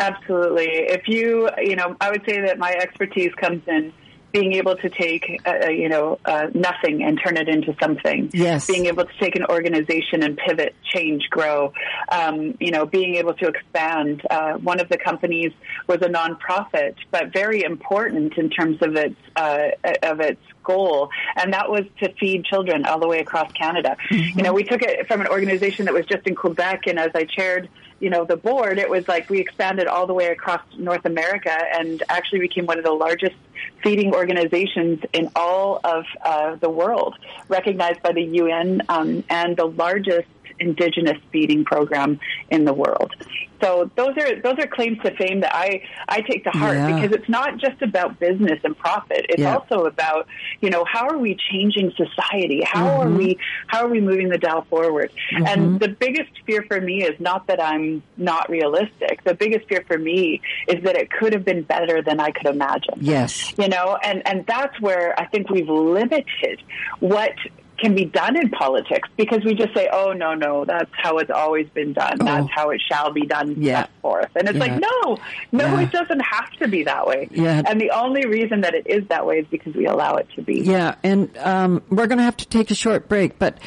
Absolutely. 0.00 0.66
If 0.66 1.08
you, 1.08 1.48
you 1.58 1.76
know, 1.76 1.96
I 2.00 2.10
would 2.10 2.24
say 2.26 2.40
that 2.40 2.58
my 2.58 2.72
expertise 2.72 3.32
comes 3.34 3.62
in 3.66 3.92
being 4.32 4.52
able 4.54 4.76
to 4.76 4.88
take, 4.88 5.40
uh, 5.46 5.68
you 5.68 5.88
know, 5.88 6.18
uh, 6.24 6.46
nothing 6.54 7.02
and 7.02 7.20
turn 7.22 7.36
it 7.36 7.48
into 7.48 7.74
something. 7.80 8.30
Yes. 8.32 8.66
Being 8.66 8.86
able 8.86 9.04
to 9.04 9.12
take 9.18 9.36
an 9.36 9.44
organization 9.46 10.22
and 10.22 10.36
pivot, 10.36 10.74
change, 10.84 11.28
grow. 11.30 11.72
Um, 12.10 12.56
you 12.60 12.70
know, 12.70 12.86
being 12.86 13.16
able 13.16 13.34
to 13.34 13.48
expand. 13.48 14.22
Uh, 14.30 14.54
one 14.54 14.80
of 14.80 14.88
the 14.88 14.98
companies 14.98 15.52
was 15.86 15.98
a 16.02 16.08
nonprofit, 16.08 16.94
but 17.10 17.32
very 17.32 17.62
important 17.62 18.38
in 18.38 18.50
terms 18.50 18.80
of 18.82 18.94
its 18.96 19.16
uh, 19.36 19.70
of 20.02 20.20
its 20.20 20.40
goal, 20.62 21.10
and 21.36 21.52
that 21.52 21.70
was 21.70 21.84
to 22.00 22.12
feed 22.14 22.44
children 22.44 22.84
all 22.84 23.00
the 23.00 23.08
way 23.08 23.18
across 23.18 23.50
Canada. 23.52 23.96
You 24.10 24.42
know, 24.42 24.52
we 24.52 24.64
took 24.64 24.82
it 24.82 25.08
from 25.08 25.20
an 25.20 25.26
organization 25.26 25.86
that 25.86 25.94
was 25.94 26.06
just 26.06 26.26
in 26.26 26.34
Quebec, 26.34 26.86
and 26.86 26.98
as 26.98 27.10
I 27.14 27.24
chaired 27.24 27.68
you 28.00 28.08
know, 28.08 28.24
the 28.24 28.36
board, 28.36 28.78
it 28.78 28.88
was 28.88 29.06
like 29.06 29.28
we 29.28 29.38
expanded 29.40 29.86
all 29.86 30.06
the 30.06 30.14
way 30.14 30.28
across 30.28 30.62
North 30.76 31.04
America 31.04 31.54
and 31.78 32.02
actually 32.08 32.40
became 32.40 32.64
one 32.66 32.78
of 32.78 32.84
the 32.84 32.92
largest 32.92 33.36
feeding 33.82 34.14
organizations 34.14 35.00
in 35.12 35.30
all 35.36 35.80
of 35.84 36.06
uh, 36.24 36.56
the 36.56 36.70
world, 36.70 37.16
recognized 37.48 38.02
by 38.02 38.12
the 38.12 38.22
UN 38.22 38.82
um, 38.88 39.22
and 39.28 39.56
the 39.56 39.66
largest 39.66 40.28
indigenous 40.60 41.18
feeding 41.32 41.64
program 41.64 42.20
in 42.50 42.64
the 42.64 42.72
world. 42.72 43.14
So 43.62 43.90
those 43.94 44.16
are 44.16 44.40
those 44.40 44.58
are 44.58 44.66
claims 44.66 44.98
to 45.04 45.14
fame 45.16 45.40
that 45.40 45.54
I 45.54 45.82
I 46.08 46.22
take 46.22 46.44
to 46.44 46.50
heart 46.50 46.76
Yeah. 46.76 46.94
because 46.94 47.16
it's 47.16 47.28
not 47.28 47.58
just 47.58 47.82
about 47.82 48.18
business 48.18 48.58
and 48.64 48.76
profit. 48.76 49.26
It's 49.28 49.42
Yeah. 49.42 49.56
also 49.56 49.84
about 49.84 50.26
you 50.60 50.70
know 50.70 50.84
how 50.84 51.08
are 51.08 51.18
we 51.18 51.36
changing 51.50 51.92
society? 51.96 52.62
How 52.64 53.00
are 53.00 53.06
mm-hmm. 53.06 53.18
we 53.18 53.38
how 53.66 53.84
are 53.84 53.88
we 53.88 54.00
moving 54.00 54.28
the 54.30 54.38
dial 54.38 54.66
forward? 54.70 55.10
And 55.32 55.46
mm-hmm. 55.46 55.78
the 55.78 55.88
biggest 55.88 56.30
fear 56.46 56.64
for 56.68 56.80
me 56.80 57.02
is 57.02 57.18
not 57.20 57.46
that 57.48 57.62
I'm 57.62 58.02
not 58.16 58.48
realistic. 58.48 59.22
The 59.24 59.34
biggest 59.34 59.68
fear 59.68 59.84
for 59.86 59.98
me 59.98 60.40
is 60.68 60.82
that 60.84 60.96
it 60.96 61.10
could 61.10 61.32
have 61.34 61.44
been 61.44 61.62
better 61.62 62.02
than 62.02 62.20
I 62.20 62.30
could 62.30 62.46
imagine 62.46 62.94
Yes. 63.00 63.52
you 63.58 63.68
know 63.68 63.98
and 64.02 64.26
and 64.26 64.46
that's 64.46 64.78
where 64.80 65.18
i 65.18 65.26
think 65.26 65.50
we've 65.50 65.68
limited 65.68 66.62
what 67.00 67.32
can 67.80 67.94
be 67.94 68.04
done 68.04 68.36
in 68.36 68.50
politics 68.50 69.08
because 69.16 69.42
we 69.44 69.54
just 69.54 69.72
say 69.74 69.88
oh 69.92 70.12
no 70.12 70.34
no 70.34 70.64
that's 70.64 70.90
how 70.92 71.18
it's 71.18 71.30
always 71.30 71.68
been 71.70 71.92
done 71.92 72.18
that's 72.18 72.48
how 72.50 72.70
it 72.70 72.80
shall 72.90 73.12
be 73.12 73.26
done 73.26 73.54
Yeah. 73.58 73.86
henceforth 73.86 74.30
and 74.36 74.48
it's 74.48 74.58
Yeah. 74.58 74.64
like 74.64 74.80
no 74.80 75.18
no 75.52 75.64
Yeah. 75.66 75.80
it 75.82 75.90
doesn't 75.92 76.20
have 76.20 76.50
to 76.60 76.68
be 76.68 76.84
that 76.84 77.06
way 77.06 77.28
Yeah. 77.30 77.62
and 77.66 77.80
the 77.80 77.90
only 77.90 78.26
reason 78.26 78.60
that 78.62 78.74
it 78.74 78.86
is 78.86 79.06
that 79.08 79.26
way 79.26 79.38
is 79.38 79.46
because 79.50 79.74
we 79.74 79.86
allow 79.86 80.16
it 80.16 80.28
to 80.36 80.42
be 80.42 80.60
Yeah, 80.60 80.94
and 81.02 81.36
um, 81.38 81.82
we're 81.88 82.06
going 82.06 82.18
to 82.18 82.24
have 82.24 82.36
to 82.38 82.46
take 82.46 82.70
a 82.70 82.74
short 82.74 83.08
break, 83.08 83.38
but 83.38 83.58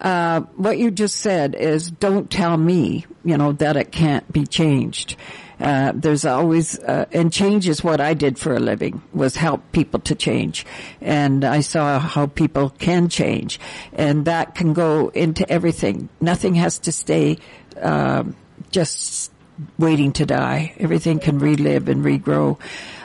uh, 0.00 0.40
what 0.56 0.78
you 0.78 0.90
just 0.90 1.16
said 1.16 1.54
is 1.54 1.90
don't 1.90 2.30
tell 2.30 2.56
me, 2.56 3.04
you 3.24 3.36
know, 3.36 3.52
that 3.52 3.76
it 3.76 3.92
can't 3.92 4.30
be 4.32 4.46
changed. 4.46 5.16
Uh, 5.60 5.92
there's 5.94 6.24
always, 6.24 6.78
uh, 6.78 7.04
and 7.12 7.32
change 7.32 7.68
is 7.68 7.84
what 7.84 8.00
I 8.00 8.14
did 8.14 8.38
for 8.38 8.54
a 8.54 8.60
living, 8.60 9.02
was 9.12 9.36
help 9.36 9.60
people 9.72 10.00
to 10.00 10.14
change. 10.14 10.64
And 11.00 11.44
I 11.44 11.60
saw 11.60 11.98
how 11.98 12.26
people 12.26 12.70
can 12.70 13.08
change. 13.08 13.60
And 13.92 14.24
that 14.24 14.54
can 14.54 14.72
go 14.72 15.08
into 15.08 15.48
everything. 15.48 16.08
Nothing 16.20 16.54
has 16.54 16.78
to 16.80 16.92
stay, 16.92 17.38
um 17.80 18.34
just 18.70 19.32
waiting 19.78 20.12
to 20.12 20.26
die. 20.26 20.72
Everything 20.78 21.18
can 21.18 21.38
relive 21.38 21.88
and 21.88 22.04
regrow. 22.04 22.58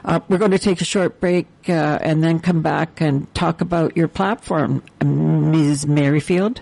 Uh, 0.04 0.20
we're 0.30 0.38
going 0.38 0.52
to 0.52 0.60
take 0.60 0.82
a 0.82 0.86
short 0.86 1.20
break 1.20 1.48
uh, 1.68 1.72
and 2.02 2.24
then 2.24 2.40
come 2.40 2.62
back 2.62 3.02
and 3.02 3.34
talk 3.34 3.62
about 3.62 3.98
your 3.98 4.08
platform, 4.08 4.84
Ms. 5.04 5.88
Merrifield. 5.88 6.62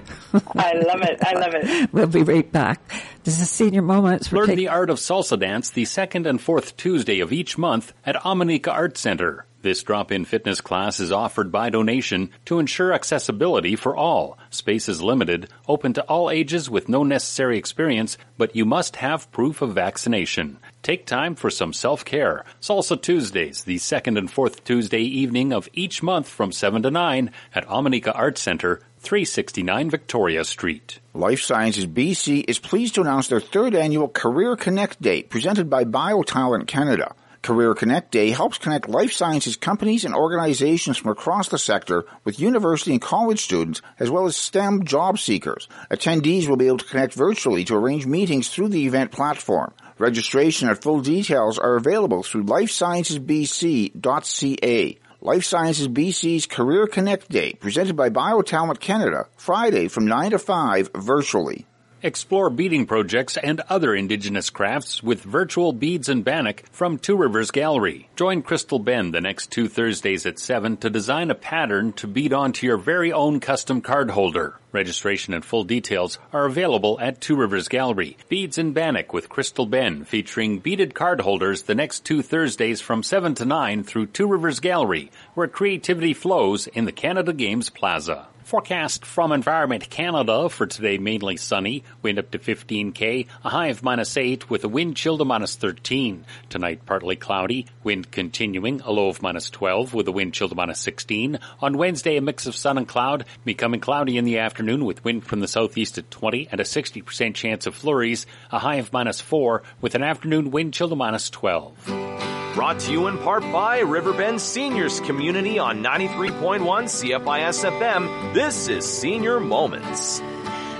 i 0.55 0.73
love 0.73 1.01
it 1.01 1.19
i 1.21 1.33
love 1.33 1.53
it 1.53 1.89
we'll 1.93 2.07
be 2.07 2.23
right 2.23 2.51
back. 2.51 2.79
This 3.23 3.39
is 3.39 3.49
Senior 3.49 3.81
Moments. 3.81 4.31
We're 4.31 4.39
Learn 4.39 4.47
taking- 4.47 4.65
the 4.65 4.71
art 4.71 4.89
of 4.89 4.97
salsa 4.97 5.37
dance 5.39 5.69
the 5.71 5.85
second 5.85 6.25
and 6.25 6.39
fourth 6.41 6.75
Tuesday 6.77 7.19
of 7.19 7.31
each 7.33 7.57
month 7.57 7.93
at 8.05 8.15
Omineca 8.15 8.69
Art 8.71 8.97
Center. 8.97 9.45
This 9.63 9.81
drop-in 9.81 10.25
fitness 10.25 10.59
class 10.59 10.99
is 10.99 11.13
offered 11.13 11.49
by 11.49 11.69
donation 11.69 12.31
to 12.43 12.59
ensure 12.59 12.91
accessibility 12.91 13.77
for 13.77 13.95
all. 13.95 14.37
Space 14.49 14.89
is 14.89 15.01
limited, 15.01 15.47
open 15.69 15.93
to 15.93 16.03
all 16.03 16.29
ages 16.29 16.69
with 16.69 16.89
no 16.89 17.03
necessary 17.03 17.57
experience, 17.57 18.17
but 18.37 18.57
you 18.57 18.65
must 18.65 18.97
have 18.97 19.31
proof 19.31 19.61
of 19.61 19.73
vaccination. 19.73 20.57
Take 20.81 21.05
time 21.05 21.35
for 21.35 21.49
some 21.49 21.71
self-care. 21.71 22.43
Salsa 22.61 23.01
Tuesdays, 23.01 23.63
the 23.63 23.77
second 23.77 24.17
and 24.17 24.29
fourth 24.29 24.65
Tuesday 24.65 24.99
evening 24.99 25.53
of 25.53 25.69
each 25.71 26.03
month 26.03 26.27
from 26.27 26.51
7 26.51 26.83
to 26.83 26.91
9 26.91 27.31
at 27.55 27.65
Omineca 27.69 28.11
Arts 28.13 28.41
Center, 28.41 28.81
369 28.99 29.89
Victoria 29.89 30.43
Street. 30.43 30.99
Life 31.13 31.41
Sciences 31.41 31.85
BC 31.85 32.43
is 32.49 32.59
pleased 32.59 32.95
to 32.95 33.01
announce 33.01 33.29
their 33.29 33.39
third 33.39 33.75
annual 33.75 34.09
Career 34.09 34.57
Connect 34.57 35.01
Day 35.01 35.23
presented 35.23 35.69
by 35.69 35.85
BioTalent 35.85 36.67
Canada. 36.67 37.15
Career 37.43 37.75
Connect 37.75 38.09
Day 38.09 38.31
helps 38.31 38.57
connect 38.57 38.87
life 38.87 39.11
sciences 39.11 39.57
companies 39.57 40.05
and 40.05 40.15
organizations 40.15 40.97
from 40.97 41.11
across 41.11 41.49
the 41.49 41.59
sector 41.59 42.05
with 42.23 42.39
university 42.39 42.93
and 42.93 43.01
college 43.01 43.41
students 43.41 43.81
as 43.99 44.09
well 44.09 44.25
as 44.25 44.37
STEM 44.37 44.85
job 44.85 45.19
seekers. 45.19 45.67
Attendees 45.91 46.47
will 46.47 46.55
be 46.55 46.67
able 46.67 46.77
to 46.77 46.85
connect 46.85 47.13
virtually 47.13 47.65
to 47.65 47.75
arrange 47.75 48.05
meetings 48.05 48.47
through 48.47 48.69
the 48.69 48.87
event 48.87 49.11
platform. 49.11 49.73
Registration 49.99 50.69
and 50.69 50.81
full 50.81 51.01
details 51.01 51.59
are 51.59 51.75
available 51.75 52.23
through 52.23 52.45
lifesciencesbc.ca. 52.45 54.99
Life 55.21 55.43
Sciences 55.43 55.87
BC's 55.87 56.45
Career 56.45 56.87
Connect 56.87 57.29
Day, 57.29 57.53
presented 57.53 57.95
by 57.95 58.09
BioTalent 58.09 58.79
Canada, 58.79 59.27
Friday 59.37 59.87
from 59.89 60.07
9 60.07 60.31
to 60.31 60.39
5 60.39 60.89
virtually. 60.95 61.65
Explore 62.05 62.49
beading 62.49 62.85
projects 62.85 63.37
and 63.37 63.61
other 63.69 63.95
indigenous 63.95 64.49
crafts 64.49 65.01
with 65.01 65.23
virtual 65.23 65.71
beads 65.71 66.09
and 66.09 66.21
bannock 66.21 66.65
from 66.69 66.97
Two 66.97 67.15
Rivers 67.15 67.49
Gallery. 67.49 68.09
Join 68.17 68.41
Crystal 68.41 68.77
Ben 68.77 69.11
the 69.11 69.21
next 69.21 69.51
two 69.51 69.69
Thursdays 69.69 70.25
at 70.25 70.37
7 70.37 70.75
to 70.77 70.89
design 70.89 71.31
a 71.31 71.35
pattern 71.35 71.93
to 71.93 72.07
bead 72.07 72.33
onto 72.33 72.67
your 72.67 72.75
very 72.75 73.13
own 73.13 73.39
custom 73.39 73.79
card 73.79 74.11
holder. 74.11 74.59
Registration 74.73 75.33
and 75.33 75.45
full 75.45 75.63
details 75.63 76.19
are 76.33 76.43
available 76.43 76.99
at 76.99 77.21
Two 77.21 77.37
Rivers 77.37 77.69
Gallery. 77.69 78.17
Beads 78.27 78.57
and 78.57 78.73
Bannock 78.73 79.13
with 79.13 79.29
Crystal 79.29 79.65
Ben 79.65 80.03
featuring 80.03 80.59
beaded 80.59 80.93
card 80.93 81.21
holders 81.21 81.61
the 81.61 81.75
next 81.75 82.03
two 82.03 82.21
Thursdays 82.21 82.81
from 82.81 83.01
7 83.01 83.33
to 83.35 83.45
9 83.45 83.85
through 83.85 84.07
Two 84.07 84.27
Rivers 84.27 84.59
Gallery, 84.59 85.09
where 85.35 85.47
creativity 85.47 86.13
flows 86.13 86.67
in 86.67 86.83
the 86.83 86.91
Canada 86.91 87.31
Games 87.31 87.69
Plaza. 87.69 88.27
Forecast 88.43 89.05
from 89.05 89.31
Environment 89.31 89.89
Canada 89.89 90.49
for 90.49 90.67
today 90.67 90.97
mainly 90.97 91.37
sunny, 91.37 91.83
wind 92.01 92.19
up 92.19 92.29
to 92.31 92.39
15k, 92.39 93.27
a 93.43 93.49
high 93.49 93.67
of 93.67 93.83
minus 93.83 94.17
8 94.17 94.49
with 94.49 94.63
a 94.63 94.67
wind 94.67 94.97
chill 94.97 95.17
to 95.17 95.25
minus 95.25 95.55
13. 95.55 96.25
Tonight 96.49 96.85
partly 96.85 97.15
cloudy, 97.15 97.67
wind 97.83 98.11
continuing, 98.11 98.81
a 98.81 98.91
low 98.91 99.07
of 99.07 99.21
minus 99.21 99.49
12 99.49 99.93
with 99.93 100.07
a 100.07 100.11
wind 100.11 100.33
chill 100.33 100.49
to 100.49 100.55
minus 100.55 100.79
16. 100.79 101.39
On 101.61 101.77
Wednesday 101.77 102.17
a 102.17 102.21
mix 102.21 102.45
of 102.45 102.55
sun 102.55 102.77
and 102.77 102.87
cloud, 102.87 103.25
becoming 103.45 103.79
cloudy 103.79 104.17
in 104.17 104.25
the 104.25 104.39
afternoon 104.39 104.85
with 104.85 105.03
wind 105.05 105.25
from 105.25 105.39
the 105.39 105.47
southeast 105.47 105.97
at 105.97 106.11
20 106.11 106.49
and 106.51 106.59
a 106.59 106.65
60% 106.65 107.35
chance 107.35 107.65
of 107.65 107.75
flurries, 107.75 108.25
a 108.51 108.59
high 108.59 108.75
of 108.75 108.91
minus 108.91 109.21
4 109.21 109.63
with 109.79 109.95
an 109.95 110.03
afternoon 110.03 110.51
wind 110.51 110.73
chill 110.73 110.89
to 110.89 110.95
minus 110.95 111.29
12. 111.29 112.32
Brought 112.53 112.79
to 112.81 112.91
you 112.91 113.07
in 113.07 113.17
part 113.17 113.41
by 113.51 113.79
Riverbend 113.79 114.39
Seniors 114.39 114.99
Community 114.99 115.57
on 115.57 115.81
93.1 115.81 116.59
CFIS 116.61 117.69
FM. 117.79 118.33
This 118.35 118.67
is 118.67 118.85
Senior 118.85 119.39
Moments. 119.39 120.21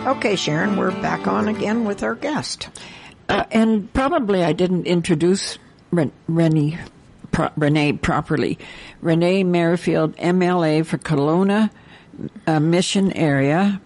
Okay, 0.05 0.35
Sharon, 0.35 0.77
we're 0.77 0.91
back 0.91 1.25
on 1.25 1.47
again 1.47 1.83
with 1.83 2.03
our 2.03 2.13
guest. 2.13 2.69
Uh, 3.27 3.45
and 3.51 3.91
probably 3.91 4.43
I 4.43 4.53
didn't 4.53 4.85
introduce 4.85 5.57
Ren- 5.89 6.11
Renee, 6.27 6.77
pro- 7.31 7.49
Renee 7.57 7.93
properly. 7.93 8.59
Renee 9.01 9.43
Merrifield, 9.43 10.15
MLA 10.17 10.85
for 10.85 10.99
Kelowna 10.99 11.71
uh, 12.45 12.59
Mission 12.59 13.11
Area, 13.13 13.81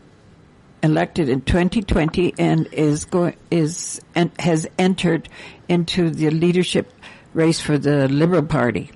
elected 0.84 1.30
in 1.30 1.40
2020 1.42 2.34
and 2.38 2.68
is 2.74 3.06
going 3.06 3.36
is 3.50 4.02
and 4.14 4.30
has 4.40 4.68
entered 4.78 5.30
into 5.70 6.10
the 6.10 6.30
leadership 6.30 6.97
race 7.38 7.62
for 7.62 7.78
the 7.78 8.10
Liberal 8.10 8.44
Party. 8.44 8.92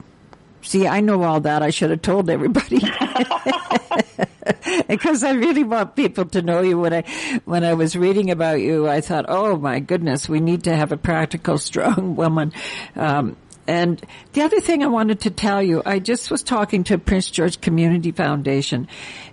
See, 0.63 0.87
I 0.87 0.99
know 0.99 1.23
all 1.23 1.39
that. 1.41 1.61
I 1.61 1.69
should 1.69 1.91
have 1.91 2.01
told 2.01 2.29
everybody. 2.29 2.79
because 4.87 5.23
I 5.23 5.31
really 5.31 5.63
want 5.63 5.95
people 5.95 6.25
to 6.25 6.41
know 6.41 6.61
you. 6.61 6.79
When 6.79 6.93
I, 6.93 7.03
when 7.45 7.63
I 7.63 7.73
was 7.73 7.95
reading 7.95 8.31
about 8.31 8.59
you, 8.59 8.87
I 8.87 9.01
thought, 9.01 9.25
oh 9.27 9.57
my 9.57 9.79
goodness, 9.79 10.27
we 10.27 10.39
need 10.39 10.63
to 10.63 10.75
have 10.75 10.91
a 10.91 10.97
practical, 10.97 11.57
strong 11.69 12.15
woman. 12.15 12.53
Um, 12.95 13.37
and 13.67 14.03
the 14.33 14.41
other 14.41 14.59
thing 14.59 14.83
I 14.83 14.87
wanted 14.87 15.21
to 15.21 15.29
tell 15.29 15.61
you, 15.61 15.83
I 15.85 15.99
just 15.99 16.31
was 16.31 16.41
talking 16.41 16.83
to 16.85 16.97
Prince 16.97 17.29
George 17.29 17.61
Community 17.61 18.11
Foundation, 18.11 18.87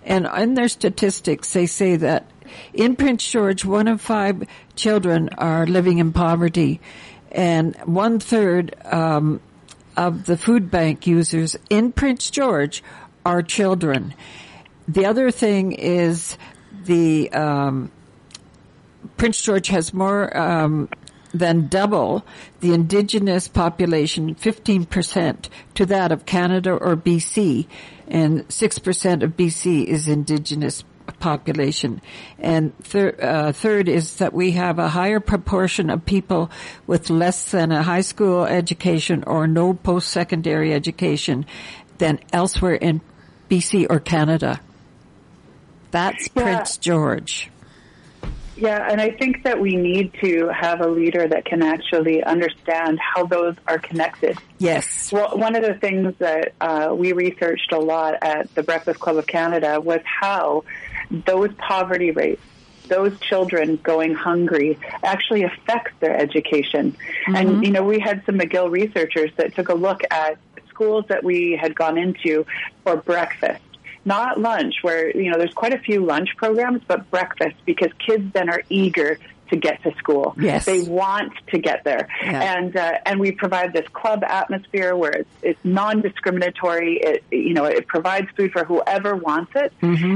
and 0.04 0.28
in 0.36 0.54
their 0.54 0.68
statistics, 0.68 1.52
they 1.52 1.66
say 1.66 1.96
that 1.96 2.30
in 2.72 2.94
Prince 2.94 3.28
George, 3.28 3.64
one 3.64 3.88
of 3.88 4.00
five 4.00 4.46
children 4.76 5.30
are 5.38 5.66
living 5.66 5.98
in 5.98 6.12
poverty, 6.12 6.80
and 7.32 7.76
one 7.84 8.20
third 8.20 8.74
um, 8.84 9.40
of 9.96 10.26
the 10.26 10.36
food 10.36 10.70
bank 10.70 11.06
users 11.06 11.56
in 11.68 11.92
Prince 11.92 12.30
George 12.30 12.82
are 13.24 13.42
children. 13.42 14.14
The 14.86 15.06
other 15.06 15.30
thing 15.30 15.72
is 15.72 16.38
the 16.84 17.30
um, 17.32 17.90
Prince 19.16 19.42
George 19.42 19.68
has 19.68 19.92
more 19.92 20.34
um, 20.36 20.88
than 21.34 21.68
double 21.68 22.24
the 22.60 22.72
indigenous 22.72 23.48
population, 23.48 24.34
15% 24.34 25.48
to 25.74 25.86
that 25.86 26.12
of 26.12 26.26
Canada 26.26 26.72
or 26.72 26.96
BC, 26.96 27.66
and 28.06 28.48
6% 28.48 29.22
of 29.22 29.36
BC 29.36 29.84
is 29.84 30.08
indigenous 30.08 30.82
population. 31.18 32.00
And 32.38 32.76
thir- 32.78 33.16
uh, 33.20 33.52
third 33.52 33.88
is 33.88 34.16
that 34.16 34.32
we 34.32 34.52
have 34.52 34.78
a 34.78 34.88
higher 34.88 35.20
proportion 35.20 35.90
of 35.90 36.04
people 36.04 36.50
with 36.86 37.10
less 37.10 37.50
than 37.50 37.72
a 37.72 37.82
high 37.82 38.02
school 38.02 38.44
education 38.44 39.24
or 39.26 39.46
no 39.46 39.74
post-secondary 39.74 40.72
education 40.72 41.46
than 41.98 42.20
elsewhere 42.32 42.74
in 42.74 43.00
BC 43.48 43.86
or 43.88 43.98
Canada. 44.00 44.60
That's 45.90 46.28
Yeah. 46.34 46.42
Prince 46.42 46.76
George. 46.76 47.50
Yeah, 48.58 48.88
and 48.90 49.00
I 49.00 49.10
think 49.10 49.44
that 49.44 49.60
we 49.60 49.76
need 49.76 50.14
to 50.20 50.48
have 50.48 50.80
a 50.80 50.88
leader 50.88 51.28
that 51.28 51.44
can 51.44 51.62
actually 51.62 52.24
understand 52.24 52.98
how 52.98 53.24
those 53.24 53.54
are 53.68 53.78
connected. 53.78 54.36
Yes. 54.58 55.12
Well, 55.12 55.38
one 55.38 55.54
of 55.54 55.62
the 55.62 55.74
things 55.74 56.14
that 56.18 56.54
uh, 56.60 56.92
we 56.92 57.12
researched 57.12 57.72
a 57.72 57.78
lot 57.78 58.14
at 58.20 58.52
the 58.56 58.64
Breakfast 58.64 58.98
Club 58.98 59.16
of 59.16 59.28
Canada 59.28 59.80
was 59.80 60.00
how 60.04 60.64
those 61.10 61.50
poverty 61.54 62.10
rates, 62.10 62.42
those 62.88 63.18
children 63.20 63.76
going 63.76 64.14
hungry, 64.14 64.76
actually 65.04 65.44
affects 65.44 65.92
their 66.00 66.16
education. 66.16 66.96
And, 67.28 67.64
you 67.64 67.70
know, 67.70 67.84
we 67.84 68.00
had 68.00 68.24
some 68.26 68.38
McGill 68.38 68.70
researchers 68.70 69.30
that 69.36 69.54
took 69.54 69.68
a 69.68 69.74
look 69.74 70.02
at 70.10 70.38
schools 70.68 71.04
that 71.08 71.22
we 71.22 71.56
had 71.56 71.76
gone 71.76 71.96
into 71.96 72.44
for 72.82 72.96
breakfast 72.96 73.60
not 74.08 74.40
lunch 74.40 74.76
where 74.82 75.16
you 75.16 75.30
know 75.30 75.38
there's 75.38 75.54
quite 75.54 75.74
a 75.74 75.78
few 75.78 76.04
lunch 76.04 76.30
programs 76.36 76.82
but 76.88 77.10
breakfast 77.10 77.56
because 77.64 77.92
kids 78.04 78.24
then 78.32 78.48
are 78.48 78.62
eager 78.68 79.18
to 79.50 79.56
get 79.56 79.82
to 79.82 79.94
school. 79.96 80.34
Yes. 80.38 80.66
they 80.66 80.82
want 80.82 81.32
to 81.52 81.58
get 81.58 81.84
there. 81.84 82.08
Yeah. 82.22 82.56
and 82.56 82.76
uh, 82.76 82.98
and 83.06 83.20
we 83.20 83.32
provide 83.32 83.72
this 83.72 83.88
club 83.88 84.22
atmosphere 84.24 84.94
where 84.94 85.12
it's, 85.12 85.30
it's 85.42 85.64
non-discriminatory. 85.64 87.00
It 87.02 87.24
you 87.30 87.54
know 87.54 87.64
it 87.64 87.86
provides 87.86 88.28
food 88.36 88.52
for 88.52 88.64
whoever 88.64 89.16
wants 89.16 89.52
it. 89.54 89.72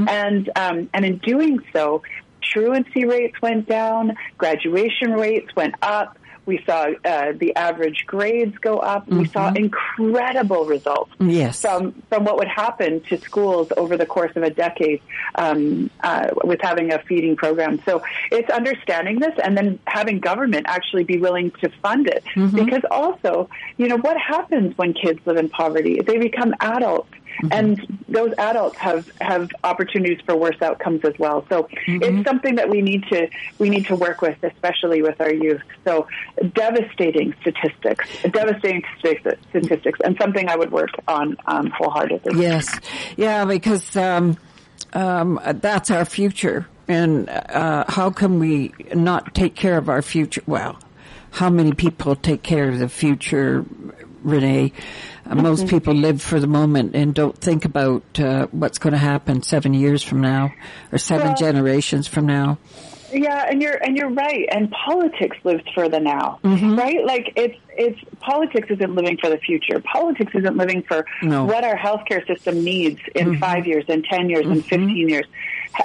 And 0.07 0.49
um, 0.55 0.89
and 0.93 1.05
in 1.05 1.17
doing 1.17 1.59
so 1.71 2.03
truancy 2.41 3.05
rates 3.05 3.41
went 3.41 3.67
down 3.67 4.15
graduation 4.37 5.13
rates 5.13 5.55
went 5.55 5.75
up 5.81 6.17
we 6.45 6.61
saw 6.65 6.87
uh, 7.05 7.31
the 7.33 7.55
average 7.55 8.05
grades 8.05 8.57
go 8.57 8.79
up. 8.79 9.07
We 9.07 9.25
saw 9.27 9.53
incredible 9.53 10.65
results 10.65 11.11
Yes. 11.19 11.61
from 11.61 11.91
from 12.09 12.25
what 12.25 12.37
would 12.37 12.47
happen 12.47 13.01
to 13.09 13.17
schools 13.17 13.71
over 13.77 13.95
the 13.97 14.05
course 14.05 14.35
of 14.35 14.43
a 14.43 14.49
decade 14.49 15.01
um, 15.35 15.89
uh, 16.01 16.27
with 16.43 16.59
having 16.61 16.91
a 16.91 16.99
feeding 16.99 17.35
program. 17.35 17.79
So 17.85 18.03
it's 18.31 18.49
understanding 18.49 19.19
this 19.19 19.33
and 19.43 19.57
then 19.57 19.79
having 19.87 20.19
government 20.19 20.65
actually 20.67 21.03
be 21.03 21.17
willing 21.19 21.51
to 21.61 21.69
fund 21.81 22.07
it. 22.07 22.23
Because 22.55 22.83
also, 22.91 23.49
you 23.77 23.87
know, 23.87 23.97
what 23.97 24.17
happens 24.17 24.77
when 24.77 24.93
kids 24.93 25.19
live 25.25 25.37
in 25.37 25.49
poverty? 25.49 25.99
They 26.01 26.17
become 26.17 26.53
adults. 26.59 27.09
And 27.51 28.01
those 28.07 28.33
adults 28.37 28.77
have, 28.77 29.11
have 29.21 29.49
opportunities 29.63 30.19
for 30.25 30.35
worse 30.35 30.61
outcomes 30.61 31.03
as 31.03 31.17
well. 31.17 31.45
So 31.49 31.67
it's 31.87 32.27
something 32.27 32.55
that 32.55 32.69
we 32.69 32.81
need 32.81 33.03
to 33.09 33.27
we 33.59 33.69
need 33.69 33.85
to 33.87 33.95
work 33.95 34.21
with, 34.21 34.41
especially 34.43 35.01
with 35.01 35.19
our 35.19 35.33
youth. 35.33 35.61
So 35.83 36.07
devastating 36.53 37.33
statistics, 37.41 38.07
devastating 38.31 38.83
statistics, 38.99 39.41
statistics, 39.49 39.99
and 40.03 40.17
something 40.19 40.49
I 40.49 40.55
would 40.55 40.71
work 40.71 40.91
on 41.07 41.37
um, 41.45 41.69
wholeheartedly. 41.69 42.41
Yes. 42.41 42.79
Yeah, 43.17 43.45
because 43.45 43.95
um, 43.95 44.37
um, 44.93 45.39
that's 45.55 45.91
our 45.91 46.05
future. 46.05 46.67
And 46.87 47.29
uh, 47.29 47.85
how 47.87 48.09
can 48.09 48.39
we 48.39 48.73
not 48.93 49.33
take 49.33 49.55
care 49.55 49.77
of 49.77 49.87
our 49.87 50.01
future? 50.01 50.43
Well, 50.45 50.77
how 51.31 51.49
many 51.49 51.71
people 51.71 52.15
take 52.15 52.43
care 52.43 52.67
of 52.67 52.79
the 52.79 52.89
future 52.89 53.65
Renee. 54.23 54.71
Uh, 55.29 55.35
most 55.35 55.67
people 55.67 55.93
live 55.93 56.21
for 56.21 56.39
the 56.39 56.47
moment 56.47 56.95
and 56.95 57.13
don't 57.13 57.37
think 57.37 57.65
about 57.65 58.03
uh, 58.19 58.47
what's 58.51 58.77
going 58.77 58.91
to 58.93 58.97
happen 58.99 59.41
seven 59.41 59.73
years 59.73 60.03
from 60.03 60.21
now 60.21 60.53
or 60.91 60.97
seven 60.97 61.27
Well- 61.27 61.35
generations 61.37 62.07
from 62.07 62.25
now. 62.25 62.57
Yeah, 63.15 63.45
and 63.47 63.61
you're 63.61 63.75
and 63.75 63.95
you're 63.95 64.09
right. 64.09 64.49
And 64.51 64.71
politics 64.71 65.37
lives 65.43 65.61
for 65.75 65.87
the 65.87 65.99
now, 65.99 66.39
Mm-hmm. 66.43 66.75
right? 66.75 67.05
Like 67.05 67.31
it's 67.35 67.55
it's 67.69 67.99
politics 68.21 68.67
isn't 68.71 68.95
living 68.95 69.17
for 69.21 69.29
the 69.29 69.37
future. 69.37 69.79
Politics 69.81 70.31
isn't 70.33 70.57
living 70.57 70.81
for 70.81 71.05
No. 71.21 71.45
what 71.45 71.63
our 71.63 71.77
healthcare 71.77 72.25
system 72.25 72.63
needs 72.63 72.99
in 73.13 73.35
Mhm. 73.35 73.39
five 73.39 73.67
years, 73.67 73.85
in 73.87 74.01
ten 74.01 74.29
years, 74.31 74.47
in 74.47 74.53
Mhm. 74.55 74.63
fifteen 74.63 75.07
years. 75.09 75.25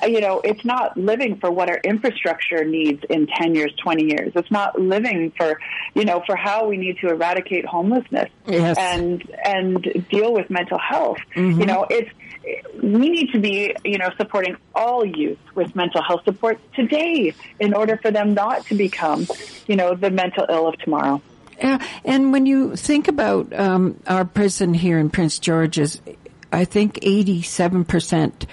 You 0.07 0.21
know, 0.21 0.41
it's 0.45 0.65
not 0.65 0.97
living 0.97 1.39
for 1.39 1.51
what 1.51 1.69
our 1.71 1.79
infrastructure 1.83 2.65
needs 2.65 3.03
in 3.09 3.27
ten 3.27 3.55
years, 3.55 3.73
twenty 3.83 4.05
years. 4.05 4.33
It's 4.35 4.51
not 4.51 4.79
living 4.81 5.33
for 5.37 5.59
you 5.95 6.05
know 6.05 6.23
for 6.27 6.37
how 6.37 6.67
we 6.69 6.77
need 6.77 6.99
to 6.99 7.09
eradicate 7.09 7.65
homelessness 7.67 8.29
Yes. 8.47 8.77
and 8.79 9.23
and 9.45 10.07
deal 10.11 10.33
with 10.33 10.51
mental 10.51 10.79
health. 10.79 11.19
Mhm. 11.35 11.61
You 11.61 11.67
know, 11.67 11.87
it's 11.89 12.11
we 12.83 13.09
need 13.11 13.33
to 13.33 13.39
be, 13.41 13.75
you 13.85 13.99
know, 13.99 14.09
supporting 14.17 14.57
all 14.75 15.05
youth 15.05 15.39
with 15.55 15.75
mental 15.75 16.03
health 16.03 16.23
support 16.25 16.59
today 16.75 17.35
in 17.61 17.75
order 17.75 17.99
for 18.01 18.11
them 18.11 18.33
not 18.35 18.65
to 18.67 18.75
become, 18.75 19.27
you 19.67 19.77
know, 19.77 19.95
the 19.95 20.11
mental 20.11 20.47
ill 20.49 20.69
of 20.69 20.79
tomorrow. 20.79 21.21
Yeah, 21.59 21.85
and 22.05 22.31
when 22.33 22.47
you 22.47 22.77
think 22.77 23.09
about 23.09 23.53
um, 23.59 24.01
our 24.07 24.25
prison 24.25 24.75
here 24.75 24.99
in 24.99 25.11
Prince 25.11 25.39
George's, 25.41 26.01
I 26.53 26.65
think 26.65 27.01
eighty-seven 27.03 27.85
percent 27.85 28.47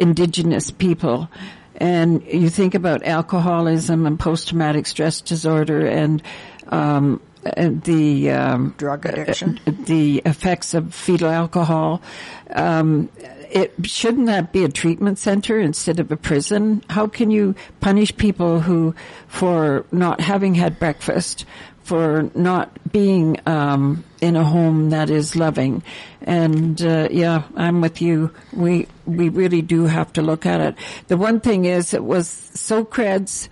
indigenous 0.00 0.70
people, 0.70 1.28
and 1.76 2.24
you 2.24 2.48
think 2.48 2.74
about 2.74 3.04
alcoholism 3.04 4.06
and 4.06 4.18
post-traumatic 4.18 4.86
stress 4.86 5.20
disorder 5.20 5.86
and. 5.86 6.22
Um, 6.66 7.20
and 7.56 7.82
the 7.84 8.30
um, 8.30 8.74
drug 8.76 9.06
addiction, 9.06 9.58
the 9.64 10.22
effects 10.26 10.74
of 10.74 10.94
fetal 10.94 11.30
alcohol. 11.30 12.02
Um, 12.50 13.08
it 13.50 13.74
shouldn't 13.82 14.26
that 14.26 14.52
be 14.52 14.64
a 14.64 14.68
treatment 14.68 15.18
center 15.18 15.58
instead 15.58 16.00
of 16.00 16.12
a 16.12 16.16
prison? 16.16 16.84
How 16.88 17.06
can 17.06 17.30
you 17.30 17.54
punish 17.80 18.16
people 18.16 18.60
who 18.60 18.94
for 19.26 19.86
not 19.90 20.20
having 20.20 20.54
had 20.54 20.78
breakfast, 20.78 21.44
for 21.82 22.30
not 22.34 22.92
being 22.92 23.40
um, 23.46 24.04
in 24.20 24.36
a 24.36 24.44
home 24.44 24.90
that 24.90 25.10
is 25.10 25.36
loving? 25.36 25.82
And 26.22 26.80
uh, 26.82 27.08
yeah, 27.10 27.44
I'm 27.56 27.80
with 27.80 28.00
you. 28.02 28.32
We 28.52 28.86
we 29.06 29.28
really 29.28 29.62
do 29.62 29.84
have 29.84 30.12
to 30.14 30.22
look 30.22 30.46
at 30.46 30.60
it. 30.60 30.74
The 31.08 31.16
one 31.16 31.40
thing 31.40 31.64
is, 31.64 31.94
it 31.94 32.04
was 32.04 32.28
Socreds 32.28 33.48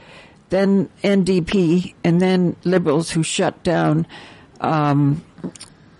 then 0.50 0.88
NDP, 1.02 1.94
and 2.04 2.20
then 2.20 2.56
Liberals 2.64 3.10
who 3.10 3.22
shut 3.22 3.62
down 3.62 4.06
um, 4.60 5.24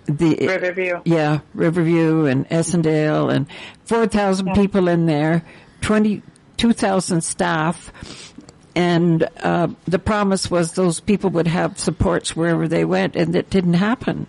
the 0.06 0.36
Riverview. 0.40 1.00
Yeah, 1.04 1.40
Riverview 1.54 2.26
and 2.26 2.48
Essondale, 2.48 3.32
and 3.32 3.46
four 3.84 4.06
thousand 4.06 4.54
people 4.54 4.88
in 4.88 5.06
there, 5.06 5.44
twenty 5.80 6.22
two 6.56 6.72
thousand 6.72 7.22
staff, 7.22 7.92
and 8.74 9.28
uh, 9.40 9.68
the 9.86 9.98
promise 9.98 10.50
was 10.50 10.72
those 10.72 11.00
people 11.00 11.30
would 11.30 11.46
have 11.46 11.78
supports 11.78 12.34
wherever 12.34 12.66
they 12.66 12.84
went, 12.84 13.16
and 13.16 13.34
that 13.34 13.50
didn't 13.50 13.74
happen. 13.74 14.26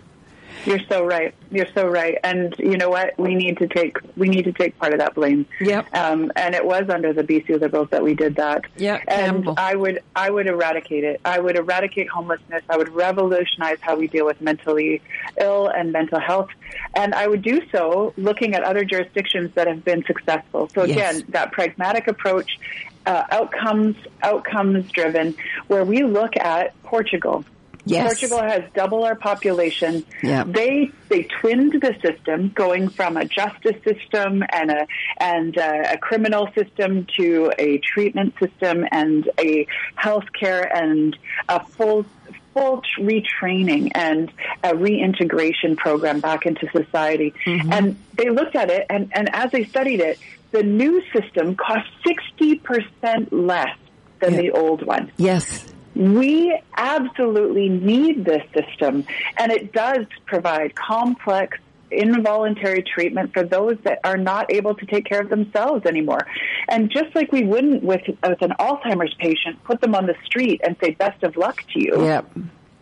You're 0.66 0.80
so 0.88 1.04
right. 1.04 1.34
You're 1.50 1.66
so 1.74 1.88
right. 1.88 2.18
And 2.22 2.54
you 2.58 2.76
know 2.76 2.90
what? 2.90 3.18
We 3.18 3.34
need 3.34 3.58
to 3.58 3.66
take 3.66 3.96
we 4.16 4.28
need 4.28 4.44
to 4.44 4.52
take 4.52 4.78
part 4.78 4.92
of 4.92 4.98
that 4.98 5.14
blame. 5.14 5.46
Yep. 5.60 5.94
Um, 5.94 6.30
and 6.36 6.54
it 6.54 6.64
was 6.64 6.88
under 6.88 7.12
the 7.12 7.22
BC 7.22 7.60
Liberals 7.60 7.88
that 7.90 8.02
we 8.02 8.14
did 8.14 8.36
that. 8.36 8.64
Yeah, 8.76 8.96
And 9.08 9.36
Campbell. 9.44 9.54
I 9.56 9.74
would 9.74 10.00
I 10.14 10.30
would 10.30 10.46
eradicate 10.46 11.04
it. 11.04 11.20
I 11.24 11.40
would 11.40 11.56
eradicate 11.56 12.08
homelessness. 12.08 12.62
I 12.68 12.76
would 12.76 12.88
revolutionize 12.90 13.78
how 13.80 13.96
we 13.96 14.06
deal 14.06 14.26
with 14.26 14.40
mentally 14.40 15.00
ill 15.40 15.68
and 15.68 15.92
mental 15.92 16.20
health. 16.20 16.50
And 16.94 17.14
I 17.14 17.26
would 17.26 17.42
do 17.42 17.60
so 17.72 18.12
looking 18.16 18.54
at 18.54 18.62
other 18.62 18.84
jurisdictions 18.84 19.54
that 19.54 19.66
have 19.66 19.84
been 19.84 20.04
successful. 20.04 20.68
So 20.74 20.84
Yes. 20.84 21.16
again, 21.18 21.24
that 21.30 21.52
pragmatic 21.52 22.06
approach, 22.08 22.58
uh, 23.06 23.24
outcomes 23.30 23.96
outcomes 24.22 24.90
driven, 24.92 25.34
where 25.68 25.84
we 25.84 26.04
look 26.04 26.36
at 26.36 26.80
Portugal. 26.82 27.44
Yes. 27.84 28.06
Portugal 28.06 28.42
has 28.42 28.62
double 28.74 29.04
our 29.04 29.14
population. 29.14 30.04
Yeah. 30.22 30.44
They 30.44 30.90
they 31.08 31.22
twinned 31.24 31.72
the 31.72 31.96
system, 32.02 32.50
going 32.50 32.88
from 32.88 33.16
a 33.16 33.24
justice 33.24 33.82
system 33.84 34.44
and 34.52 34.70
a 34.70 34.86
and 35.18 35.56
a, 35.56 35.94
a 35.94 35.98
criminal 35.98 36.48
system 36.54 37.06
to 37.16 37.52
a 37.58 37.78
treatment 37.78 38.34
system 38.38 38.86
and 38.90 39.28
a 39.38 39.66
healthcare 39.98 40.68
and 40.72 41.16
a 41.48 41.64
full 41.64 42.04
full 42.52 42.82
retraining 42.98 43.92
and 43.94 44.30
a 44.62 44.76
reintegration 44.76 45.76
program 45.76 46.20
back 46.20 46.46
into 46.46 46.68
society. 46.72 47.32
Mm-hmm. 47.46 47.72
And 47.72 47.96
they 48.14 48.28
looked 48.28 48.56
at 48.56 48.70
it, 48.70 48.86
and, 48.90 49.10
and 49.14 49.34
as 49.34 49.52
they 49.52 49.64
studied 49.64 50.00
it, 50.00 50.18
the 50.50 50.62
new 50.62 51.02
system 51.12 51.56
cost 51.56 51.88
sixty 52.06 52.56
percent 52.56 53.32
less 53.32 53.76
than 54.18 54.36
the 54.36 54.50
old 54.50 54.84
one. 54.84 55.10
Yes. 55.16 55.72
We 55.94 56.58
absolutely 56.76 57.68
need 57.68 58.24
this 58.24 58.42
system, 58.54 59.04
and 59.36 59.50
it 59.50 59.72
does 59.72 60.06
provide 60.26 60.74
complex, 60.74 61.58
involuntary 61.90 62.82
treatment 62.82 63.32
for 63.32 63.42
those 63.42 63.76
that 63.82 63.98
are 64.04 64.16
not 64.16 64.52
able 64.52 64.74
to 64.76 64.86
take 64.86 65.04
care 65.04 65.20
of 65.20 65.28
themselves 65.28 65.84
anymore. 65.86 66.26
And 66.68 66.90
just 66.90 67.14
like 67.16 67.32
we 67.32 67.42
wouldn't 67.44 67.82
with, 67.82 68.02
with 68.06 68.42
an 68.42 68.52
Alzheimer's 68.60 69.14
patient, 69.18 69.62
put 69.64 69.80
them 69.80 69.94
on 69.94 70.06
the 70.06 70.14
street 70.24 70.60
and 70.64 70.76
say, 70.80 70.92
best 70.92 71.22
of 71.24 71.36
luck 71.36 71.64
to 71.72 71.82
you. 71.82 72.04
Yep. 72.04 72.30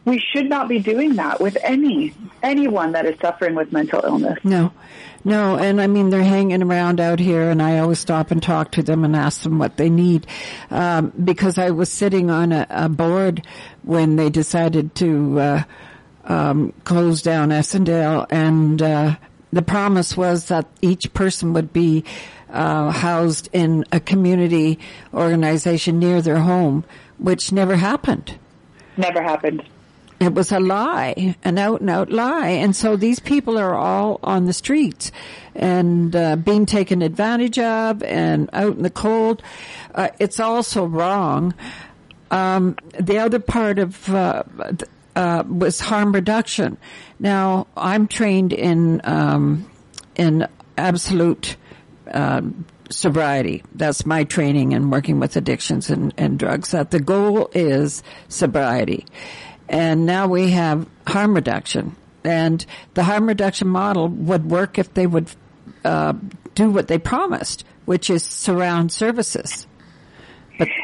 We 0.09 0.19
should 0.19 0.49
not 0.49 0.69
be 0.69 0.79
doing 0.79 1.17
that 1.17 1.39
with 1.39 1.59
any 1.63 2.15
anyone 2.43 2.93
that 2.93 3.05
is 3.05 3.19
suffering 3.21 3.55
with 3.55 3.73
mental 3.73 4.01
illness. 4.03 4.39
No, 4.43 4.73
no, 5.23 5.59
and 5.59 5.83
I 5.83 5.87
mean 5.87 6.09
they're 6.09 6.23
hanging 6.23 6.63
around 6.63 6.99
out 6.99 7.19
here, 7.19 7.51
and 7.51 7.61
I 7.61 7.79
always 7.81 7.99
stop 7.99 8.31
and 8.31 8.43
talk 8.43 8.73
to 8.73 8.83
them 8.83 9.05
and 9.05 9.15
ask 9.15 9.43
them 9.43 9.59
what 9.59 9.77
they 9.77 9.91
need, 9.91 10.27
um, 10.71 11.13
because 11.23 11.59
I 11.59 11.73
was 11.73 11.93
sitting 11.93 12.31
on 12.31 12.53
a, 12.53 12.67
a 12.71 12.89
board 12.89 13.47
when 13.83 14.17
they 14.17 14.31
decided 14.31 14.95
to 14.95 15.41
uh, 15.41 15.63
um, 16.25 16.73
close 16.85 17.21
down 17.21 17.51
Essondale, 17.51 18.27
and 18.31 18.81
uh, 18.81 19.17
the 19.53 19.63
promise 19.63 20.17
was 20.17 20.49
that 20.49 20.67
each 20.81 21.13
person 21.13 21.53
would 21.53 21.71
be 21.71 22.03
uh, 22.49 22.93
housed 22.93 23.51
in 23.53 23.85
a 23.93 24.01
community 24.01 24.79
organization 25.13 25.99
near 25.99 26.23
their 26.23 26.39
home, 26.39 26.85
which 27.19 27.53
never 27.53 27.77
happened. 27.77 28.39
Never 28.97 29.23
happened. 29.23 29.63
It 30.21 30.35
was 30.35 30.51
a 30.51 30.59
lie, 30.59 31.37
an 31.45 31.59
out 31.59 31.81
and 31.81 31.91
out 31.91 32.11
lie. 32.11 32.49
And 32.49 32.75
so 32.75 32.97
these 32.97 33.21
people 33.21 33.57
are 33.57 33.75
all 33.75 34.19
on 34.23 34.47
the 34.47 34.53
streets 34.53 35.13
and 35.55 36.15
uh, 36.15 36.37
being 36.37 36.67
taken 36.67 37.03
advantage 37.03 37.59
of 37.59 38.03
and 38.03 38.51
out 38.53 38.77
in 38.77 38.83
the 38.83 38.91
cold. 38.91 39.43
Uh, 39.95 40.09
it's 40.19 40.41
also 40.41 40.87
wrong. 40.87 41.55
Um, 42.31 42.77
the 42.99 43.19
other 43.19 43.39
part 43.39 43.79
of 43.79 44.09
uh, 44.09 44.43
uh, 45.15 45.45
was 45.49 45.81
harm 45.81 46.13
reduction. 46.13 46.79
Now, 47.19 47.67
I'm 47.77 48.07
trained 48.07 48.53
in 48.53 49.01
um, 49.05 49.71
in 50.17 50.47
absolute 50.77 51.57
uh, 52.13 52.43
sobriety. 52.91 53.63
That's 53.75 54.05
my 54.07 54.25
training 54.25 54.73
in 54.73 54.91
working 54.91 55.21
with 55.21 55.37
addictions 55.37 55.91
and, 55.91 56.13
and 56.17 56.39
drugs. 56.39 56.71
That 56.73 56.91
the 56.91 57.01
goal 57.01 57.51
is 57.55 58.03
sobriety. 58.29 59.07
And 59.69 60.07
now 60.07 60.27
we 60.29 60.51
have 60.51 60.87
harm 61.07 61.35
reduction. 61.35 61.97
And 62.25 62.65
the 62.95 63.05
harm 63.05 63.27
reduction 63.27 63.69
model 63.69 64.09
would 64.09 64.51
work 64.51 64.79
if 64.79 64.95
they 64.95 65.07
would 65.07 65.31
uh, 65.85 66.15
do 66.55 66.71
what 66.71 66.89
they 66.89 66.99
promised, 66.99 67.65
which 67.85 68.11
is 68.11 68.23
surround 68.23 68.93
services. 68.93 69.67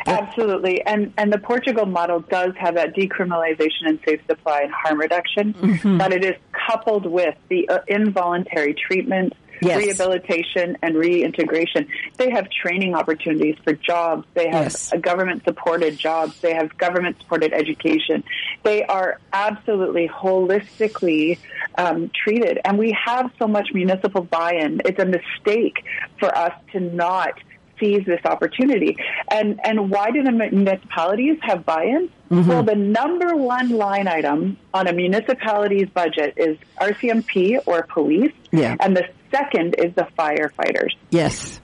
Absolutely, 0.06 0.82
and 0.86 1.12
and 1.18 1.32
the 1.32 1.38
Portugal 1.38 1.84
model 1.84 2.20
does 2.20 2.52
have 2.56 2.76
that 2.76 2.94
decriminalization 2.94 3.86
and 3.86 3.98
safe 4.06 4.20
supply 4.28 4.60
and 4.62 4.72
harm 4.72 5.00
reduction, 5.00 5.52
Mhm. 5.54 5.98
but 5.98 6.12
it 6.12 6.24
is 6.24 6.34
coupled 6.52 7.06
with 7.06 7.34
the 7.48 7.68
uh, 7.68 7.80
involuntary 7.88 8.74
treatment, 8.74 9.32
Yes. 9.64 9.78
rehabilitation, 9.78 10.76
and 10.82 10.94
reintegration. 10.94 11.88
They 12.18 12.30
have 12.30 12.48
training 12.50 12.94
opportunities 12.94 13.56
for 13.64 13.72
jobs. 13.72 14.26
They 14.34 14.48
have 14.48 14.64
Yes. 14.64 14.92
government 15.00 15.44
supported 15.44 15.98
jobs. 15.98 16.40
They 16.40 16.54
have 16.54 16.76
government 16.78 17.16
supported 17.20 17.52
education. 17.52 18.24
They 18.62 18.84
are 18.84 19.18
absolutely 19.32 20.08
holistically 20.08 21.38
um, 21.76 22.10
treated, 22.14 22.60
and 22.64 22.78
we 22.78 22.96
have 23.04 23.30
so 23.38 23.46
much 23.48 23.70
municipal 23.72 24.22
buy-in. 24.22 24.80
It's 24.84 24.98
a 25.00 25.04
mistake 25.06 25.84
for 26.20 26.36
us 26.36 26.52
to 26.72 26.80
not 26.80 27.32
seize 27.80 28.06
this 28.06 28.20
opportunity. 28.24 28.96
And 29.28 29.58
and 29.64 29.90
why 29.90 30.12
do 30.12 30.22
the 30.22 30.30
municipalities 30.30 31.38
have 31.42 31.66
buy-in? 31.66 32.08
Mhm. 32.30 32.46
Well, 32.46 32.62
the 32.62 32.76
number 32.76 33.34
one 33.34 33.70
line 33.70 34.06
item 34.06 34.56
on 34.72 34.86
a 34.86 34.92
municipality's 34.92 35.88
budget 35.88 36.34
is 36.36 36.56
RCMP 36.80 37.58
or 37.66 37.82
police, 37.82 38.32
Yeah. 38.52 38.76
and 38.78 38.96
the 38.96 39.04
second 39.34 39.74
is 39.78 39.94
the 39.94 40.06
firefighters. 40.18 40.92
Yes. 41.10 41.60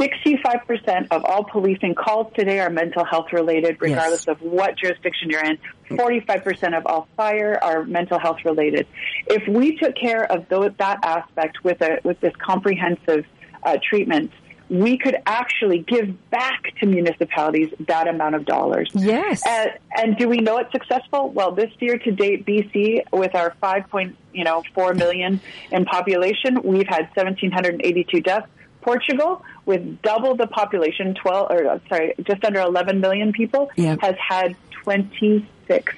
65% 0.00 1.08
of 1.10 1.24
all 1.26 1.44
policing 1.44 1.94
calls 1.94 2.32
today 2.34 2.58
are 2.60 2.70
mental 2.70 3.04
health 3.04 3.32
related, 3.32 3.76
regardless 3.80 4.28
of 4.28 4.40
what 4.40 4.78
jurisdiction 4.78 5.28
you're 5.28 5.44
in. 5.44 5.58
45% 5.90 6.78
of 6.78 6.86
all 6.86 7.06
fire 7.16 7.58
are 7.62 7.84
mental 7.84 8.18
health 8.18 8.38
related. 8.44 8.86
If 9.26 9.46
we 9.46 9.76
took 9.76 9.94
care 9.96 10.24
of 10.32 10.48
those, 10.48 10.70
that 10.78 11.00
aspect 11.02 11.62
with 11.64 11.82
a 11.82 11.98
with 12.02 12.18
this 12.20 12.32
comprehensive 12.38 13.26
uh, 13.62 13.76
treatment, 13.86 14.30
we 14.70 14.96
could 14.96 15.16
actually 15.26 15.80
give 15.80 16.30
back 16.30 16.62
to 16.78 16.86
municipalities 16.86 17.74
that 17.88 18.06
amount 18.06 18.36
of 18.36 18.44
dollars. 18.46 18.88
Yes. 18.94 19.42
And, 19.46 19.70
and 19.96 20.16
do 20.16 20.28
we 20.28 20.38
know 20.38 20.58
it's 20.58 20.70
successful? 20.70 21.28
Well, 21.30 21.50
this 21.52 21.70
year 21.80 21.98
to 21.98 22.12
date, 22.12 22.46
BC, 22.46 23.02
with 23.12 23.34
our 23.34 23.54
5 23.60 23.90
point, 23.90 24.16
you 24.32 24.44
know, 24.44 24.62
4 24.74 24.94
million 24.94 25.40
in 25.72 25.84
population, 25.84 26.62
we've 26.62 26.86
had 26.86 27.08
1,782 27.14 28.20
deaths. 28.20 28.46
Portugal, 28.80 29.44
with 29.66 30.00
double 30.00 30.36
the 30.36 30.46
population, 30.46 31.14
12, 31.14 31.50
or 31.50 31.66
uh, 31.66 31.78
sorry, 31.88 32.14
just 32.22 32.42
under 32.44 32.60
11 32.60 33.00
million 33.00 33.32
people, 33.32 33.70
Yeah. 33.76 33.96
has 34.00 34.14
had 34.26 34.56
26. 34.84 35.94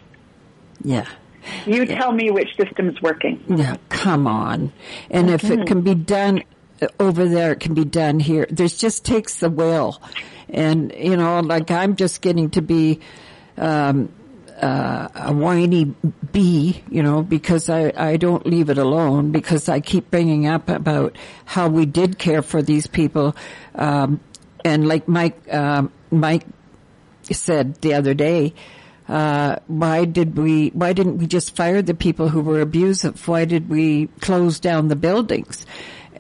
Yeah. 0.83 1.07
You 1.67 1.87
tell 1.87 2.11
me 2.13 2.31
which 2.31 2.57
system's 2.57 3.01
working. 3.03 3.43
Yeah, 3.49 3.77
come 3.89 4.27
on. 4.27 4.73
And 5.11 5.29
if 5.31 5.45
it 5.45 5.67
can 5.67 5.83
be 5.83 5.95
done 5.95 6.39
uh, 6.39 6.43
over 6.99 7.29
there, 7.29 7.53
it 7.53 7.61
can 7.61 7.75
be 7.75 7.85
done 7.85 8.21
here. 8.21 8.47
There's 8.51 8.77
just 8.77 9.05
takes 9.05 9.37
the 9.37 9.51
will. 9.51 10.01
And, 10.49 10.93
you 10.97 11.17
know, 11.17 11.41
like 11.41 11.71
I'm 11.71 11.97
just 11.97 12.21
getting 12.21 12.51
to 12.51 12.63
be, 12.63 13.01
um, 13.57 14.13
uh, 14.61 15.09
a 15.15 15.33
whiny 15.33 15.87
bee, 16.31 16.83
you 16.89 17.03
know, 17.03 17.23
because 17.23 17.69
I, 17.69 17.93
I 17.97 18.17
don't 18.17 18.47
leave 18.47 18.71
it 18.71 18.79
alone 18.79 19.33
because 19.33 19.69
I 19.69 19.81
keep 19.81 20.11
bringing 20.11 20.47
up 20.47 20.69
about 20.69 21.17
how 21.45 21.69
we 21.69 21.85
did 21.85 22.19
care 22.19 22.43
for 22.43 22.63
these 22.63 22.87
people. 22.87 23.35
Um, 23.75 24.21
and 24.65 24.87
like 24.87 25.09
Mike, 25.09 25.53
um, 25.53 25.93
Mike 26.11 26.45
said 27.23 27.81
the 27.81 27.95
other 27.95 28.15
day, 28.15 28.55
uh, 29.09 29.57
why 29.67 30.05
did 30.05 30.39
we, 30.39 30.69
why 30.69 30.93
didn't 30.93 31.19
we 31.19 31.27
just 31.27 31.57
fire 31.57 31.83
the 31.83 31.95
people 31.95 32.29
who 32.29 32.41
were 32.41 32.61
abusive? 32.61 33.27
Why 33.27 33.45
did 33.45 33.69
we 33.69 34.07
close 34.21 34.61
down 34.61 34.89
the 34.89 34.97
buildings? 34.97 35.67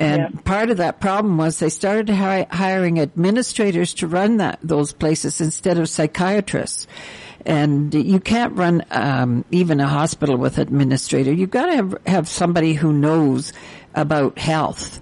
And 0.03 0.45
part 0.45 0.71
of 0.71 0.79
that 0.79 1.01
problem 1.01 1.37
was 1.37 1.59
they 1.59 1.69
started 1.69 2.09
hi- 2.11 2.47
hiring 2.51 2.99
administrators 3.01 3.95
to 3.95 4.07
run 4.07 4.39
that, 4.39 4.59
those 4.63 4.93
places 4.93 5.41
instead 5.41 5.79
of 5.79 5.89
psychiatrists. 5.89 6.87
And 7.45 7.93
you 7.93 8.21
can't 8.21 8.57
run, 8.57 8.85
um, 8.91 9.45
even 9.51 9.81
a 9.81 9.89
hospital 9.89 10.37
with 10.37 10.59
administrator. 10.59 11.33
You've 11.33 11.51
got 11.51 11.67
to 11.67 11.77
have, 11.77 11.95
have 12.07 12.29
somebody 12.29 12.75
who 12.75 12.93
knows 12.93 13.53
about 13.95 14.39
health. 14.39 15.01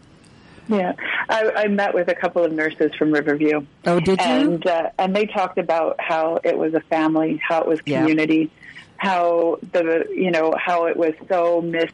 Yeah, 0.68 0.92
I, 1.28 1.50
I 1.56 1.66
met 1.66 1.94
with 1.94 2.08
a 2.08 2.14
couple 2.14 2.44
of 2.44 2.52
nurses 2.52 2.94
from 2.94 3.10
Riverview. 3.10 3.66
Oh, 3.86 3.98
did 3.98 4.20
you? 4.20 4.24
And 4.24 4.66
uh, 4.66 4.90
and 5.00 5.16
they 5.16 5.26
talked 5.26 5.58
about 5.58 5.96
how 5.98 6.38
it 6.44 6.56
was 6.56 6.74
a 6.74 6.80
family, 6.80 7.42
how 7.46 7.62
it 7.62 7.66
was 7.66 7.80
Yeah. 7.84 8.00
community, 8.02 8.50
how 8.96 9.58
the 9.72 10.06
you 10.14 10.30
know 10.30 10.54
how 10.56 10.86
it 10.86 10.96
was 10.96 11.14
so 11.28 11.60
mis 11.60 11.90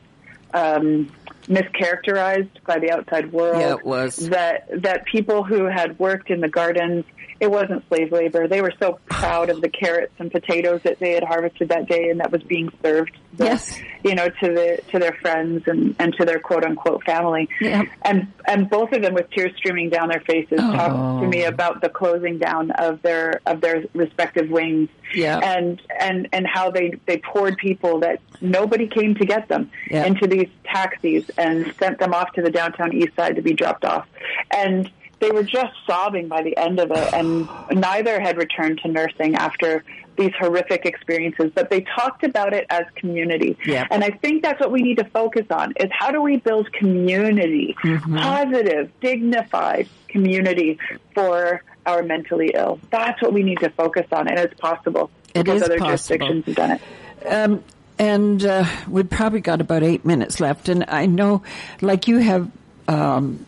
um, 0.52 1.10
mischaracterized 1.48 2.50
by 2.66 2.78
the 2.78 2.90
outside 2.90 3.32
world. 3.32 3.60
Yeah, 3.60 3.74
it 3.74 3.84
was. 3.84 4.16
that 4.16 4.68
that 4.82 5.04
people 5.06 5.42
who 5.42 5.64
had 5.64 5.98
worked 5.98 6.30
in 6.30 6.40
the 6.40 6.48
gardens. 6.48 7.04
It 7.40 7.50
wasn't 7.50 7.86
slave 7.88 8.12
labor. 8.12 8.48
They 8.48 8.62
were 8.62 8.72
so 8.78 8.98
proud 9.06 9.50
of 9.50 9.60
the 9.60 9.68
carrots 9.68 10.12
and 10.18 10.30
potatoes 10.30 10.80
that 10.84 10.98
they 10.98 11.12
had 11.12 11.22
harvested 11.24 11.68
that 11.68 11.88
day 11.88 12.08
and 12.10 12.20
that 12.20 12.32
was 12.32 12.42
being 12.42 12.70
served 12.82 13.16
the- 13.34 13.44
Yes. 13.44 13.78
you 14.02 14.14
know, 14.14 14.28
to 14.28 14.34
the 14.54 14.80
to 14.92 14.98
their 14.98 15.12
friends 15.20 15.64
and, 15.66 15.94
and 15.98 16.14
to 16.14 16.24
their 16.24 16.38
quote 16.38 16.64
unquote 16.64 17.04
family. 17.04 17.48
Yeah. 17.60 17.82
And 18.02 18.28
and 18.46 18.70
both 18.70 18.92
of 18.92 19.02
them 19.02 19.12
with 19.14 19.30
tears 19.30 19.52
streaming 19.56 19.90
down 19.90 20.08
their 20.08 20.20
faces 20.20 20.58
Oh. 20.62 20.72
talked 20.72 21.22
to 21.22 21.28
me 21.28 21.44
about 21.44 21.80
the 21.82 21.88
closing 21.90 22.38
down 22.38 22.70
of 22.72 23.02
their 23.02 23.40
of 23.44 23.60
their 23.60 23.84
respective 23.94 24.48
wings. 24.50 24.88
Yeah. 25.14 25.38
And 25.38 25.82
and 26.00 26.28
and 26.32 26.46
how 26.46 26.70
they 26.70 26.94
they 27.06 27.18
poured 27.18 27.58
people 27.58 28.00
that 28.00 28.20
nobody 28.40 28.86
came 28.86 29.14
to 29.16 29.26
get 29.26 29.48
them 29.48 29.70
Yeah. 29.90 30.06
into 30.06 30.26
these 30.26 30.48
taxis 30.64 31.30
and 31.36 31.74
sent 31.78 31.98
them 31.98 32.14
off 32.14 32.32
to 32.32 32.42
the 32.42 32.50
downtown 32.50 32.94
east 32.94 33.14
side 33.16 33.36
to 33.36 33.42
be 33.42 33.52
dropped 33.52 33.84
off. 33.84 34.06
And 34.50 34.90
they 35.20 35.30
were 35.30 35.42
just 35.42 35.72
sobbing 35.86 36.28
by 36.28 36.42
the 36.42 36.56
end 36.56 36.78
of 36.78 36.90
it 36.90 37.12
and 37.14 37.48
neither 37.70 38.20
had 38.20 38.36
returned 38.36 38.80
to 38.82 38.88
nursing 38.88 39.34
after 39.34 39.82
these 40.18 40.32
horrific 40.38 40.86
experiences, 40.86 41.50
but 41.54 41.68
they 41.68 41.82
talked 41.82 42.24
about 42.24 42.54
it 42.54 42.66
as 42.70 42.84
community. 42.94 43.56
Yeah. 43.66 43.86
And 43.90 44.02
I 44.02 44.10
think 44.10 44.42
that's 44.42 44.58
what 44.60 44.72
we 44.72 44.82
need 44.82 44.96
to 44.98 45.04
focus 45.04 45.46
on 45.50 45.72
is 45.78 45.90
how 45.92 46.10
do 46.10 46.22
we 46.22 46.36
build 46.38 46.72
community, 46.72 47.76
Mm-hmm. 47.82 48.16
positive, 48.18 48.90
dignified 49.00 49.88
community 50.08 50.78
for 51.14 51.62
our 51.84 52.02
mentally 52.02 52.52
ill. 52.54 52.80
That's 52.90 53.20
what 53.22 53.32
we 53.32 53.42
need 53.42 53.58
to 53.60 53.70
focus 53.70 54.06
on 54.12 54.28
and 54.28 54.38
it's 54.38 54.58
possible 54.60 55.10
It 55.34 55.44
because 55.44 55.56
is 55.56 55.62
other 55.62 55.78
possible. 55.78 56.16
jurisdictions 56.18 56.44
have 56.46 56.54
done 56.56 56.70
it. 56.72 56.80
Um, 57.26 57.64
and 57.98 58.44
uh, 58.44 58.64
we've 58.88 59.08
probably 59.08 59.40
got 59.40 59.60
about 59.62 59.82
eight 59.82 60.04
minutes 60.04 60.40
left. 60.40 60.68
And 60.68 60.84
I 60.88 61.06
know, 61.06 61.42
like 61.80 62.08
you 62.08 62.18
have, 62.18 62.50
um, 62.88 63.45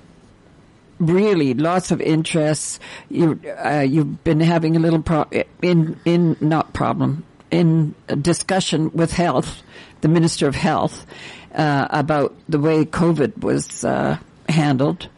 really 0.98 1.54
lots 1.54 1.90
of 1.90 2.00
interests. 2.00 2.80
You 3.08 3.40
uh, 3.64 3.80
you've 3.80 4.24
been 4.24 4.40
having 4.40 4.76
a 4.76 4.78
little 4.78 5.02
pro- 5.02 5.28
in 5.62 5.98
in 6.04 6.36
not 6.40 6.72
problem 6.72 7.24
in 7.50 7.94
a 8.08 8.16
discussion 8.16 8.90
with 8.92 9.12
health, 9.12 9.62
the 10.00 10.08
minister 10.08 10.46
of 10.46 10.54
health, 10.54 11.06
uh, 11.54 11.88
about 11.90 12.34
the 12.48 12.58
way 12.58 12.84
COVID 12.84 13.42
was 13.42 13.84
uh, 13.84 14.18
handled. 14.48 15.08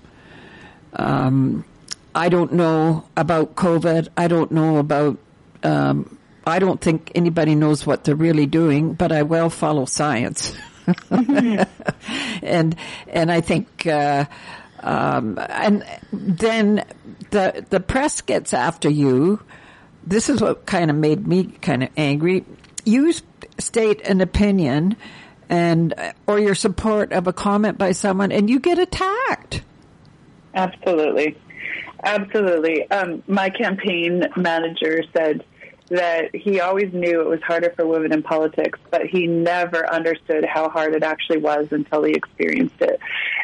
Um, 0.93 1.65
I 2.15 2.29
don't 2.29 2.53
know 2.53 3.05
about 3.17 3.55
COVID. 3.55 4.09
I 4.17 4.29
don't 4.29 4.51
know 4.53 4.79
about. 4.79 5.19
Um, 5.63 6.19
I 6.47 6.59
don't 6.59 6.81
think 6.81 7.13
anybody 7.15 7.55
knows 7.55 7.87
what 7.87 8.05
they're 8.05 8.15
really 8.17 8.47
doing, 8.47 8.95
but 8.95 9.13
I 9.13 9.23
well 9.23 9.51
follow 9.51 9.85
science. 9.85 10.57
and 11.11 12.77
and 13.09 13.33
I 13.33 13.41
think 13.41 13.87
uh, 13.87 14.25
um, 14.83 15.39
and 15.39 15.85
then 16.13 16.85
the 17.31 17.65
the 17.71 17.81
press 17.81 18.21
gets 18.21 18.53
after 18.53 18.89
you. 18.89 19.41
This 20.07 20.29
is 20.29 20.41
what 20.41 20.67
kind 20.67 20.91
of 20.91 20.97
made 20.97 21.27
me 21.27 21.45
kind 21.45 21.83
of 21.83 21.91
angry. 21.97 22.45
You 22.85 23.13
state 23.59 24.01
an 24.03 24.21
opinion 24.21 24.97
and 25.49 25.95
or 26.27 26.39
your 26.39 26.55
support 26.55 27.13
of 27.13 27.27
a 27.27 27.33
comment 27.33 27.77
by 27.79 27.93
someone, 27.93 28.33
and 28.33 28.49
you 28.49 28.61
get 28.61 28.79
attacked. 28.79 29.63
Absolutely. 30.55 31.37
Absolutely. 32.03 32.91
Um, 32.91 33.23
my 33.29 33.51
campaign 33.51 34.25
manager 34.37 35.03
said 35.15 35.45
that 35.91 36.35
he 36.35 36.61
always 36.61 36.93
knew 36.93 37.21
it 37.21 37.29
was 37.29 37.43
harder 37.43 37.73
for 37.77 37.87
women 37.87 38.13
in 38.13 38.23
politics, 38.23 38.79
but 38.91 39.07
he 39.07 39.27
never 39.27 39.89
understood 39.93 40.45
how 40.45 40.69
hard 40.69 40.95
it 40.95 41.03
actually 41.03 41.39
was 41.39 41.69
until 41.71 42.05
he 42.05 42.13
experienced 42.13 42.81
it. 42.81 42.99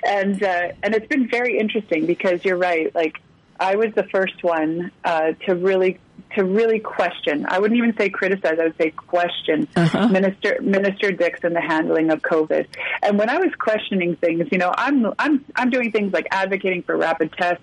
And 0.07 0.43
uh, 0.43 0.69
and 0.83 0.95
it's 0.95 1.09
been 1.09 1.29
very 1.29 1.59
interesting 1.59 2.07
because 2.07 2.45
you're 2.45 2.57
right. 2.57 2.95
Like 2.95 3.21
I 3.59 3.77
was 3.77 3.93
the 3.95 4.05
first 4.05 4.43
one 4.43 4.93
uh, 5.05 5.33
to 5.47 5.55
really 5.55 5.99
to 6.35 6.45
really 6.45 6.79
question. 6.81 7.47
I 7.49 7.59
wouldn't 7.59 7.79
even 7.79 7.97
say 7.97 8.11
criticize. 8.11 8.59
I 8.61 8.65
would 8.65 8.77
say 8.79 8.91
question 8.91 9.67
Uh-huh. 9.75 10.09
Minister 10.09 10.59
Minister 10.63 11.11
Dix 11.13 11.41
and 11.43 11.55
the 11.55 11.61
handling 11.61 12.11
of 12.11 12.23
COVID. 12.23 12.67
And 13.03 13.19
when 13.19 13.29
I 13.29 13.39
was 13.39 13.51
questioning 13.59 14.17
things, 14.17 14.49
you 14.53 14.59
know, 14.59 14.73
I'm 14.77 15.13
I'm 15.19 15.45
I'm 15.57 15.71
doing 15.71 15.91
things 15.91 16.13
like 16.13 16.27
advocating 16.31 16.83
for 16.83 16.97
rapid 16.97 17.33
tests. 17.33 17.63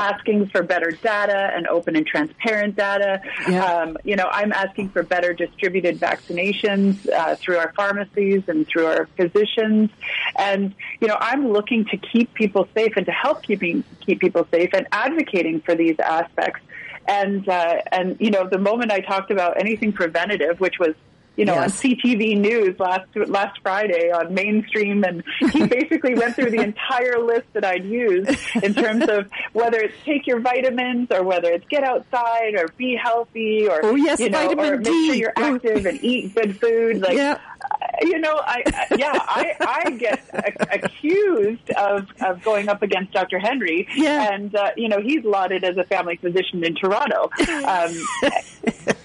Asking 0.00 0.46
for 0.48 0.62
better 0.62 0.90
data 0.90 1.50
and 1.54 1.66
open 1.66 1.96
and 1.96 2.06
transparent 2.06 2.76
data. 2.76 3.20
Um, 3.46 3.96
you 4.04 4.16
know, 4.16 4.28
I'm 4.30 4.52
asking 4.52 4.90
for 4.90 5.02
better 5.02 5.32
distributed 5.32 5.98
vaccinations 5.98 7.08
uh, 7.08 7.36
through 7.36 7.58
our 7.58 7.72
pharmacies 7.74 8.42
and 8.48 8.66
through 8.66 8.86
our 8.86 9.06
physicians. 9.16 9.90
And, 10.36 10.74
you 11.00 11.08
know, 11.08 11.16
I'm 11.20 11.52
looking 11.52 11.84
to 11.86 11.96
keep 11.96 12.34
people 12.34 12.68
safe 12.74 12.94
and 12.96 13.06
to 13.06 13.12
help 13.12 13.42
keeping, 13.42 13.84
keep 14.00 14.20
people 14.20 14.46
safe 14.50 14.70
and 14.72 14.86
advocating 14.92 15.60
for 15.60 15.74
these 15.74 15.98
aspects. 16.00 16.60
And, 17.08 17.48
uh, 17.48 17.82
and, 17.92 18.16
you 18.18 18.30
know, 18.30 18.48
the 18.48 18.58
moment 18.58 18.90
I 18.90 19.00
talked 19.00 19.30
about 19.30 19.60
anything 19.60 19.92
preventative, 19.92 20.58
which 20.58 20.78
was 20.78 20.94
you 21.36 21.44
know, 21.44 21.54
Yes. 21.54 21.84
on 21.84 21.90
CTV 21.90 22.38
News 22.38 22.78
last 22.80 23.06
last 23.14 23.58
Friday 23.62 24.10
on 24.10 24.32
mainstream, 24.34 25.04
and 25.04 25.22
he 25.52 25.66
basically 25.78 26.14
went 26.14 26.34
through 26.34 26.50
the 26.50 26.60
entire 26.62 27.18
list 27.20 27.46
that 27.52 27.64
I'd 27.64 27.84
used 27.84 28.30
in 28.62 28.74
terms 28.74 29.08
of 29.08 29.28
whether 29.52 29.78
it's 29.78 29.94
take 30.04 30.26
your 30.26 30.40
vitamins 30.40 31.08
or 31.10 31.22
whether 31.22 31.50
it's 31.50 31.66
get 31.68 31.84
outside 31.84 32.54
or 32.56 32.68
be 32.76 32.96
healthy 32.96 33.68
or 33.68 33.80
Oh, 33.84 33.94
yes, 33.94 34.18
you 34.20 34.30
know, 34.30 34.38
vitamin 34.42 34.64
or 34.72 34.76
make 34.78 34.84
D. 34.84 35.06
sure 35.06 35.14
you're 35.16 35.32
active 35.36 35.86
and 35.86 36.02
eat 36.02 36.34
good 36.34 36.58
food. 36.58 37.00
Like, 37.02 37.16
Yeah. 37.16 37.38
Uh, 37.70 37.86
you 38.02 38.18
know, 38.18 38.34
I 38.44 38.62
I- 38.66 38.86
yeah, 38.96 39.12
I 39.14 39.54
I 39.60 39.90
get 39.90 40.20
a- 40.32 40.74
accused 40.84 41.70
of 41.70 42.06
of 42.20 42.42
going 42.42 42.68
up 42.68 42.82
against 42.82 43.12
Dr. 43.12 43.38
Henry, 43.38 43.88
Yeah. 43.94 44.32
and 44.32 44.54
uh, 44.54 44.70
you 44.76 44.88
know 44.88 45.00
he's 45.00 45.24
lauded 45.24 45.64
as 45.64 45.76
a 45.76 45.84
family 45.84 46.16
physician 46.16 46.64
in 46.64 46.74
Toronto. 46.74 47.30
Um, 47.66 47.92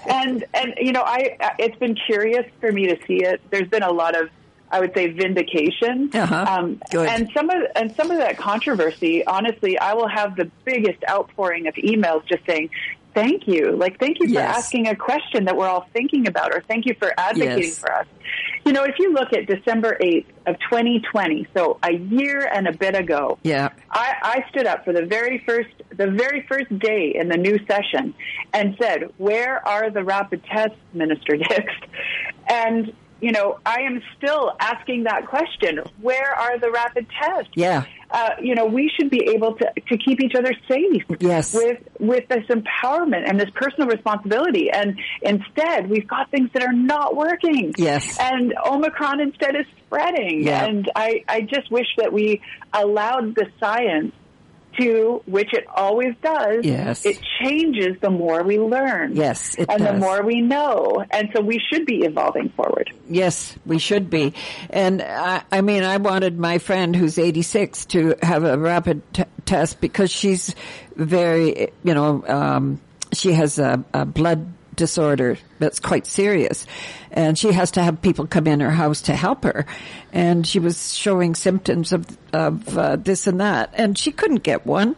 and 0.07 0.45
and 0.53 0.73
you 0.77 0.91
know 0.91 1.03
I 1.03 1.37
it's 1.59 1.77
been 1.77 1.95
curious 2.05 2.45
for 2.59 2.71
me 2.71 2.87
to 2.87 2.97
see 3.07 3.23
it 3.23 3.41
there's 3.51 3.67
been 3.69 3.83
a 3.83 3.91
lot 3.91 4.19
of 4.19 4.29
I 4.73 4.79
would 4.79 4.93
say 4.93 5.07
vindication. 5.11 6.09
Uh-huh. 6.13 6.45
Um, 6.47 6.81
And 6.93 7.29
some 7.33 7.49
of 7.49 7.61
and 7.75 7.93
some 7.95 8.09
of 8.09 8.17
that 8.19 8.37
controversy, 8.37 9.25
honestly, 9.25 9.77
I 9.77 9.95
will 9.95 10.07
have 10.07 10.37
the 10.37 10.49
biggest 10.63 10.99
outpouring 11.09 11.67
of 11.67 11.73
emails 11.75 12.25
just 12.27 12.45
saying. 12.45 12.69
Thank 13.13 13.45
you. 13.45 13.71
Like, 13.75 13.99
thank 13.99 14.21
you 14.21 14.27
for 14.29 14.35
Yes. 14.35 14.57
asking 14.59 14.87
a 14.87 14.95
question 14.95 15.43
that 15.43 15.57
we're 15.57 15.67
all 15.67 15.85
thinking 15.91 16.25
about, 16.29 16.53
or 16.55 16.63
thank 16.65 16.85
you 16.85 16.95
for 16.97 17.13
advocating 17.19 17.63
Yes. 17.63 17.77
for 17.77 17.91
us. 17.91 18.05
You 18.71 18.77
know, 18.77 18.85
if 18.85 18.99
you 18.99 19.11
look 19.11 19.33
at 19.33 19.47
December 19.47 19.97
8th 20.01 20.27
of 20.47 20.55
2020, 20.69 21.45
so 21.53 21.77
a 21.83 21.91
year 21.91 22.49
and 22.53 22.69
a 22.69 22.71
bit 22.71 22.95
ago, 22.95 23.37
Yeah. 23.43 23.67
I, 23.89 24.15
I 24.21 24.49
stood 24.49 24.65
up 24.65 24.85
for 24.85 24.93
the 24.93 25.05
very 25.05 25.39
first 25.45 25.67
the 25.89 26.07
very 26.07 26.45
first 26.47 26.79
day 26.79 27.13
in 27.13 27.27
the 27.27 27.35
new 27.35 27.59
session 27.67 28.13
and 28.53 28.77
said, 28.81 29.11
"Where 29.17 29.67
are 29.67 29.89
the 29.89 30.05
rapid 30.05 30.45
tests, 30.45 30.77
Minister 30.93 31.35
Dix?" 31.35 31.65
And 32.47 32.93
you 33.21 33.31
know, 33.31 33.59
I 33.65 33.81
am 33.81 34.01
still 34.17 34.51
asking 34.59 35.03
that 35.03 35.27
question: 35.27 35.79
Where 36.01 36.33
are 36.33 36.57
the 36.59 36.71
rapid 36.71 37.07
tests? 37.21 37.51
Yeah. 37.55 37.85
Uh, 38.09 38.31
you 38.41 38.55
know, 38.55 38.65
we 38.65 38.91
should 38.99 39.09
be 39.09 39.29
able 39.33 39.53
to, 39.55 39.71
to 39.87 39.97
keep 39.97 40.19
each 40.21 40.33
other 40.35 40.53
safe 40.67 41.03
Yes. 41.21 41.53
with 41.53 41.79
with 41.99 42.27
this 42.27 42.43
empowerment 42.49 43.29
and 43.29 43.39
this 43.39 43.49
personal 43.55 43.87
responsibility. 43.87 44.69
And 44.69 44.99
instead, 45.21 45.89
we've 45.89 46.07
got 46.07 46.29
things 46.29 46.49
that 46.53 46.63
are 46.63 46.73
not 46.73 47.15
working. 47.15 47.73
Yes. 47.77 48.17
And 48.19 48.53
Omicron 48.65 49.21
instead 49.21 49.55
is 49.55 49.65
spreading. 49.85 50.43
Yeah. 50.43 50.65
And 50.65 50.91
I, 50.93 51.23
I 51.29 51.41
just 51.41 51.71
wish 51.71 51.87
that 51.97 52.11
we 52.11 52.41
allowed 52.73 53.35
the 53.35 53.45
science 53.61 54.13
to, 54.79 55.21
which 55.25 55.53
it 55.53 55.65
always 55.67 56.13
does. 56.21 56.65
Yes. 56.65 57.05
It 57.05 57.19
changes 57.41 57.97
the 58.01 58.09
more 58.09 58.43
we 58.43 58.59
learn. 58.59 59.15
Yes, 59.15 59.55
and 59.57 59.85
the 59.85 59.93
more 59.93 60.23
we 60.23 60.41
know. 60.41 61.03
And 61.11 61.29
so 61.35 61.41
we 61.41 61.59
should 61.71 61.85
be 61.85 62.03
evolving 62.03 62.49
forward. 62.49 62.93
Yes, 63.09 63.55
we 63.65 63.79
should 63.79 64.09
be. 64.09 64.33
And 64.69 65.01
I, 65.01 65.43
I 65.51 65.61
mean, 65.61 65.83
I 65.83 65.97
wanted 65.97 66.37
my 66.37 66.57
friend 66.57 66.95
who's 66.95 67.17
86 67.17 67.85
to 67.85 68.15
have 68.21 68.43
a 68.43 68.57
rapid 68.57 69.01
t- 69.13 69.23
test 69.45 69.81
because 69.81 70.11
she's 70.11 70.55
very, 70.95 71.71
you 71.83 71.93
know, 71.93 72.23
um, 72.27 72.81
she 73.13 73.33
has 73.33 73.59
a, 73.59 73.83
a 73.93 74.05
blood 74.05 74.51
disorder 74.81 75.37
that's 75.59 75.79
quite 75.79 76.07
serious. 76.07 76.65
And 77.11 77.37
she 77.37 77.51
has 77.51 77.69
to 77.71 77.83
have 77.83 78.01
people 78.01 78.25
come 78.25 78.47
in 78.47 78.61
her 78.61 78.71
house 78.71 79.03
to 79.03 79.15
help 79.15 79.43
her. 79.43 79.67
And 80.11 80.47
she 80.47 80.57
was 80.57 80.95
showing 80.95 81.35
symptoms 81.35 81.93
of 81.93 82.05
of 82.33 82.75
uh, 82.75 82.95
this 82.95 83.27
and 83.27 83.39
that. 83.41 83.69
And 83.73 83.95
she 83.95 84.11
couldn't 84.11 84.41
get 84.41 84.65
one. 84.65 84.95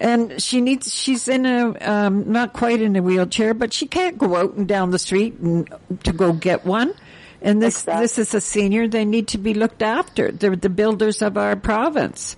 And 0.00 0.42
she 0.42 0.60
needs 0.60 0.92
she's 0.92 1.28
in 1.28 1.46
a 1.46 1.72
um, 1.80 2.30
not 2.30 2.52
quite 2.52 2.82
in 2.82 2.94
a 2.96 3.02
wheelchair 3.02 3.54
but 3.54 3.72
she 3.72 3.86
can't 3.86 4.18
go 4.18 4.36
out 4.36 4.52
and 4.54 4.68
down 4.68 4.90
the 4.90 4.98
street 4.98 5.38
and 5.38 5.66
to 6.04 6.12
go 6.12 6.34
get 6.34 6.66
one. 6.66 6.92
And 7.40 7.62
this 7.62 7.82
this 7.82 8.18
is 8.18 8.34
a 8.34 8.40
senior 8.40 8.86
they 8.86 9.06
need 9.06 9.28
to 9.28 9.38
be 9.38 9.54
looked 9.54 9.80
after. 9.80 10.30
They're 10.30 10.56
the 10.56 10.68
builders 10.68 11.22
of 11.22 11.38
our 11.38 11.56
province. 11.56 12.36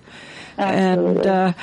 And 0.57 1.27
uh, 1.27 1.53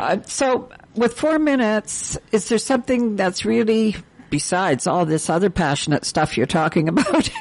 uh, 0.00 0.22
so 0.24 0.70
with 0.94 1.14
four 1.14 1.38
minutes 1.38 2.18
is 2.30 2.48
there 2.48 2.58
something 2.58 3.16
that's 3.16 3.44
really 3.44 3.96
besides 4.32 4.86
all 4.86 5.06
this 5.06 5.30
other 5.30 5.50
passionate 5.50 6.04
stuff 6.04 6.36
you're 6.36 6.46
talking 6.46 6.88
about 6.88 7.30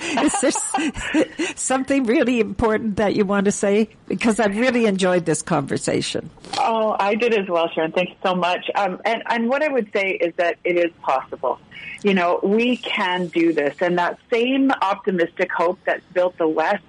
is 0.00 0.40
there 0.40 1.52
something 1.54 2.04
really 2.04 2.40
important 2.40 2.96
that 2.96 3.14
you 3.14 3.24
want 3.24 3.44
to 3.44 3.52
say 3.52 3.88
because 4.08 4.40
i've 4.40 4.56
really 4.56 4.86
enjoyed 4.86 5.24
this 5.26 5.42
conversation 5.42 6.28
Oh, 6.58 6.96
I 6.98 7.14
did 7.14 7.32
as 7.32 7.48
well, 7.48 7.68
Sharon. 7.68 7.92
Thank 7.92 8.10
you 8.10 8.16
so 8.24 8.34
much. 8.34 8.70
Um, 8.74 9.00
and, 9.04 9.22
and 9.26 9.48
what 9.48 9.62
I 9.62 9.68
would 9.68 9.92
say 9.92 10.10
is 10.12 10.34
that 10.36 10.58
it 10.64 10.76
is 10.76 10.90
possible. 11.02 11.60
You 12.02 12.14
know, 12.14 12.40
we 12.42 12.76
can 12.76 13.28
do 13.28 13.52
this. 13.52 13.76
And 13.80 13.98
that 13.98 14.18
same 14.32 14.70
optimistic 14.70 15.50
hope 15.52 15.78
that's 15.84 16.04
built 16.12 16.36
the 16.38 16.48
West 16.48 16.82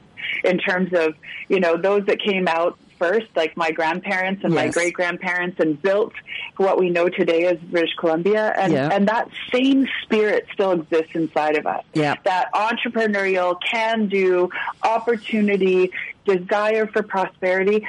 in 0.44 0.58
terms 0.58 0.94
of, 0.94 1.16
you 1.48 1.60
know, 1.60 1.78
those 1.78 2.06
that 2.08 2.20
came 2.20 2.48
out 2.48 2.78
first, 3.00 3.28
like 3.36 3.56
my 3.58 3.72
grandparents 3.72 4.44
and 4.44 4.54
my 4.54 4.70
great 4.70 4.94
grandparents, 4.94 5.60
and 5.60 5.82
built 5.82 6.14
what 6.58 6.80
we 6.80 6.90
know 6.90 7.10
today 7.10 7.46
as 7.46 7.58
British 7.60 7.94
Columbia. 7.96 8.54
And, 8.58 8.74
Yeah. 8.74 8.90
and 8.92 9.08
that 9.08 9.30
same 9.52 9.88
spirit 10.04 10.48
still 10.54 10.72
exists 10.72 11.14
inside 11.14 11.58
of 11.58 11.66
us. 11.66 11.84
Yeah. 11.94 12.16
That 12.24 12.52
entrepreneurial, 12.54 13.58
can 13.62 14.08
do, 14.08 14.50
opportunity, 14.84 15.92
desire 16.26 16.88
for 16.88 17.04
prosperity. 17.04 17.86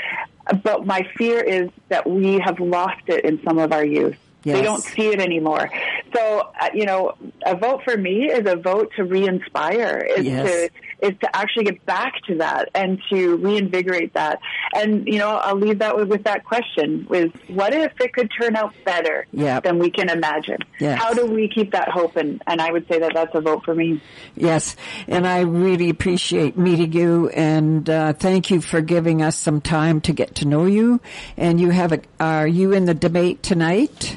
But 0.62 0.86
my 0.86 1.06
fear 1.16 1.40
is 1.40 1.70
that 1.88 2.08
we 2.08 2.38
have 2.38 2.58
lost 2.60 3.02
it 3.06 3.24
in 3.24 3.42
some 3.42 3.58
of 3.58 3.72
our 3.72 3.84
youth. 3.84 4.16
They 4.42 4.62
don't 4.62 4.82
see 4.82 5.08
it 5.08 5.20
anymore. 5.20 5.70
So, 6.14 6.50
uh, 6.60 6.68
you 6.72 6.86
know, 6.86 7.14
a 7.44 7.56
vote 7.56 7.82
for 7.84 7.96
me 7.96 8.26
is 8.30 8.50
a 8.50 8.56
vote 8.56 8.92
to 8.96 9.04
re-inspire, 9.04 9.98
is 10.16 10.24
Yes. 10.24 10.46
to 10.48 10.70
is 11.00 11.16
to 11.20 11.36
actually 11.36 11.62
get 11.64 11.86
back 11.86 12.12
to 12.26 12.34
that 12.36 12.68
and 12.74 12.98
to 13.08 13.36
reinvigorate 13.36 14.14
that. 14.14 14.40
And 14.74 15.06
you 15.06 15.18
know, 15.18 15.36
I'll 15.36 15.54
leave 15.56 15.78
that 15.78 15.96
with, 15.96 16.08
with 16.08 16.24
that 16.24 16.44
question: 16.44 17.06
is 17.12 17.30
what 17.48 17.72
if 17.74 17.92
it 18.00 18.12
could 18.12 18.30
turn 18.40 18.56
out 18.56 18.72
better 18.84 19.26
Yep. 19.32 19.64
than 19.64 19.78
we 19.78 19.90
can 19.90 20.08
imagine? 20.08 20.58
Yes. 20.80 21.00
How 21.00 21.12
do 21.14 21.26
we 21.26 21.48
keep 21.48 21.72
that 21.72 21.88
hope? 21.88 22.16
And 22.16 22.42
and 22.46 22.60
I 22.60 22.72
would 22.72 22.86
say 22.88 22.98
that 23.00 23.12
that's 23.14 23.34
a 23.34 23.40
vote 23.40 23.64
for 23.64 23.74
me. 23.74 24.00
Yes, 24.36 24.76
and 25.06 25.26
I 25.26 25.40
really 25.40 25.90
appreciate 25.90 26.56
meeting 26.56 26.92
you, 26.92 27.28
and 27.28 27.88
uh, 27.88 28.12
thank 28.14 28.50
you 28.50 28.60
for 28.60 28.80
giving 28.80 29.20
us 29.22 29.36
some 29.36 29.60
time 29.60 30.00
to 30.02 30.12
get 30.12 30.36
to 30.36 30.46
know 30.48 30.64
you. 30.64 31.00
And 31.36 31.60
you 31.60 31.70
have 31.70 31.92
a, 31.92 32.00
are 32.18 32.46
you 32.46 32.72
in 32.72 32.84
the 32.86 32.94
debate 32.94 33.42
tonight? 33.42 34.16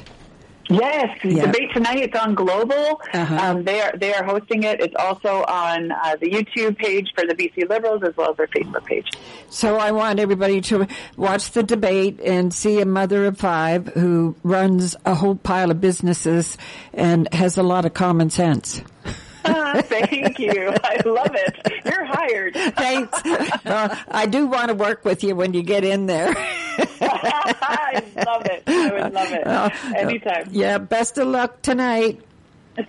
Yes, 0.68 1.18
Yeah. 1.24 1.46
debate 1.46 1.70
tonight. 1.74 1.98
It's 1.98 2.18
on 2.18 2.34
Global. 2.34 3.00
Uh-huh. 3.12 3.36
Um, 3.36 3.64
they 3.64 3.80
are 3.80 3.92
they 3.96 4.14
are 4.14 4.24
hosting 4.24 4.62
it. 4.62 4.80
It's 4.80 4.94
also 4.98 5.42
on 5.48 5.90
uh, 5.92 6.16
the 6.20 6.30
YouTube 6.30 6.78
page 6.78 7.12
for 7.14 7.26
the 7.26 7.34
BC 7.34 7.68
Liberals 7.68 8.02
as 8.04 8.16
well 8.16 8.30
as 8.30 8.36
their 8.36 8.46
Facebook 8.48 8.84
page. 8.84 9.08
So 9.50 9.76
I 9.76 9.90
want 9.92 10.18
everybody 10.20 10.60
to 10.62 10.86
watch 11.16 11.50
the 11.50 11.62
debate 11.62 12.20
and 12.24 12.54
see 12.54 12.80
a 12.80 12.86
mother 12.86 13.26
of 13.26 13.38
five 13.38 13.88
who 13.88 14.36
runs 14.42 14.96
a 15.04 15.14
whole 15.14 15.34
pile 15.36 15.70
of 15.70 15.80
businesses 15.80 16.56
and 16.94 17.32
has 17.34 17.58
a 17.58 17.62
lot 17.62 17.84
of 17.84 17.92
common 17.94 18.30
sense. 18.30 18.82
Thank 19.82 20.38
you. 20.38 20.72
I 20.84 21.00
love 21.04 21.34
it. 21.34 21.84
You're 21.84 22.04
hired. 22.04 22.54
Thanks. 22.76 23.20
Uh, 23.66 23.96
I 24.08 24.26
do 24.26 24.46
want 24.46 24.68
to 24.68 24.74
work 24.74 25.04
with 25.04 25.24
you 25.24 25.34
when 25.34 25.54
you 25.54 25.62
get 25.62 25.84
in 25.84 26.06
there. 26.06 26.32
I 26.36 28.02
love 28.26 28.46
it. 28.46 28.62
I 28.66 28.90
would 28.92 29.12
love 29.12 29.32
it. 29.32 29.46
Uh, 29.46 29.70
Anytime. 29.96 30.48
Yeah, 30.50 30.78
best 30.78 31.18
of 31.18 31.28
luck 31.28 31.62
tonight. 31.62 32.20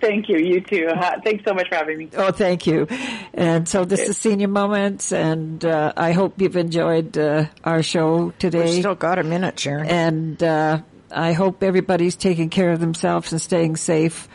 Thank 0.00 0.28
you. 0.30 0.38
You 0.38 0.60
too. 0.62 0.88
Thanks 1.24 1.44
so 1.44 1.52
much 1.52 1.68
for 1.68 1.74
having 1.74 1.98
me. 1.98 2.08
Oh, 2.16 2.32
thank 2.32 2.66
you. 2.66 2.86
And 3.34 3.68
so 3.68 3.84
this 3.84 4.00
is 4.00 4.16
Senior 4.16 4.48
Moments, 4.48 5.12
and 5.12 5.62
uh, 5.62 5.92
I 5.94 6.12
hope 6.12 6.40
you've 6.40 6.56
enjoyed 6.56 7.18
uh, 7.18 7.46
our 7.64 7.82
show 7.82 8.30
today. 8.38 8.64
We've 8.64 8.80
still 8.80 8.94
got 8.94 9.18
a 9.18 9.22
minute, 9.24 9.60
Sharon. 9.60 9.86
And 9.86 10.42
uh, 10.42 10.80
I 11.10 11.32
hope 11.34 11.62
everybody's 11.62 12.16
taking 12.16 12.48
care 12.48 12.70
of 12.72 12.80
themselves 12.80 13.32
and 13.32 13.40
staying 13.42 13.76
safe. 13.76 14.26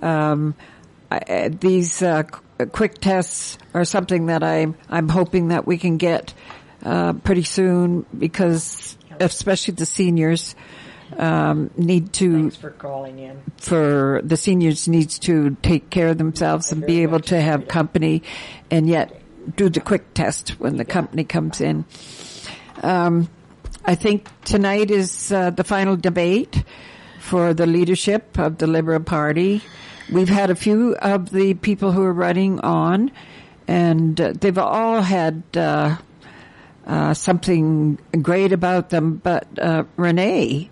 Um, 0.00 0.54
I, 1.14 1.32
uh, 1.32 1.50
these 1.60 2.02
uh, 2.02 2.24
quick 2.72 2.94
tests 3.00 3.58
are 3.72 3.84
something 3.84 4.26
that 4.26 4.42
I'm 4.42 4.76
I'm 4.88 5.08
hoping 5.08 5.48
that 5.48 5.66
we 5.66 5.78
can 5.78 5.96
get 5.96 6.34
uh, 6.84 7.12
pretty 7.14 7.42
soon 7.42 8.06
because 8.16 8.96
especially 9.20 9.74
the 9.74 9.86
seniors 9.86 10.54
um, 11.16 11.70
need 11.76 12.12
to 12.14 12.42
Thanks 12.42 12.56
for 12.56 12.70
calling 12.70 13.18
in. 13.18 13.42
for 13.58 14.20
the 14.24 14.36
seniors 14.36 14.88
needs 14.88 15.18
to 15.20 15.56
take 15.62 15.90
care 15.90 16.08
of 16.08 16.18
themselves 16.18 16.72
and 16.72 16.84
be 16.84 17.02
able 17.02 17.20
to 17.20 17.40
have 17.40 17.68
company 17.68 18.22
and 18.70 18.88
yet 18.88 19.20
do 19.56 19.68
the 19.68 19.80
quick 19.80 20.14
test 20.14 20.60
when 20.60 20.76
the 20.76 20.84
company 20.84 21.24
comes 21.24 21.60
in. 21.60 21.84
Um, 22.82 23.28
I 23.84 23.94
think 23.94 24.28
tonight 24.44 24.90
is 24.90 25.30
uh, 25.30 25.50
the 25.50 25.64
final 25.64 25.96
debate 25.96 26.64
for 27.20 27.54
the 27.54 27.66
leadership 27.66 28.38
of 28.38 28.58
the 28.58 28.66
Liberal 28.66 29.00
Party. 29.00 29.62
We've 30.12 30.28
had 30.28 30.50
a 30.50 30.54
few 30.54 30.94
of 30.96 31.30
the 31.30 31.54
people 31.54 31.92
who 31.92 32.02
are 32.02 32.12
running 32.12 32.60
on, 32.60 33.10
and 33.66 34.20
uh, 34.20 34.32
they've 34.38 34.58
all 34.58 35.00
had 35.00 35.42
uh, 35.56 35.96
uh, 36.86 37.14
something 37.14 37.98
great 38.20 38.52
about 38.52 38.90
them. 38.90 39.16
But 39.16 39.46
uh, 39.58 39.84
Renee, 39.96 40.70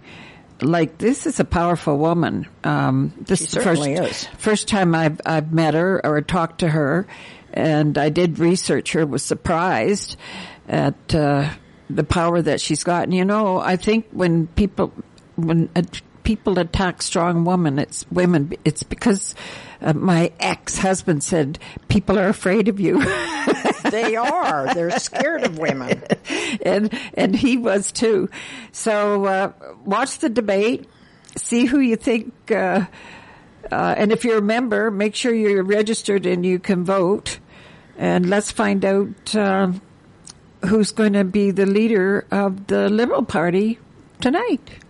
like 0.61 0.99
this 0.99 1.27
is 1.27 1.41
a 1.41 1.45
powerful 1.45 1.97
woman. 1.97 2.47
Um, 2.65 3.13
this 3.19 3.41
She 3.41 3.45
is 3.47 3.51
the 3.53 3.61
first, 3.61 3.83
certainly 3.83 4.09
is. 4.09 4.27
first 4.39 4.69
time 4.69 4.95
I've 4.95 5.21
I've 5.25 5.53
met 5.53 5.75
her 5.75 6.05
or 6.05 6.21
talked 6.21 6.61
to 6.61 6.69
her, 6.69 7.07
and 7.53 7.97
I 7.97 8.11
did 8.11 8.39
research 8.39 8.93
her. 8.93 9.07
Was 9.07 9.23
surprised 9.23 10.17
at 10.69 11.15
uh, 11.15 11.51
the 11.89 12.05
power 12.05 12.41
that 12.43 12.61
she's 12.61 12.85
got. 12.85 13.05
And 13.05 13.15
you 13.15 13.25
know, 13.25 13.59
I 13.59 13.77
think 13.77 14.07
when 14.11 14.47
people 14.49 14.93
when 15.37 15.71
uh, 15.75 15.83
people 16.23 16.59
attack 16.59 17.03
strong 17.03 17.45
women, 17.45 17.79
it's 17.79 18.05
women. 18.11 18.53
It's 18.65 18.83
because 18.83 19.35
uh, 19.81 19.93
my 19.93 20.33
ex 20.41 20.79
husband 20.79 21.23
said 21.23 21.59
people 21.89 22.19
are 22.19 22.29
afraid 22.29 22.69
of 22.69 22.81
you. 22.81 23.03
They 23.91 24.17
are. 24.17 24.73
They're 24.75 24.99
scared 24.99 25.45
of 25.45 25.59
women. 25.59 26.03
and 26.63 26.99
and 27.15 27.37
he 27.37 27.59
was 27.59 27.93
too. 27.93 28.31
So 28.71 29.25
uh, 29.27 29.53
watch 29.85 30.19
the 30.19 30.29
debate, 30.29 30.89
see 31.37 31.67
who 31.67 31.79
you 31.79 31.97
think, 31.97 32.33
uh, 32.51 32.87
uh, 33.71 33.95
and 33.97 34.13
if 34.13 34.25
you're 34.25 34.39
a 34.39 34.43
member, 34.43 34.91
make 34.91 35.15
sure 35.15 35.35
you're 35.35 35.63
registered 35.63 36.27
and 36.27 36.45
you 36.45 36.59
can 36.59 36.85
vote. 36.85 37.39
And 37.99 38.29
let's 38.29 38.51
find 38.51 38.85
out 38.85 39.35
uh, 39.37 39.73
who's 40.67 40.93
going 40.93 41.13
to 41.13 41.25
be 41.25 41.51
the 41.51 41.67
leader 41.67 42.27
of 42.31 42.67
the 42.67 42.89
Liberal 42.89 43.25
Party 43.25 43.79
tonight. 44.21 44.82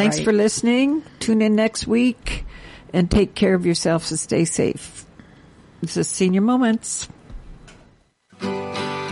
Thanks 0.00 0.16
Right. 0.16 0.24
for 0.24 0.32
listening. 0.32 1.02
Tune 1.18 1.42
in 1.42 1.54
next 1.54 1.86
week 1.86 2.46
and 2.94 3.10
take 3.10 3.34
care 3.34 3.54
of 3.54 3.66
yourselves 3.66 4.10
and 4.10 4.18
stay 4.18 4.46
safe. 4.46 5.04
This 5.82 5.96
is 5.98 6.08
Senior 6.08 6.40
Moments. 6.40 7.06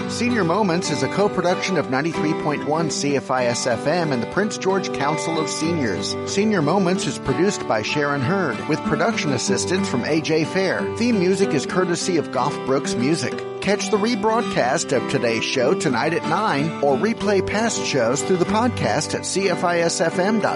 Senior 0.08 0.42
Moments 0.42 0.90
is 0.90 1.02
a 1.02 1.08
co-production 1.08 1.76
of 1.76 1.88
93.1 1.88 2.64
CFIS 2.64 3.76
FM 3.76 4.12
and 4.12 4.22
the 4.22 4.26
Prince 4.28 4.56
George 4.56 4.90
Council 4.94 5.38
of 5.38 5.50
Seniors. 5.50 6.16
Senior 6.26 6.62
Moments 6.62 7.06
is 7.06 7.18
produced 7.18 7.68
by 7.68 7.82
Sharon 7.82 8.22
Hurd 8.22 8.58
with 8.68 8.80
production 8.84 9.32
assistance 9.32 9.86
from 9.88 10.04
AJ 10.04 10.46
Fair. 10.46 10.96
Theme 10.96 11.18
music 11.18 11.50
is 11.50 11.66
courtesy 11.66 12.16
of 12.16 12.32
Goff 12.32 12.54
Brooks 12.64 12.94
Music. 12.94 13.60
Catch 13.60 13.90
the 13.90 13.98
rebroadcast 13.98 14.96
of 14.96 15.10
today's 15.10 15.44
show 15.44 15.74
tonight 15.74 16.14
at 16.14 16.22
9 16.26 16.82
or 16.82 16.96
replay 16.96 17.46
past 17.46 17.84
shows 17.84 18.22
through 18.22 18.38
the 18.38 18.46
podcast 18.46 19.14
at 19.14 19.22
cfisfm.ca. 19.22 20.48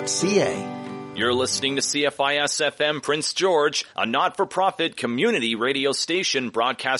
You're 1.14 1.34
listening 1.34 1.76
to 1.76 1.82
CFIS 1.82 2.72
FM 2.72 3.02
Prince 3.02 3.34
George, 3.34 3.84
a 3.94 4.06
not-for-profit 4.06 4.96
community 4.96 5.56
radio 5.56 5.92
station 5.92 6.48
broadcast 6.48 6.88